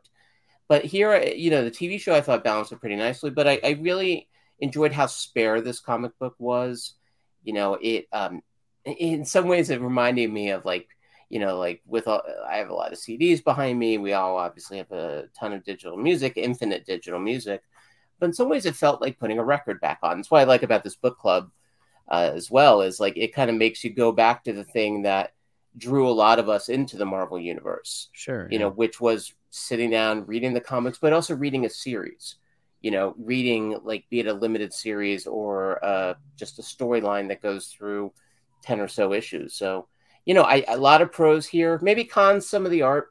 But 0.68 0.84
here, 0.84 1.16
you 1.22 1.50
know, 1.50 1.64
the 1.64 1.70
TV 1.70 1.98
show 1.98 2.14
I 2.14 2.20
thought 2.20 2.44
balanced 2.44 2.72
it 2.72 2.80
pretty 2.80 2.96
nicely. 2.96 3.30
But 3.30 3.46
I, 3.48 3.60
I 3.64 3.70
really 3.80 4.28
enjoyed 4.58 4.92
how 4.92 5.06
spare 5.06 5.60
this 5.60 5.80
comic 5.80 6.18
book 6.18 6.34
was. 6.38 6.94
You 7.44 7.52
know, 7.54 7.78
it 7.80 8.08
um, 8.12 8.42
in 8.84 9.24
some 9.24 9.48
ways 9.48 9.70
it 9.70 9.80
reminded 9.80 10.30
me 10.32 10.50
of 10.50 10.64
like 10.64 10.88
you 11.28 11.38
know 11.38 11.58
like 11.58 11.82
with 11.86 12.06
all, 12.06 12.22
i 12.48 12.56
have 12.56 12.68
a 12.70 12.74
lot 12.74 12.92
of 12.92 12.98
cds 12.98 13.42
behind 13.42 13.78
me 13.78 13.98
we 13.98 14.12
all 14.12 14.36
obviously 14.36 14.78
have 14.78 14.90
a 14.92 15.24
ton 15.38 15.52
of 15.52 15.64
digital 15.64 15.96
music 15.96 16.34
infinite 16.36 16.84
digital 16.86 17.18
music 17.18 17.62
but 18.18 18.26
in 18.26 18.32
some 18.32 18.48
ways 18.48 18.66
it 18.66 18.76
felt 18.76 19.00
like 19.00 19.18
putting 19.18 19.38
a 19.38 19.44
record 19.44 19.80
back 19.80 19.98
on 20.02 20.16
that's 20.18 20.30
what 20.30 20.40
i 20.40 20.44
like 20.44 20.62
about 20.62 20.84
this 20.84 20.96
book 20.96 21.18
club 21.18 21.50
uh, 22.10 22.30
as 22.34 22.50
well 22.50 22.82
is 22.82 23.00
like 23.00 23.16
it 23.16 23.34
kind 23.34 23.50
of 23.50 23.56
makes 23.56 23.82
you 23.82 23.90
go 23.90 24.12
back 24.12 24.44
to 24.44 24.52
the 24.52 24.64
thing 24.64 25.02
that 25.02 25.32
drew 25.76 26.08
a 26.08 26.12
lot 26.12 26.38
of 26.38 26.48
us 26.48 26.68
into 26.68 26.96
the 26.96 27.04
marvel 27.04 27.38
universe 27.38 28.08
Sure. 28.12 28.48
you 28.50 28.58
know, 28.58 28.70
which 28.70 29.00
was 29.00 29.34
sitting 29.50 29.90
down, 29.90 30.26
reading 30.26 30.52
the 30.52 30.60
comics, 30.60 30.98
but 30.98 31.12
also 31.12 31.34
reading 31.34 31.64
a 31.64 31.70
series. 31.70 32.36
You 32.82 32.90
know, 32.90 33.14
reading 33.18 33.78
like 33.82 34.04
be 34.10 34.20
it 34.20 34.26
a 34.26 34.32
limited 34.32 34.72
series 34.72 35.26
or 35.26 35.84
uh, 35.84 36.14
just 36.36 36.58
a 36.58 36.62
storyline 36.62 37.28
that 37.28 37.42
goes 37.42 37.68
through 37.68 38.12
ten 38.62 38.80
or 38.80 38.86
so 38.86 39.12
issues. 39.12 39.54
So, 39.54 39.88
you 40.26 40.34
know, 40.34 40.42
I 40.42 40.64
a 40.68 40.76
lot 40.76 41.00
of 41.00 41.12
pros 41.12 41.46
here. 41.46 41.78
Maybe 41.80 42.04
cons 42.04 42.46
some 42.46 42.66
of 42.66 42.70
the 42.70 42.82
art. 42.82 43.08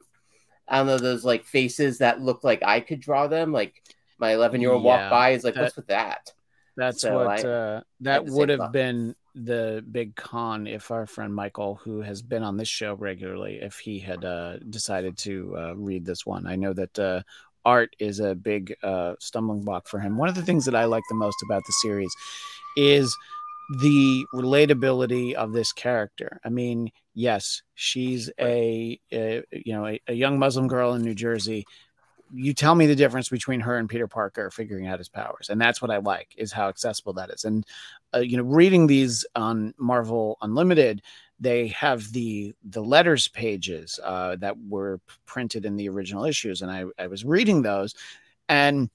I 0.68 0.78
don't 0.78 0.88
know 0.88 0.97
those 0.97 1.26
like 1.26 1.45
faces 1.45 1.97
that 1.99 2.22
look 2.22 2.43
like 2.43 2.61
I 2.63 2.80
could 2.82 2.99
draw 2.99 3.28
them. 3.28 3.51
Like 3.51 3.82
my 4.20 4.34
eleven 4.34 4.61
year 4.61 4.72
old 4.72 4.84
Yeah, 4.84 4.89
walked 4.99 5.11
by, 5.11 5.30
is 5.32 5.43
like, 5.43 5.55
that- 5.55 5.61
what's 5.63 5.76
with 5.76 5.88
that? 5.88 6.32
That's 6.78 7.01
So 7.01 7.13
what 7.13 7.28
I- 7.28 7.47
uh, 7.47 7.82
that 8.01 8.26
would 8.26 8.49
have 8.49 8.59
thought. 8.59 8.72
been 8.74 9.16
the 9.34 9.84
big 9.91 10.16
con 10.16 10.68
if 10.68 10.91
our 10.91 11.05
friend 11.05 11.34
Michael, 11.34 11.76
who 11.76 12.01
has 12.01 12.22
been 12.22 12.43
on 12.43 12.57
this 12.57 12.68
show 12.68 12.93
regularly, 12.95 13.59
if 13.61 13.80
he 13.80 13.99
had 13.99 14.24
uh, 14.26 14.57
decided 14.70 15.18
to 15.20 15.55
uh, 15.57 15.74
read 15.76 16.05
this 16.05 16.26
one. 16.26 16.45
I 16.47 16.55
know 16.55 16.74
that 16.74 16.99
uh, 16.99 17.22
art 17.63 17.95
is 17.99 18.20
a 18.20 18.36
big 18.36 18.76
uh, 18.84 19.16
stumbling 19.20 19.63
block 19.63 19.88
for 19.88 19.99
him. 19.99 20.18
One 20.18 20.30
of 20.30 20.36
the 20.36 20.43
things 20.43 20.66
that 20.66 20.76
I 20.76 20.86
like 20.86 21.03
the 21.09 21.16
most 21.16 21.38
about 21.43 21.63
the 21.66 21.74
series 21.82 22.13
is 22.78 23.16
the 23.80 24.26
relatability 24.34 25.34
of 25.34 25.53
this 25.53 25.72
character. 25.72 26.39
I 26.45 26.49
mean, 26.49 26.91
yes, 27.16 27.63
she's 27.74 28.30
a, 28.39 28.99
a 29.11 29.43
you 29.51 29.74
know 29.74 29.88
a, 29.88 29.99
a 30.07 30.13
young 30.13 30.38
Muslim 30.38 30.68
girl 30.68 30.93
in 30.93 31.01
New 31.01 31.16
Jersey. 31.16 31.66
You 32.32 32.53
tell 32.53 32.76
me 32.76 32.86
the 32.86 32.95
difference 32.95 33.30
between 33.30 33.61
her 33.61 33.78
and 33.78 33.89
Peter 33.89 34.07
Parker 34.07 34.51
figuring 34.51 34.88
out 34.88 34.99
his 34.99 35.09
powers, 35.09 35.49
and 35.49 35.59
that's 35.59 35.82
what 35.82 35.89
I 35.89 35.97
like 35.97 36.36
is 36.38 36.51
how 36.51 36.68
accessible 36.68 37.13
that 37.13 37.32
is. 37.32 37.45
And 37.45 37.66
uh, 38.13 38.20
you 38.20 38.38
know, 38.38 38.43
reading 38.43 38.86
these 38.86 39.26
on 39.36 39.74
Marvel 39.78 40.38
Unlimited, 40.41 41.01
they 41.39 41.68
have 41.70 42.11
the 42.11 42.53
the 42.63 42.84
letters 42.84 43.28
pages 43.30 43.99
uh, 44.03 44.36
that 44.38 44.57
were 44.68 44.99
printed 45.26 45.66
in 45.66 45.78
the 45.78 45.89
original 45.89 46.26
issues, 46.26 46.61
and 46.61 46.70
I 46.70 46.86
I 46.99 47.07
was 47.07 47.26
reading 47.26 47.61
those, 47.61 47.95
and 48.49 48.89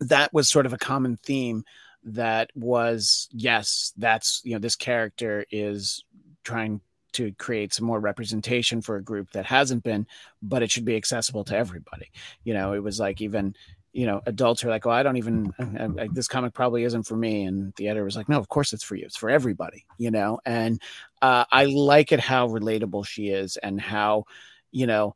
that 0.00 0.32
was 0.32 0.48
sort 0.48 0.66
of 0.66 0.72
a 0.72 0.78
common 0.78 1.16
theme 1.16 1.64
that 2.04 2.50
was 2.54 3.28
yes 3.32 3.92
that's 3.96 4.40
you 4.44 4.52
know 4.52 4.60
this 4.60 4.76
character 4.76 5.44
is 5.50 6.04
trying 6.44 6.80
to 7.12 7.32
create 7.32 7.72
some 7.72 7.86
more 7.86 8.00
representation 8.00 8.82
for 8.82 8.96
a 8.96 9.02
group 9.02 9.30
that 9.32 9.46
hasn't 9.46 9.82
been 9.82 10.06
but 10.42 10.62
it 10.62 10.70
should 10.70 10.84
be 10.84 10.96
accessible 10.96 11.44
to 11.44 11.56
everybody. 11.56 12.10
You 12.44 12.54
know 12.54 12.72
it 12.72 12.82
was 12.82 13.00
like 13.00 13.20
even 13.20 13.54
you 13.92 14.06
know 14.06 14.20
adults 14.26 14.62
are 14.62 14.68
like 14.68 14.86
oh 14.86 14.90
i 14.90 15.02
don't 15.02 15.16
even 15.16 15.52
I, 15.58 16.02
I, 16.02 16.08
this 16.12 16.28
comic 16.28 16.52
probably 16.52 16.84
isn't 16.84 17.04
for 17.04 17.16
me. 17.16 17.44
And 17.44 17.72
the 17.76 17.88
editor 17.88 18.04
was 18.04 18.16
like 18.16 18.28
no 18.28 18.38
of 18.38 18.48
course 18.48 18.72
it's 18.72 18.84
for 18.84 18.94
you. 18.94 19.06
It's 19.06 19.16
for 19.16 19.30
everybody 19.30 19.84
you 19.96 20.10
know? 20.10 20.38
And 20.44 20.80
uh, 21.22 21.44
i 21.50 21.64
like 21.64 22.12
it 22.12 22.20
how 22.20 22.48
relatable 22.48 23.06
she 23.06 23.28
is 23.28 23.56
and 23.56 23.80
how 23.80 24.24
you 24.70 24.86
know 24.86 25.14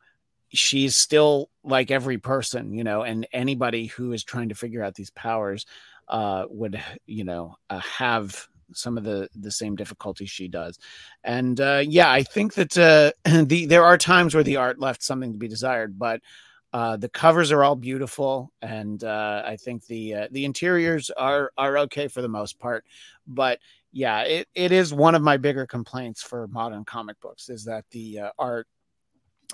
she's 0.48 0.96
still 0.96 1.48
like 1.62 1.90
every 1.90 2.18
person 2.18 2.72
you 2.72 2.84
know? 2.84 3.02
And 3.02 3.26
anybody 3.32 3.86
who 3.86 4.12
is 4.12 4.24
trying 4.24 4.48
to 4.48 4.54
figure 4.54 4.82
out 4.82 4.94
these 4.94 5.10
powers 5.10 5.66
uh, 6.08 6.46
would 6.50 6.82
you 7.06 7.24
know 7.24 7.56
uh, 7.70 7.80
have 7.80 8.48
some 8.74 8.98
of 8.98 9.04
the 9.04 9.28
the 9.34 9.50
same 9.50 9.76
difficulties 9.76 10.30
she 10.30 10.48
does. 10.48 10.78
And 11.24 11.60
uh, 11.60 11.82
yeah 11.86 12.10
i 12.10 12.22
think 12.22 12.54
that 12.54 12.76
uh, 12.78 13.12
the 13.44 13.66
there 13.66 13.84
are 13.84 13.98
times 13.98 14.34
where 14.34 14.44
the 14.44 14.56
art 14.56 14.78
left 14.80 15.02
something 15.02 15.32
to 15.32 15.38
be 15.38 15.48
desired 15.48 15.98
but 15.98 16.20
uh, 16.72 16.96
the 16.96 17.08
covers 17.08 17.52
are 17.52 17.62
all 17.62 17.76
beautiful 17.76 18.50
and 18.62 19.04
uh, 19.04 19.42
i 19.44 19.56
think 19.56 19.84
the 19.86 20.14
uh, 20.14 20.28
the 20.30 20.44
interiors 20.44 21.10
are 21.10 21.52
are 21.58 21.78
okay 21.78 22.08
for 22.08 22.22
the 22.22 22.28
most 22.28 22.58
part. 22.58 22.84
But 23.26 23.58
yeah 23.92 24.22
it, 24.22 24.48
it 24.54 24.72
is 24.72 24.94
one 24.94 25.14
of 25.14 25.22
my 25.22 25.36
bigger 25.36 25.66
complaints 25.66 26.22
for 26.22 26.46
modern 26.48 26.84
comic 26.84 27.20
books 27.20 27.48
is 27.48 27.64
that 27.64 27.84
the 27.90 28.20
uh, 28.20 28.30
art 28.38 28.66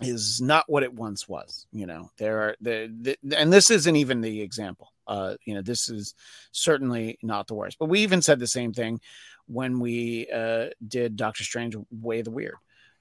is 0.01 0.41
not 0.41 0.65
what 0.69 0.85
it 0.85 0.93
once 0.95 1.29
was 1.29 1.67
you 1.73 1.87
know? 1.87 2.11
There 2.19 2.39
are 2.41 2.57
the, 2.61 3.17
the 3.23 3.39
and 3.39 3.53
this 3.53 3.71
isn't 3.71 3.97
even 3.97 4.21
the 4.21 4.41
example 4.41 4.93
uh 5.09 5.35
you 5.45 5.55
know 5.55 5.63
this 5.63 5.89
is 5.89 6.15
certainly 6.53 7.19
not 7.23 7.47
the 7.47 7.55
worst 7.55 7.79
but 7.79 7.89
we 7.89 8.01
even 8.01 8.23
said 8.23 8.39
the 8.39 8.47
same 8.47 8.73
thing 8.73 9.01
when 9.47 9.81
we 9.81 10.29
uh 10.33 10.67
did 10.87 11.17
doctor 11.17 11.43
strange 11.43 11.75
way 11.91 12.21
of 12.21 12.25
the 12.27 12.31
weird 12.31 12.55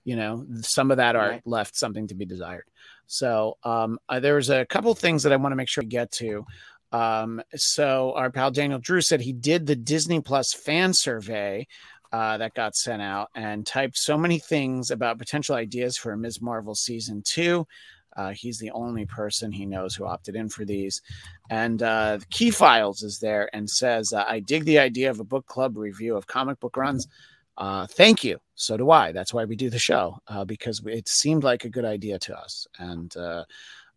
you 0.05 0.15
know 0.15 0.45
some 0.61 0.89
of 0.91 0.97
that 0.97 1.15
art 1.15 1.31
Right. 1.31 1.41
left 1.45 1.75
something 1.75 2.07
to 2.07 2.15
be 2.15 2.25
desired 2.25 2.65
so 3.05 3.57
um 3.63 3.99
uh, 4.09 4.19
there's 4.19 4.49
a 4.49 4.65
couple 4.65 4.93
things 4.95 5.23
that 5.23 5.33
i 5.33 5.35
want 5.35 5.51
to 5.51 5.57
make 5.57 5.67
sure 5.69 5.83
we 5.83 5.87
get 5.89 6.11
to 6.13 6.45
um 6.93 7.41
so 7.55 8.13
our 8.15 8.31
pal 8.31 8.49
daniel 8.49 8.79
drew 8.79 9.01
said 9.01 9.19
he 9.21 9.33
did 9.33 9.65
the 9.67 9.75
disney 9.75 10.21
plus 10.21 10.53
fan 10.53 10.93
survey 10.93 11.67
uh, 12.13 12.37
that 12.37 12.53
got 12.53 12.73
sent 12.73 13.01
out 13.01 13.27
and 13.35 13.65
typed 13.67 13.97
so 13.97 14.17
many 14.17 14.39
things 14.39 14.91
about 14.91 15.19
potential 15.19 15.55
ideas 15.57 15.97
for 15.97 16.15
Ms. 16.15 16.41
Marvel 16.41 16.73
season 16.73 17.21
two. 17.21 17.67
Uh, 18.17 18.31
he's 18.31 18.57
the 18.57 18.71
only 18.71 19.05
person 19.05 19.51
he 19.51 19.65
knows 19.65 19.95
who 19.95 20.05
opted 20.05 20.35
in 20.35 20.49
for 20.49 20.65
these. 20.65 21.01
And 21.49 21.81
uh, 21.83 22.19
Key 22.31 22.49
Files 22.49 23.03
is 23.03 23.19
there 23.19 23.49
and 23.53 23.69
says, 23.69 24.11
uh, 24.11 24.25
I 24.27 24.39
dig 24.39 24.65
the 24.65 24.79
idea 24.79 25.09
of 25.09 25.19
a 25.19 25.23
book 25.23 25.45
club 25.45 25.77
review 25.77 26.17
of 26.17 26.27
comic 26.27 26.59
book 26.59 26.75
runs. 26.75 27.07
Uh, 27.57 27.87
thank 27.87 28.23
you. 28.23 28.39
So 28.55 28.75
do 28.75 28.91
I. 28.91 29.11
That's 29.11 29.33
why 29.33 29.45
we 29.45 29.55
do 29.55 29.69
the 29.69 29.79
show 29.79 30.17
uh, 30.27 30.43
because 30.43 30.81
it 30.85 31.07
seemed 31.07 31.43
like 31.43 31.63
a 31.63 31.69
good 31.69 31.85
idea 31.85 32.19
to 32.19 32.37
us. 32.37 32.67
And 32.79 33.15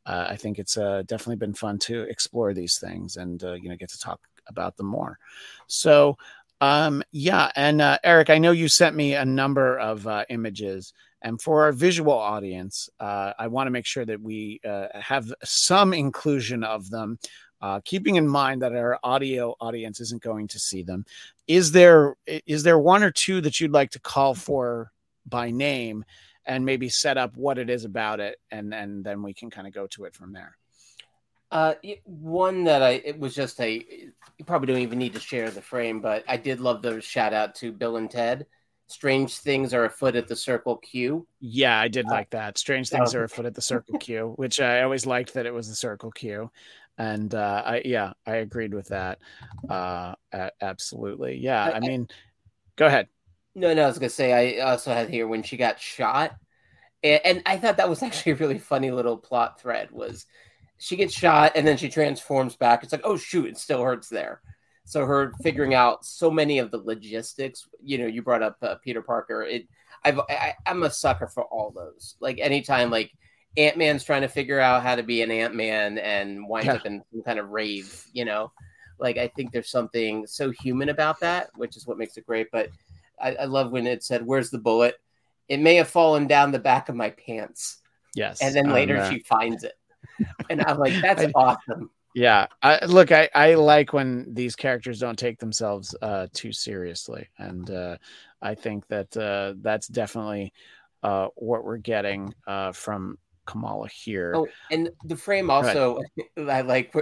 I 0.06 0.36
think 0.36 0.58
it's 0.58 0.74
definitely 0.74 1.36
been 1.36 1.54
fun 1.54 1.78
to 1.80 2.02
explore 2.02 2.52
these 2.52 2.78
things 2.78 3.16
and, 3.16 3.40
you 3.42 3.68
know, 3.68 3.76
get 3.76 3.90
to 3.90 3.98
talk 3.98 4.20
about 4.46 4.76
them 4.76 4.86
more. 4.86 5.18
So, 5.66 6.16
Um, 6.60 7.02
yeah, 7.10 7.50
and 7.56 7.80
uh, 7.80 7.98
Eric, 8.04 8.28
I 8.28 8.38
know 8.38 8.50
you 8.52 8.68
sent 8.68 8.94
me 8.94 9.14
a 9.14 9.24
number 9.24 9.78
of 9.78 10.06
uh, 10.06 10.24
images, 10.28 10.92
and 11.22 11.40
for 11.40 11.62
our 11.62 11.72
visual 11.72 12.12
audience, 12.12 12.90
uh, 12.98 13.32
I 13.38 13.46
want 13.48 13.66
to 13.66 13.70
make 13.70 13.86
sure 13.86 14.04
that 14.04 14.20
we 14.20 14.60
uh, 14.64 14.88
have 14.92 15.32
some 15.42 15.94
inclusion 15.94 16.62
of 16.62 16.90
them, 16.90 17.18
uh, 17.62 17.80
keeping 17.84 18.16
in 18.16 18.28
mind 18.28 18.60
that 18.60 18.74
our 18.74 18.98
audio 19.02 19.54
audience 19.60 20.00
isn't 20.00 20.22
going 20.22 20.48
to 20.48 20.58
see 20.58 20.82
them. 20.82 21.06
Is 21.46 21.72
there 21.72 22.16
is 22.26 22.62
there 22.62 22.78
one 22.78 23.02
or 23.02 23.10
two 23.10 23.40
that 23.40 23.58
you'd 23.58 23.72
like 23.72 23.90
to 23.92 24.00
call 24.00 24.34
for 24.34 24.92
by 25.26 25.50
name, 25.50 26.04
and 26.44 26.66
maybe 26.66 26.90
set 26.90 27.16
up 27.16 27.36
what 27.36 27.58
it 27.58 27.70
is 27.70 27.86
about 27.86 28.20
it, 28.20 28.38
and 28.50 28.74
and 28.74 29.02
then 29.02 29.22
we 29.22 29.32
can 29.32 29.50
kind 29.50 29.66
of 29.66 29.72
go 29.72 29.86
to 29.88 30.04
it 30.04 30.14
from 30.14 30.32
there. 30.34 30.58
Uh, 31.50 31.74
one 32.04 32.64
that 32.64 32.82
I 32.82 32.90
it 33.04 33.18
was 33.18 33.34
just 33.34 33.60
a 33.60 33.72
you 34.38 34.44
probably 34.46 34.68
don't 34.68 34.82
even 34.82 34.98
need 34.98 35.14
to 35.14 35.20
share 35.20 35.50
the 35.50 35.60
frame, 35.62 36.00
but 36.00 36.24
I 36.28 36.36
did 36.36 36.60
love 36.60 36.82
the 36.82 37.00
shout 37.00 37.32
out 37.32 37.54
to 37.56 37.72
Bill 37.72 37.96
and 37.96 38.10
Ted. 38.10 38.46
Strange 38.86 39.38
things 39.38 39.72
are 39.74 39.84
afoot 39.84 40.16
at 40.16 40.28
the 40.28 40.36
Circle 40.36 40.76
Q. 40.78 41.26
Yeah, 41.40 41.78
I 41.78 41.88
did 41.88 42.06
Uh, 42.06 42.10
like 42.10 42.30
that. 42.30 42.58
Strange 42.58 42.88
things 42.88 43.14
oh. 43.14 43.20
are 43.20 43.24
afoot 43.24 43.46
at 43.46 43.54
the 43.54 43.62
Circle 43.62 43.94
Q, 43.98 44.32
which 44.36 44.60
I 44.60 44.82
always 44.82 45.06
liked 45.06 45.34
that 45.34 45.46
it 45.46 45.54
was 45.54 45.68
the 45.68 45.74
Circle 45.74 46.12
Q, 46.12 46.50
and 46.98 47.34
uh, 47.34 47.62
I 47.64 47.82
yeah, 47.84 48.12
I 48.26 48.36
agreed 48.36 48.74
with 48.74 48.88
that. 48.88 49.18
Uh, 49.68 50.14
absolutely, 50.60 51.36
yeah. 51.38 51.64
I- 51.64 51.70
I 51.70 51.76
I- 51.76 51.80
mean, 51.80 52.08
go 52.76 52.86
ahead. 52.86 53.08
No, 53.54 53.74
no, 53.74 53.82
I 53.84 53.86
was 53.86 53.98
gonna 53.98 54.10
say 54.10 54.58
I 54.60 54.62
also 54.70 54.92
had 54.92 55.08
here 55.10 55.26
when 55.26 55.42
she 55.42 55.56
got 55.56 55.80
shot, 55.80 56.36
and, 57.02 57.20
and 57.24 57.42
I 57.46 57.58
thought 57.58 57.78
that 57.78 57.88
was 57.88 58.02
actually 58.04 58.32
a 58.32 58.36
really 58.36 58.58
funny 58.58 58.90
little 58.90 59.18
plot 59.18 59.60
thread. 59.60 59.90
Was 59.90 60.26
she 60.80 60.96
gets 60.96 61.14
shot 61.14 61.52
and 61.54 61.66
then 61.66 61.76
she 61.76 61.88
transforms 61.88 62.56
back? 62.56 62.82
It's 62.82 62.92
like, 62.92 63.02
oh 63.04 63.16
shoot, 63.16 63.46
it 63.46 63.58
still 63.58 63.82
hurts 63.82 64.08
there. 64.08 64.40
So 64.84 65.06
her 65.06 65.32
figuring 65.42 65.74
out 65.74 66.04
so 66.04 66.30
many 66.30 66.58
of 66.58 66.70
the 66.72 66.78
logistics. 66.78 67.68
You 67.82 67.98
know, 67.98 68.06
you 68.06 68.22
brought 68.22 68.42
up 68.42 68.56
uh, 68.62 68.74
Peter 68.82 69.02
Parker. 69.02 69.42
It, 69.42 69.68
I've, 70.04 70.18
I, 70.18 70.54
I'm 70.66 70.82
a 70.82 70.90
sucker 70.90 71.28
for 71.28 71.44
all 71.44 71.70
those. 71.70 72.16
Like 72.18 72.40
anytime, 72.40 72.90
like 72.90 73.12
Ant 73.56 73.76
Man's 73.76 74.02
trying 74.02 74.22
to 74.22 74.28
figure 74.28 74.58
out 74.58 74.82
how 74.82 74.96
to 74.96 75.02
be 75.02 75.22
an 75.22 75.30
Ant 75.30 75.54
Man 75.54 75.98
and 75.98 76.48
winds 76.48 76.66
Yeah. 76.66 76.74
up 76.74 76.86
in 76.86 77.02
some 77.12 77.22
kind 77.22 77.38
of 77.38 77.50
rave. 77.50 78.04
You 78.12 78.24
know, 78.24 78.50
like 78.98 79.16
I 79.18 79.28
think 79.28 79.52
there's 79.52 79.70
something 79.70 80.26
so 80.26 80.50
human 80.50 80.88
about 80.88 81.20
that, 81.20 81.50
which 81.54 81.76
is 81.76 81.86
what 81.86 81.98
makes 81.98 82.16
it 82.16 82.26
great. 82.26 82.48
But 82.50 82.70
I, 83.20 83.34
I 83.34 83.44
love 83.44 83.70
when 83.70 83.86
it 83.86 84.02
said, 84.02 84.26
"Where's 84.26 84.50
the 84.50 84.58
bullet?" 84.58 84.96
It 85.48 85.60
may 85.60 85.74
have 85.76 85.88
fallen 85.88 86.26
down 86.26 86.52
the 86.52 86.58
back 86.58 86.88
of 86.88 86.94
my 86.94 87.10
pants, 87.10 87.78
Yes, 88.14 88.40
and 88.40 88.54
then 88.54 88.66
um, 88.68 88.72
later 88.72 88.98
uh, 88.98 89.10
she 89.10 89.18
finds 89.20 89.62
it, 89.64 89.74
and 90.50 90.62
I'm 90.62 90.78
like, 90.78 91.00
"That's 91.00 91.22
I- 91.22 91.32
awesome." 91.34 91.90
yeah. 92.14 92.46
I, 92.62 92.84
look, 92.86 93.12
I 93.12 93.28
I 93.34 93.54
like 93.54 93.92
when 93.92 94.32
these 94.32 94.56
characters 94.56 94.98
don't 95.00 95.18
take 95.18 95.38
themselves 95.38 95.94
uh, 96.02 96.26
too 96.32 96.52
seriously, 96.52 97.28
and 97.38 97.70
uh, 97.70 97.96
I 98.42 98.54
think 98.54 98.86
that 98.88 99.16
uh, 99.16 99.54
that's 99.60 99.88
definitely 99.88 100.52
uh, 101.02 101.28
what 101.36 101.64
we're 101.64 101.78
getting 101.78 102.34
uh, 102.46 102.72
from 102.72 103.18
Kamala 103.46 103.88
here. 103.88 104.32
Oh, 104.36 104.48
and 104.70 104.90
the 105.04 105.16
frame 105.16 105.50
also, 105.50 106.00
I 106.36 106.60
like. 106.62 106.94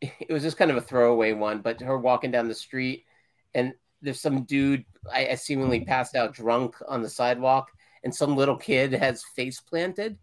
It 0.00 0.30
was 0.30 0.42
just 0.42 0.58
kind 0.58 0.70
of 0.70 0.76
a 0.76 0.82
throwaway 0.82 1.32
one, 1.32 1.60
but 1.60 1.80
her 1.80 1.96
walking 1.96 2.30
down 2.30 2.48
the 2.48 2.54
street, 2.54 3.06
and 3.54 3.72
there's 4.02 4.20
some 4.20 4.44
dude, 4.44 4.84
I, 5.12 5.28
I 5.28 5.34
seemingly 5.36 5.80
passed 5.84 6.14
out 6.14 6.34
drunk 6.34 6.76
on 6.86 7.02
the 7.02 7.08
sidewalk, 7.08 7.70
and 8.04 8.14
some 8.14 8.36
little 8.36 8.56
kid 8.56 8.92
has 8.92 9.24
face 9.34 9.60
planted. 9.60 10.18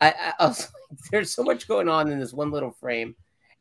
I, 0.00 0.08
I, 0.10 0.32
I 0.40 0.46
was 0.46 0.60
like, 0.90 0.98
there's 1.10 1.32
so 1.32 1.42
much 1.42 1.66
going 1.68 1.88
on 1.88 2.10
in 2.10 2.18
this 2.18 2.32
one 2.32 2.50
little 2.50 2.70
frame, 2.72 3.14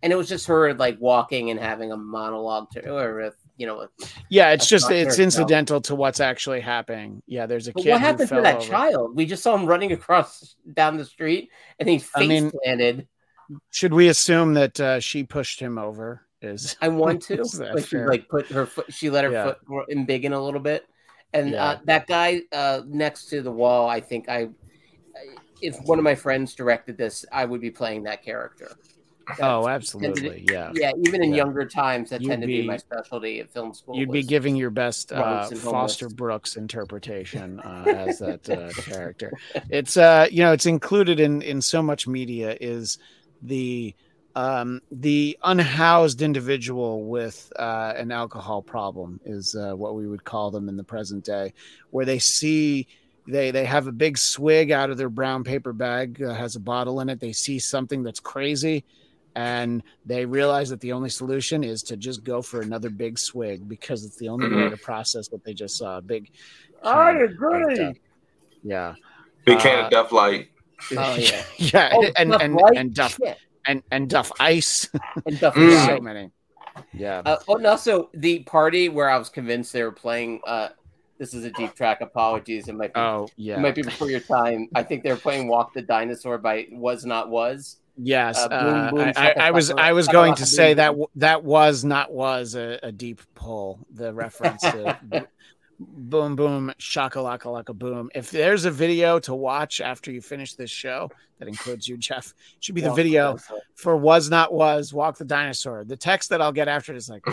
and 0.04 0.12
it 0.12 0.16
was 0.16 0.28
just 0.30 0.48
her 0.48 0.74
like 0.74 0.98
walking 1.00 1.50
and 1.50 1.60
having 1.60 1.92
a 1.92 1.98
monologue 1.98 2.70
to, 2.72 2.90
or 2.92 3.20
a, 3.22 3.32
you 3.58 3.66
know, 3.68 3.82
a- 3.82 3.90
Yeah, 4.30 4.52
it's 4.52 4.68
just 4.68 4.92
it's 4.92 5.20
incidental 5.20 5.82
to 5.82 5.96
what's 5.96 6.20
actually 6.20 6.60
happening. 6.62 7.22
Yeah, 7.26 7.46
there's 7.46 7.68
a 7.68 7.74
But 7.74 7.84
kid. 7.84 7.92
what 7.92 8.02
happened 8.02 8.30
to 8.30 8.42
that 8.42 8.58
over. 8.58 8.68
child? 8.68 9.16
We 9.16 9.26
just 9.26 9.44
saw 9.44 9.56
him 9.56 9.66
running 9.66 9.92
across 9.94 10.56
down 10.74 10.98
the 10.98 11.06
street, 11.06 11.50
and 11.80 11.88
he's 11.90 12.10
I 12.16 12.26
mean- 12.28 12.52
planted. 12.64 13.08
Should 13.70 13.94
we 13.94 14.08
assume 14.08 14.56
that 14.56 14.80
uh, 14.80 15.00
she 15.00 15.24
pushed 15.24 15.60
him 15.60 15.78
over? 15.78 16.22
Is 16.42 16.76
I 16.82 16.88
want 16.90 17.22
to. 17.24 17.44
Like 17.74 17.86
she 17.86 17.98
like 17.98 18.28
put 18.28 18.48
her 18.48 18.66
foot. 18.66 18.92
She 18.92 19.10
let 19.12 19.24
her 19.24 19.32
Yeah. 19.32 19.44
foot 19.46 19.64
grow 19.66 19.86
in 19.86 20.06
big 20.06 20.26
in 20.26 20.34
a 20.34 20.44
little 20.44 20.60
bit, 20.60 20.86
and 21.32 21.52
Yeah. 21.52 21.64
uh, 21.64 21.80
that 21.86 22.08
guy 22.08 22.42
uh, 22.52 22.82
next 22.88 23.26
to 23.30 23.42
the 23.44 23.52
wall. 23.52 23.88
I 23.88 24.02
think 24.02 24.30
I, 24.30 24.50
if 25.62 25.78
one 25.84 25.98
of 26.00 26.04
my 26.04 26.16
friends 26.16 26.54
directed 26.54 26.98
this, 26.98 27.26
I 27.32 27.46
would 27.46 27.62
be 27.62 27.72
playing 27.72 28.04
that 28.04 28.24
character. 28.24 28.70
oh, 29.40 29.64
That's- 29.64 29.68
absolutely, 29.68 30.46
yeah. 30.52 30.72
Yeah, 30.76 30.92
even 31.04 31.24
in 31.24 31.32
Yeah. 31.32 31.38
younger 31.38 31.66
times, 31.66 32.12
that 32.12 32.22
You'd 32.22 32.30
tended 32.30 32.48
to 32.48 32.54
be 32.54 32.62
be- 32.62 32.68
my 32.68 32.78
specialty 32.78 33.40
at 33.40 33.52
film 33.52 33.74
school. 33.74 33.98
You'd 33.98 34.12
be 34.12 34.22
giving 34.22 34.56
your 34.56 34.70
best 34.70 35.12
uh, 35.12 35.50
Foster. 35.50 36.10
Brooks 36.10 36.56
interpretation 36.58 37.60
uh, 37.62 37.86
as 37.88 38.20
that 38.20 38.48
uh, 38.50 38.70
character. 38.84 39.32
It's 39.70 39.98
uh, 39.98 40.28
you 40.30 40.44
know, 40.44 40.52
it's 40.52 40.68
included 40.68 41.20
in 41.20 41.42
in 41.42 41.62
so 41.62 41.82
much 41.82 42.08
media 42.08 42.56
is 42.62 43.00
the 43.42 43.96
um, 44.36 44.82
the 44.92 45.38
unhoused 45.44 46.22
individual 46.22 47.06
with 47.06 47.52
uh, 47.58 47.94
an 47.96 48.12
alcohol 48.12 48.62
problem 48.62 49.22
is 49.26 49.56
uh, 49.56 49.74
what 49.74 49.96
we 49.96 50.06
would 50.06 50.24
call 50.26 50.52
them 50.52 50.68
in 50.70 50.76
the 50.76 50.84
present 50.84 51.24
day, 51.24 51.54
where 51.90 52.06
they 52.06 52.20
see 52.20 52.88
they 53.28 53.52
they 53.52 53.66
have 53.66 53.88
a 53.88 53.92
big 53.92 54.18
swig 54.18 54.72
out 54.72 54.90
of 54.90 54.98
their 54.98 55.10
brown 55.10 55.44
paper 55.44 55.74
bag 55.74 56.18
that 56.20 56.36
has 56.36 56.56
a 56.56 56.60
bottle 56.60 57.00
in 57.02 57.10
it. 57.10 57.20
They 57.20 57.32
see 57.34 57.60
something 57.60 58.04
that's 58.04 58.20
crazy, 58.20 58.84
and 59.36 59.82
they 60.06 60.26
realize 60.26 60.70
that 60.70 60.80
the 60.82 60.92
only 60.92 61.10
solution 61.10 61.64
is 61.64 61.82
to 61.84 61.98
just 61.98 62.24
go 62.24 62.42
for 62.42 62.62
another 62.62 62.90
big 62.90 63.18
swig 63.20 63.68
because 63.68 64.06
it's 64.06 64.18
the 64.18 64.30
only 64.30 64.54
way 64.54 64.70
to 64.70 64.78
process 64.84 65.32
what 65.32 65.44
they 65.44 65.54
just 65.54 65.78
saw. 65.78 65.98
A 65.98 66.02
big, 66.02 66.30
I 66.84 67.14
can 67.14 67.22
of 67.24 67.30
agree. 67.32 67.76
Duff. 67.76 67.96
yeah, 68.64 68.94
Big 69.46 69.60
can 69.60 69.80
Uh, 69.80 69.86
of 69.86 69.92
Duff 69.92 70.12
Light. 70.12 70.50
Oh 70.98 71.16
yeah. 71.16 71.44
yeah, 71.58 71.90
Oh, 71.94 72.06
and 72.18 72.32
Duff 72.32 72.42
and 72.42 72.54
Light? 72.56 72.78
and 72.78 72.94
Duff 72.94 73.16
Shit. 73.18 73.38
and 73.66 73.82
and 73.92 74.10
Duff 74.10 74.32
Ice. 74.40 74.90
and 75.26 75.40
Duff 75.40 75.56
Mm. 75.56 75.86
so 75.88 76.00
many. 76.00 76.30
Yeah. 76.94 77.22
Uh, 77.26 77.38
oh, 77.48 77.56
and 77.56 77.66
also 77.66 78.10
the 78.14 78.40
party 78.44 78.90
where 78.90 79.10
I 79.10 79.18
was 79.18 79.30
convinced 79.30 79.72
they 79.72 79.84
were 79.84 79.94
playing. 79.94 80.42
Uh, 80.46 80.70
this 81.18 81.34
is 81.34 81.44
a 81.46 81.52
deep 81.52 81.74
track. 81.76 82.02
Apologies. 82.02 82.68
It 82.68 82.76
might 82.76 82.94
be. 82.94 83.00
oh 83.00 83.28
yeah, 83.38 83.54
It 83.54 83.58
yeah. 83.58 83.62
might 83.62 83.76
be 83.76 83.82
before 83.84 84.10
your 84.10 84.20
time. 84.20 84.68
I 84.76 84.84
think 84.84 85.04
they're 85.04 85.16
playing 85.18 85.48
"Walk 85.48 85.74
the 85.74 85.82
Dinosaur" 85.82 86.38
by 86.38 86.68
Was 86.72 87.06
Not 87.06 87.30
Was. 87.30 87.78
Yes, 87.98 88.38
Uh, 88.38 88.50
boom, 88.50 88.60
uh, 88.60 88.92
boom, 88.92 89.00
I, 89.16 89.32
I, 89.32 89.34
I 89.48 89.52
was 89.52 89.72
I 89.72 89.94
was 89.94 90.08
going 90.10 90.36
to 90.36 90.46
say 90.46 90.74
that 90.74 90.88
w- 90.88 91.08
that 91.16 91.44
was 91.46 91.86
not 91.86 92.12
was 92.12 92.56
a, 92.56 92.78
a 92.84 92.92
deep 92.92 93.22
pull. 93.36 93.80
The 93.94 94.14
reference 94.14 94.62
to 94.64 95.00
b- 95.10 95.20
boom 95.80 96.36
boom 96.36 96.74
shaka 96.78 97.20
laka 97.20 97.46
laka 97.46 97.74
boom. 97.74 98.10
If 98.14 98.32
there's 98.32 98.66
a 98.66 98.72
video 98.72 99.20
to 99.20 99.34
watch 99.34 99.80
after 99.80 100.12
you 100.12 100.20
finish 100.22 100.56
this 100.56 100.72
show 100.72 101.10
that 101.40 101.48
includes 101.48 101.88
you, 101.88 101.96
Jeff, 101.98 102.34
it 102.58 102.64
should 102.66 102.76
be 102.76 102.82
the 102.82 102.88
Walk 102.90 102.98
video 102.98 103.24
Dinosaur. 103.28 103.60
for 103.76 103.96
was 103.96 104.30
not 104.30 104.54
was 104.54 104.94
walk 104.94 105.18
the 105.18 105.24
dinosaur. 105.24 105.86
The 105.86 105.96
text 105.98 106.30
that 106.32 106.42
I'll 106.42 106.52
get 106.52 106.68
after 106.68 106.92
it 106.92 106.98
is 106.98 107.08
like, 107.10 107.24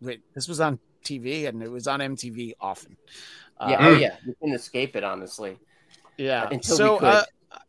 wait, 0.00 0.22
this 0.34 0.48
was 0.48 0.58
on 0.60 0.78
TV 1.04 1.46
and 1.46 1.62
it 1.62 1.70
was 1.70 1.86
on 1.86 2.00
MTV 2.00 2.54
often. 2.60 2.96
Yeah, 3.64 3.76
Uh, 3.76 3.88
oh 3.88 3.92
yeah, 3.92 4.16
you 4.24 4.34
can 4.42 4.54
escape 4.54 4.96
it 4.96 5.04
honestly. 5.04 5.58
yeah. 6.16 6.48
until 6.50 6.76
so, 6.76 6.96
uh, 6.98 7.24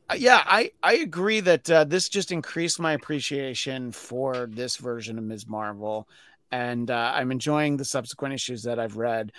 uh, 0.09 0.15
yeah, 0.15 0.43
I 0.45 0.71
I 0.84 0.95
agree 0.95 1.39
that 1.41 1.69
uh, 1.69 1.84
this 1.84 2.09
just 2.09 2.32
increased 2.32 2.80
my 2.80 2.93
appreciation 2.93 3.91
for 3.91 4.47
this 4.49 4.77
version 4.77 5.17
of 5.17 5.23
Ms. 5.23 5.47
Marvel, 5.47 6.07
and 6.51 6.89
uh, 6.89 7.11
I'm 7.15 7.32
enjoying 7.32 7.77
the 7.77 7.86
subsequent 7.86 8.34
issues 8.34 8.63
that 8.63 8.80
I've 8.80 8.97
read. 8.97 9.32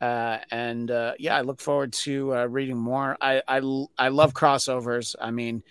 Uh, 0.00 0.38
and 0.50 0.90
uh, 0.90 1.14
yeah, 1.18 1.36
I 1.36 1.40
look 1.40 1.60
forward 1.60 1.92
to 1.94 2.34
uh, 2.36 2.46
reading 2.46 2.76
more. 2.76 3.16
I, 3.20 3.42
I 3.48 3.60
I 3.98 4.08
love 4.08 4.34
crossovers. 4.34 5.14
I 5.20 5.30
mean, 5.30 5.62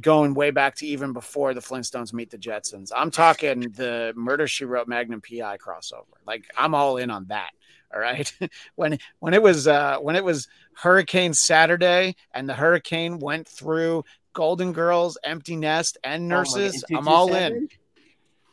going 0.00 0.34
way 0.34 0.50
back 0.50 0.76
to 0.76 0.86
even 0.86 1.12
before 1.12 1.54
the 1.54 1.60
Flintstones 1.60 2.12
meet 2.12 2.30
the 2.30 2.38
Jetsons. 2.38 2.90
I'm 2.94 3.10
talking 3.10 3.60
the 3.60 4.12
Murder 4.16 4.46
She 4.46 4.64
Wrote 4.64 4.88
Magnum 4.88 5.20
PI 5.20 5.58
crossover. 5.58 6.04
Like 6.26 6.44
I'm 6.56 6.74
all 6.74 6.96
in 6.96 7.10
on 7.10 7.26
that. 7.28 7.50
All 7.92 8.00
right. 8.00 8.32
when 8.74 8.98
when 9.18 9.34
it 9.34 9.42
was 9.42 9.68
uh 9.68 9.98
when 9.98 10.16
it 10.16 10.24
was 10.24 10.48
Hurricane 10.74 11.34
Saturday 11.34 12.16
and 12.32 12.48
the 12.48 12.54
hurricane 12.54 13.18
went 13.18 13.46
through 13.46 14.04
Golden 14.32 14.72
Girls, 14.72 15.18
Empty 15.24 15.56
Nest, 15.56 15.98
and 16.02 16.24
Oh 16.24 16.36
Nurses, 16.36 16.84
God, 16.88 16.98
I'm 16.98 17.08
all 17.08 17.34
in. 17.34 17.68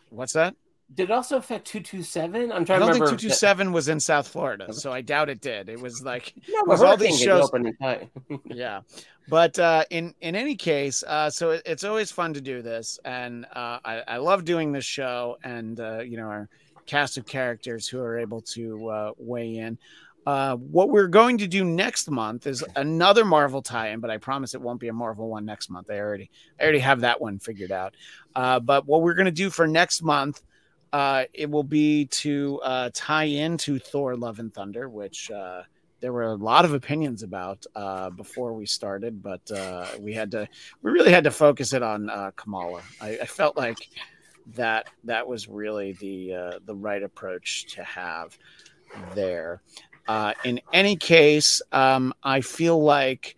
What's 0.09 0.33
that? 0.33 0.55
Did 0.93 1.03
it 1.03 1.11
also 1.11 1.37
affect 1.37 1.67
two 1.67 1.81
two 1.81 2.01
seven? 2.01 2.51
I'm 2.51 2.65
trying 2.65 2.77
I 2.77 2.79
don't 2.79 2.87
to 2.87 2.93
think 2.93 3.03
remember. 3.05 3.19
227 3.21 3.71
was 3.71 3.89
in 3.89 3.99
South 3.99 4.27
Florida, 4.27 4.73
so 4.73 4.91
I 4.91 5.01
doubt 5.01 5.29
it 5.29 5.39
did. 5.39 5.69
It 5.69 5.79
was 5.79 6.03
like 6.03 6.33
No, 6.49 6.63
was 6.65 6.81
all 6.81 6.97
these 6.97 7.19
shows- 7.19 7.45
open 7.45 7.71
yeah 8.45 8.81
but 9.27 9.57
uh 9.59 9.83
in 9.91 10.15
in 10.21 10.35
any 10.35 10.55
case 10.55 11.03
uh 11.05 11.29
so 11.29 11.51
it, 11.51 11.61
it's 11.65 11.83
always 11.83 12.11
fun 12.11 12.33
to 12.33 12.41
do 12.41 12.63
this 12.63 12.97
and 13.05 13.45
uh 13.53 13.77
I, 13.85 14.01
I 14.07 14.17
love 14.17 14.43
doing 14.45 14.71
this 14.71 14.85
show 14.85 15.37
and 15.43 15.79
uh 15.79 15.99
you 15.99 16.17
know 16.17 16.23
our 16.27 16.49
cast 16.87 17.17
of 17.19 17.27
characters 17.27 17.87
who 17.87 17.99
are 18.01 18.17
able 18.17 18.41
to 18.41 18.87
uh 18.89 19.11
weigh 19.19 19.57
in 19.57 19.77
uh 20.25 20.55
what 20.55 20.89
we're 20.89 21.07
going 21.07 21.37
to 21.37 21.47
do 21.47 21.63
next 21.63 22.09
month 22.09 22.47
is 22.47 22.63
another 22.75 23.23
marvel 23.23 23.61
tie-in 23.61 23.99
but 23.99 24.09
i 24.09 24.17
promise 24.17 24.55
it 24.55 24.61
won't 24.61 24.79
be 24.79 24.87
a 24.87 24.93
marvel 24.93 25.29
one 25.29 25.45
next 25.45 25.69
month 25.69 25.91
i 25.91 25.99
already 25.99 26.31
i 26.59 26.63
already 26.63 26.79
have 26.79 27.01
that 27.01 27.21
one 27.21 27.37
figured 27.37 27.71
out 27.71 27.93
uh 28.35 28.59
but 28.59 28.87
what 28.87 29.03
we're 29.03 29.13
going 29.13 29.25
to 29.25 29.31
do 29.31 29.51
for 29.51 29.67
next 29.67 30.01
month 30.01 30.41
uh, 30.91 31.25
it 31.33 31.49
will 31.49 31.63
be 31.63 32.05
to 32.05 32.59
uh, 32.63 32.89
tie 32.93 33.25
into 33.25 33.79
Thor: 33.79 34.15
Love 34.15 34.39
and 34.39 34.53
Thunder, 34.53 34.89
which 34.89 35.29
uh, 35.31 35.63
there 35.99 36.13
were 36.13 36.23
a 36.23 36.35
lot 36.35 36.65
of 36.65 36.73
opinions 36.73 37.23
about 37.23 37.65
uh, 37.75 38.09
before 38.09 38.53
we 38.53 38.65
started, 38.65 39.21
but 39.21 39.49
uh, 39.51 39.87
we 39.99 40.13
had 40.13 40.31
to 40.31 40.47
we 40.81 40.91
really 40.91 41.11
had 41.11 41.23
to 41.25 41.31
focus 41.31 41.73
it 41.73 41.83
on 41.83 42.09
uh, 42.09 42.31
Kamala. 42.35 42.81
I, 43.01 43.19
I 43.21 43.25
felt 43.25 43.55
like 43.55 43.89
that 44.55 44.87
that 45.03 45.27
was 45.27 45.47
really 45.47 45.93
the 45.93 46.59
the 46.65 46.75
right 46.75 47.03
approach 47.03 47.67
to 47.75 47.83
have 47.83 48.37
there. 49.13 49.61
In 50.43 50.59
any 50.73 50.95
case, 50.95 51.61
um, 51.71 52.15
I 52.23 52.41
feel 52.41 52.81
like 52.81 53.35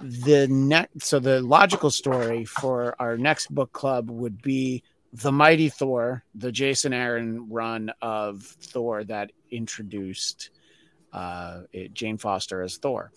the 0.00 0.48
next 0.48 1.04
so 1.04 1.20
the 1.20 1.40
logical 1.40 1.90
story 1.90 2.44
for 2.44 2.94
our 2.98 3.16
next 3.16 3.54
book 3.54 3.72
club 3.72 4.10
would 4.10 4.42
be 4.42 4.82
the 5.12 5.32
Mighty 5.32 5.68
Thor, 5.68 6.24
the 6.34 6.52
Jason 6.52 6.92
Aaron 6.92 7.50
run 7.50 7.92
of 8.00 8.42
Thor 8.42 9.04
that 9.04 9.32
introduced 9.50 10.50
uh, 11.12 11.62
it, 11.72 11.92
Jane 11.92 12.16
Foster 12.16 12.62
as 12.62 12.76
Thor. 12.78 13.12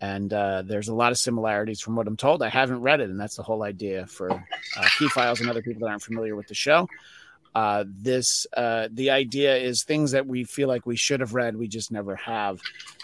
And 0.00 0.32
uh, 0.32 0.62
there's 0.62 0.88
a 0.88 0.94
lot 0.94 1.12
of 1.12 1.18
similarities 1.18 1.80
from 1.80 1.96
what 1.96 2.06
I'm 2.06 2.16
told. 2.16 2.42
I 2.42 2.48
haven't 2.48 2.80
read 2.80 3.00
it, 3.00 3.10
and 3.10 3.20
that's 3.20 3.36
the 3.36 3.42
whole 3.42 3.62
idea 3.62 4.06
for 4.06 4.30
uh, 4.30 4.88
Key 4.98 5.08
Files 5.08 5.40
and 5.40 5.48
other 5.48 5.62
people 5.62 5.80
that 5.80 5.88
aren't 5.88 6.02
familiar 6.02 6.34
with 6.34 6.48
the 6.48 6.54
show. 6.54 6.88
Uh, 7.54 7.84
this 7.86 8.46
uh, 8.56 8.88
the 8.92 9.10
idea 9.10 9.56
is 9.56 9.84
things 9.84 10.10
that 10.10 10.26
we 10.26 10.42
feel 10.42 10.66
like 10.66 10.86
we 10.86 10.96
should 10.96 11.20
have 11.20 11.34
read, 11.34 11.56
we 11.56 11.68
just 11.68 11.92
never 11.92 12.16
have. 12.16 12.60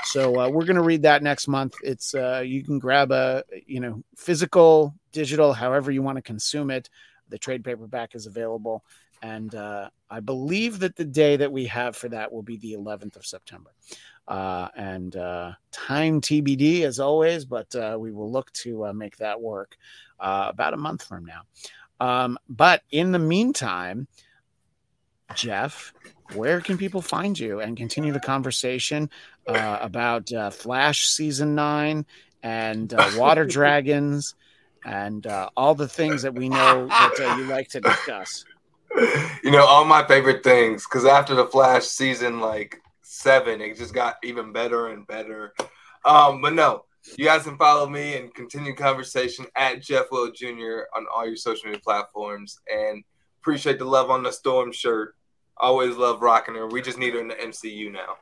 So 0.06 0.40
uh, 0.40 0.48
we're 0.50 0.64
going 0.64 0.76
to 0.76 0.82
read 0.82 1.02
that 1.02 1.22
next 1.22 1.46
month. 1.46 1.74
It's 1.84 2.14
uh, 2.14 2.42
you 2.44 2.64
can 2.64 2.80
grab 2.80 3.12
a 3.12 3.44
you 3.66 3.78
know 3.78 4.02
physical, 4.16 4.94
digital, 5.12 5.52
however 5.52 5.92
you 5.92 6.02
want 6.02 6.16
to 6.16 6.22
consume 6.22 6.70
it. 6.70 6.90
The 7.30 7.38
trade 7.38 7.64
paperback 7.64 8.14
is 8.14 8.26
available, 8.26 8.84
and 9.22 9.54
uh, 9.54 9.90
I 10.10 10.20
believe 10.20 10.80
that 10.80 10.96
the 10.96 11.04
day 11.04 11.36
that 11.36 11.52
we 11.52 11.66
have 11.66 11.96
for 11.96 12.08
that 12.08 12.32
will 12.32 12.42
be 12.42 12.56
the 12.56 12.74
11th 12.74 13.16
of 13.16 13.26
September. 13.26 13.70
Uh, 14.26 14.68
and 14.76 15.16
uh, 15.16 15.52
time 15.72 16.20
TBD 16.20 16.82
as 16.82 17.00
always, 17.00 17.44
but 17.44 17.74
uh, 17.74 17.96
we 17.98 18.12
will 18.12 18.30
look 18.30 18.52
to 18.52 18.86
uh, 18.86 18.92
make 18.92 19.16
that 19.16 19.40
work 19.40 19.76
uh, 20.20 20.46
about 20.48 20.74
a 20.74 20.76
month 20.76 21.02
from 21.02 21.24
now. 21.24 21.42
Um, 21.98 22.38
but 22.48 22.82
in 22.90 23.12
the 23.12 23.18
meantime, 23.18 24.06
Jeff, 25.34 25.92
where 26.34 26.60
can 26.60 26.78
people 26.78 27.02
find 27.02 27.38
you 27.38 27.60
and 27.60 27.76
continue 27.76 28.12
the 28.12 28.20
conversation 28.20 29.10
uh, 29.46 29.78
about 29.80 30.30
Flash 30.52 31.08
season 31.08 31.54
nine 31.54 32.06
and 32.42 32.92
Water 33.16 33.44
Dragons 33.46 34.34
and 34.84 35.26
all 35.56 35.74
the 35.74 35.88
things 35.88 36.22
that 36.22 36.34
we 36.34 36.48
know 36.48 36.86
that 36.88 37.34
you 37.38 37.44
like 37.44 37.68
to 37.70 37.80
discuss? 37.80 38.44
You 39.44 39.52
know, 39.52 39.64
all 39.64 39.84
my 39.84 40.04
favorite 40.04 40.42
things 40.42 40.84
because 40.84 41.04
after 41.04 41.36
the 41.36 41.46
Flash 41.46 41.84
season, 41.84 42.40
like 42.40 42.82
seven, 43.02 43.60
it 43.60 43.76
just 43.76 43.94
got 43.94 44.16
even 44.24 44.52
better 44.52 44.88
and 44.88 45.06
better. 45.06 45.54
Um, 46.04 46.42
but 46.42 46.54
no, 46.54 46.84
you 47.16 47.24
guys 47.24 47.44
can 47.44 47.56
follow 47.56 47.88
me 47.88 48.16
and 48.16 48.34
continue 48.34 48.74
conversation 48.74 49.46
at 49.56 49.82
Jeff 49.82 50.06
Will 50.10 50.30
Jr. 50.32 50.82
on 50.96 51.06
all 51.14 51.26
your 51.26 51.36
social 51.36 51.66
media 51.66 51.80
platforms. 51.82 52.58
And 52.70 53.04
appreciate 53.40 53.78
the 53.78 53.84
love 53.84 54.10
on 54.10 54.22
the 54.22 54.32
Storm 54.32 54.72
shirt. 54.72 55.14
Always 55.56 55.96
love 55.96 56.22
rocking 56.22 56.54
her. 56.54 56.66
We 56.66 56.82
just 56.82 56.98
need 56.98 57.14
her 57.14 57.20
in 57.20 57.28
the 57.28 57.34
MCU 57.34 57.92
now. 57.92 58.16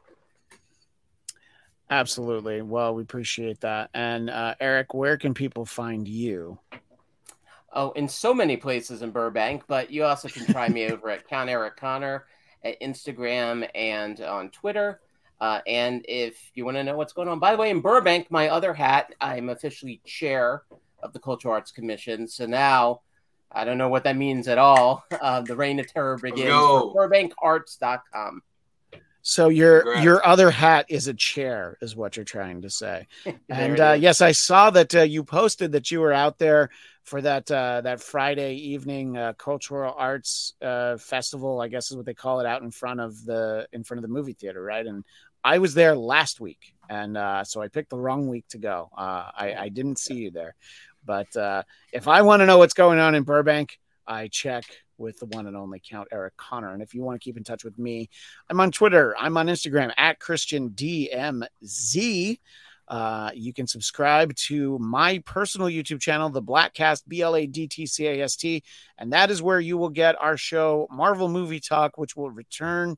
Absolutely. 1.91 2.63
Well, 2.63 2.95
we 2.95 3.03
appreciate 3.03 3.61
that. 3.61 3.91
And 3.95 4.29
uh, 4.29 4.55
Eric, 4.61 4.93
where 4.93 5.17
can 5.17 5.35
people 5.35 5.65
find 5.65 6.07
you? 6.07 6.59
Oh, 7.73 7.93
in 7.93 8.09
so 8.09 8.35
many 8.35 8.57
places 8.57 9.03
in 9.03 9.11
Burbank, 9.11 9.65
but 9.67 9.91
you 9.91 10.05
also 10.05 10.29
can 10.29 10.47
try 10.47 10.69
me 10.69 10.91
over 10.91 11.11
at 11.11 11.29
Count 11.29 11.51
Eric 11.51 11.77
Conner 11.77 12.27
at 12.65 12.81
Instagram 12.81 13.69
and 13.75 14.21
on 14.21 14.51
Twitter. 14.51 15.01
Uh, 15.41 15.61
and 15.67 16.05
if 16.09 16.51
you 16.55 16.65
want 16.65 16.77
to 16.77 16.85
know 16.85 16.97
what's 16.97 17.13
going 17.13 17.29
on, 17.29 17.39
by 17.39 17.53
the 17.53 17.59
way, 17.59 17.71
in 17.71 17.81
Burbank, 17.81 18.31
my 18.31 18.49
other 18.49 18.75
hat, 18.75 19.15
I'm 19.21 19.49
officially 19.49 20.01
chair 20.05 20.63
of 21.03 21.13
the 21.13 21.21
Cultural 21.21 21.55
Arts 21.55 21.71
Commission. 21.71 22.27
So 22.27 22.45
now 22.47 23.03
I 23.53 23.65
don't 23.65 23.79
know 23.79 23.89
what 23.89 24.05
that 24.05 24.17
means 24.17 24.49
at 24.49 24.59
all. 24.59 25.05
Uh, 25.21 25.41
the 25.41 25.57
reign 25.57 25.81
of 25.81 25.87
terror 25.93 26.17
begins. 26.17 26.49
No. 26.49 26.95
BurbankArts.com. 26.97 28.41
So 29.23 29.49
your 29.49 29.83
Congrats. 29.83 30.05
your 30.05 30.27
other 30.27 30.51
hat 30.51 30.87
is 30.89 31.09
a 31.09 31.15
chair, 31.15 31.77
is 31.81 31.97
what 31.97 32.17
you're 32.17 32.25
trying 32.25 32.63
to 32.63 32.71
say. 32.71 33.07
And 33.51 33.81
uh, 33.81 33.93
yes, 33.93 34.21
I 34.21 34.33
saw 34.33 34.71
that 34.71 34.95
uh, 34.95 35.03
you 35.03 35.25
posted 35.25 35.73
that 35.73 35.91
you 35.91 36.01
were 36.01 36.13
out 36.13 36.39
there 36.39 36.71
for 37.05 37.23
that 37.23 37.51
uh, 37.51 37.81
that 37.81 38.01
Friday 38.01 38.55
evening 38.55 39.17
uh, 39.17 39.33
cultural 39.35 39.95
arts 39.97 40.55
uh, 40.63 40.97
festival. 40.99 41.61
I 41.61 41.69
guess 41.69 41.91
is 41.91 41.97
what 41.97 42.07
they 42.07 42.15
call 42.15 42.41
it 42.41 42.47
out 42.47 42.63
in 42.63 42.71
front 42.71 43.01
of 43.01 43.25
the 43.25 43.67
in 43.73 43.83
front 43.83 43.99
of 43.99 44.03
the 44.03 44.15
movie 44.15 44.35
theater, 44.35 44.63
right? 44.63 44.87
And 44.87 45.05
I 45.43 45.59
was 45.59 45.75
there 45.75 45.97
last 45.97 46.41
week, 46.41 46.75
and 46.89 47.17
uh, 47.17 47.45
so 47.45 47.63
I 47.63 47.69
picked 47.69 47.91
the 47.91 47.99
wrong 47.99 48.29
week 48.29 48.47
to 48.51 48.59
go. 48.59 48.91
Uh, 48.97 49.31
I, 49.35 49.55
I 49.59 49.69
didn't 49.69 49.99
see 49.99 50.15
you 50.15 50.31
there, 50.31 50.55
but 51.05 51.35
uh, 51.37 51.63
if 51.93 52.09
I 52.09 52.23
want 52.23 52.41
to 52.41 52.47
know 52.47 52.59
what's 52.59 52.75
going 52.75 52.99
on 52.99 53.15
in 53.15 53.23
Burbank, 53.23 53.79
I 54.07 54.29
check 54.29 54.65
with 54.99 55.19
the 55.19 55.27
one 55.27 55.47
and 55.47 55.57
only 55.57 55.81
Count 55.81 56.09
Eric 56.13 56.37
Conner. 56.37 56.73
And 56.73 56.83
if 56.83 56.95
you 56.95 57.03
want 57.03 57.21
to 57.21 57.25
keep 57.25 57.37
in 57.37 57.45
touch 57.45 57.65
with 57.65 57.79
me, 57.79 58.11
I'm 58.51 58.61
on 58.61 58.73
Twitter. 58.73 59.15
I'm 59.19 59.37
on 59.37 59.47
Instagram 59.47 59.93
at 59.97 60.19
Christian 60.21 60.71
DMZ. 60.71 62.39
Uh, 62.89 63.31
you 63.35 63.53
can 63.53 63.67
subscribe 63.67 64.35
to 64.35 64.79
my 64.79 65.19
personal 65.27 65.69
YouTube 65.69 66.01
channel, 66.01 66.31
the 66.31 66.43
Bladtcast, 66.43 67.03
B 67.07 67.21
L 67.21 67.37
A 67.37 67.47
D 67.47 67.69
T 67.69 67.87
C 67.87 68.07
A 68.07 68.23
S 68.23 68.35
T, 68.35 68.65
and 68.97 69.13
that 69.13 69.31
is 69.31 69.43
where 69.43 69.61
you 69.61 69.77
will 69.77 69.91
get 69.91 70.17
our 70.21 70.39
show, 70.39 70.89
Marvel 70.91 71.29
Movie 71.29 71.61
Talk, 71.61 71.99
which 71.99 72.17
will 72.17 72.31
return 72.31 72.97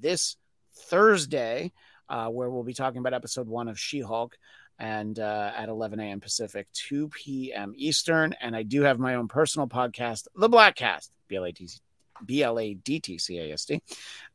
this 0.00 0.36
Thursday, 0.74 1.72
uh, 2.08 2.28
where 2.28 2.48
we'll 2.50 2.62
be 2.62 2.74
talking 2.74 2.98
about 2.98 3.12
episode 3.14 3.46
one 3.46 3.68
of 3.68 3.78
She 3.78 4.00
Hulk. 4.00 4.36
And 4.78 5.18
uh, 5.18 5.52
at 5.56 5.70
11 5.70 6.00
a.m. 6.00 6.20
Pacific, 6.20 6.66
2 6.74 7.08
p.m. 7.08 7.72
Eastern. 7.76 8.34
And 8.42 8.54
I 8.54 8.62
do 8.62 8.82
have 8.82 8.98
my 8.98 9.14
own 9.14 9.26
personal 9.26 9.66
podcast, 9.66 10.26
The 10.34 10.50
Bladtcast, 10.50 11.08
B 11.28 11.36
L 11.36 11.44
A 11.44 11.52
T 11.52 11.66
C 11.66 11.78
B 12.24 12.42
L 12.42 12.58
A 12.58 12.74
D 12.74 13.00
T 13.00 13.18
C 13.18 13.38
A 13.38 13.52
S 13.52 13.64
T. 13.64 13.80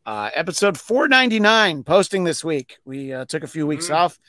Uh, 0.05 0.29
episode 0.33 0.77
499 0.79 1.83
posting 1.83 2.23
this 2.23 2.43
week. 2.43 2.77
We 2.85 3.13
uh, 3.13 3.25
took 3.25 3.43
a 3.43 3.47
few 3.47 3.65
weeks 3.67 3.89
Mm. 3.89 3.95
off, 3.95 4.19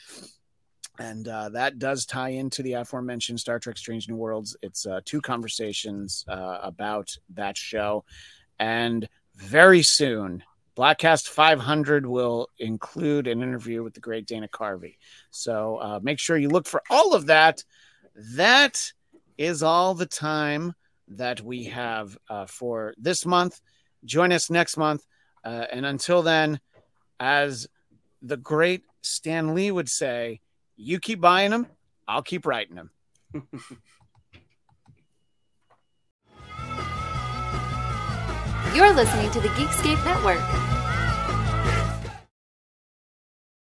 and 0.98 1.26
uh, 1.28 1.48
that 1.50 1.78
does 1.78 2.06
tie 2.06 2.30
into 2.30 2.62
the 2.62 2.74
aforementioned 2.74 3.40
Star 3.40 3.58
Trek 3.58 3.76
Strange 3.78 4.08
New 4.08 4.16
Worlds. 4.16 4.56
It's 4.62 4.86
uh, 4.86 5.00
two 5.04 5.20
conversations 5.20 6.24
uh, 6.28 6.58
about 6.62 7.16
that 7.34 7.56
show. 7.56 8.04
And 8.58 9.08
very 9.34 9.82
soon, 9.82 10.44
Bladtcast 10.76 11.28
500 11.28 12.06
will 12.06 12.48
include 12.58 13.26
an 13.26 13.42
interview 13.42 13.82
with 13.82 13.94
the 13.94 14.00
great 14.00 14.26
Dana 14.26 14.48
Carvey. 14.48 14.96
So 15.30 15.76
uh, 15.76 16.00
make 16.02 16.18
sure 16.18 16.36
you 16.36 16.48
look 16.48 16.66
for 16.66 16.82
all 16.88 17.14
of 17.14 17.26
that. 17.26 17.64
That 18.36 18.92
is 19.38 19.62
all 19.62 19.94
the 19.94 20.06
time 20.06 20.74
that 21.08 21.40
we 21.40 21.64
have 21.64 22.16
uh, 22.28 22.46
for 22.46 22.94
this 22.96 23.26
month. 23.26 23.60
Join 24.04 24.32
us 24.32 24.50
next 24.50 24.76
month. 24.76 25.04
Uh, 25.44 25.66
and 25.70 25.84
until 25.84 26.22
then, 26.22 26.60
as 27.20 27.66
the 28.20 28.36
great 28.36 28.82
Stan 29.02 29.54
Lee 29.54 29.70
would 29.70 29.88
say, 29.88 30.40
you 30.76 30.98
keep 30.98 31.20
buying 31.20 31.50
them, 31.50 31.66
I'll 32.08 32.22
keep 32.22 32.46
writing 32.46 32.76
them. 32.76 32.90
You're 38.74 38.94
listening 38.94 39.30
to 39.32 39.40
the 39.40 39.48
Geekscape 39.48 40.02
Network. 40.04 40.81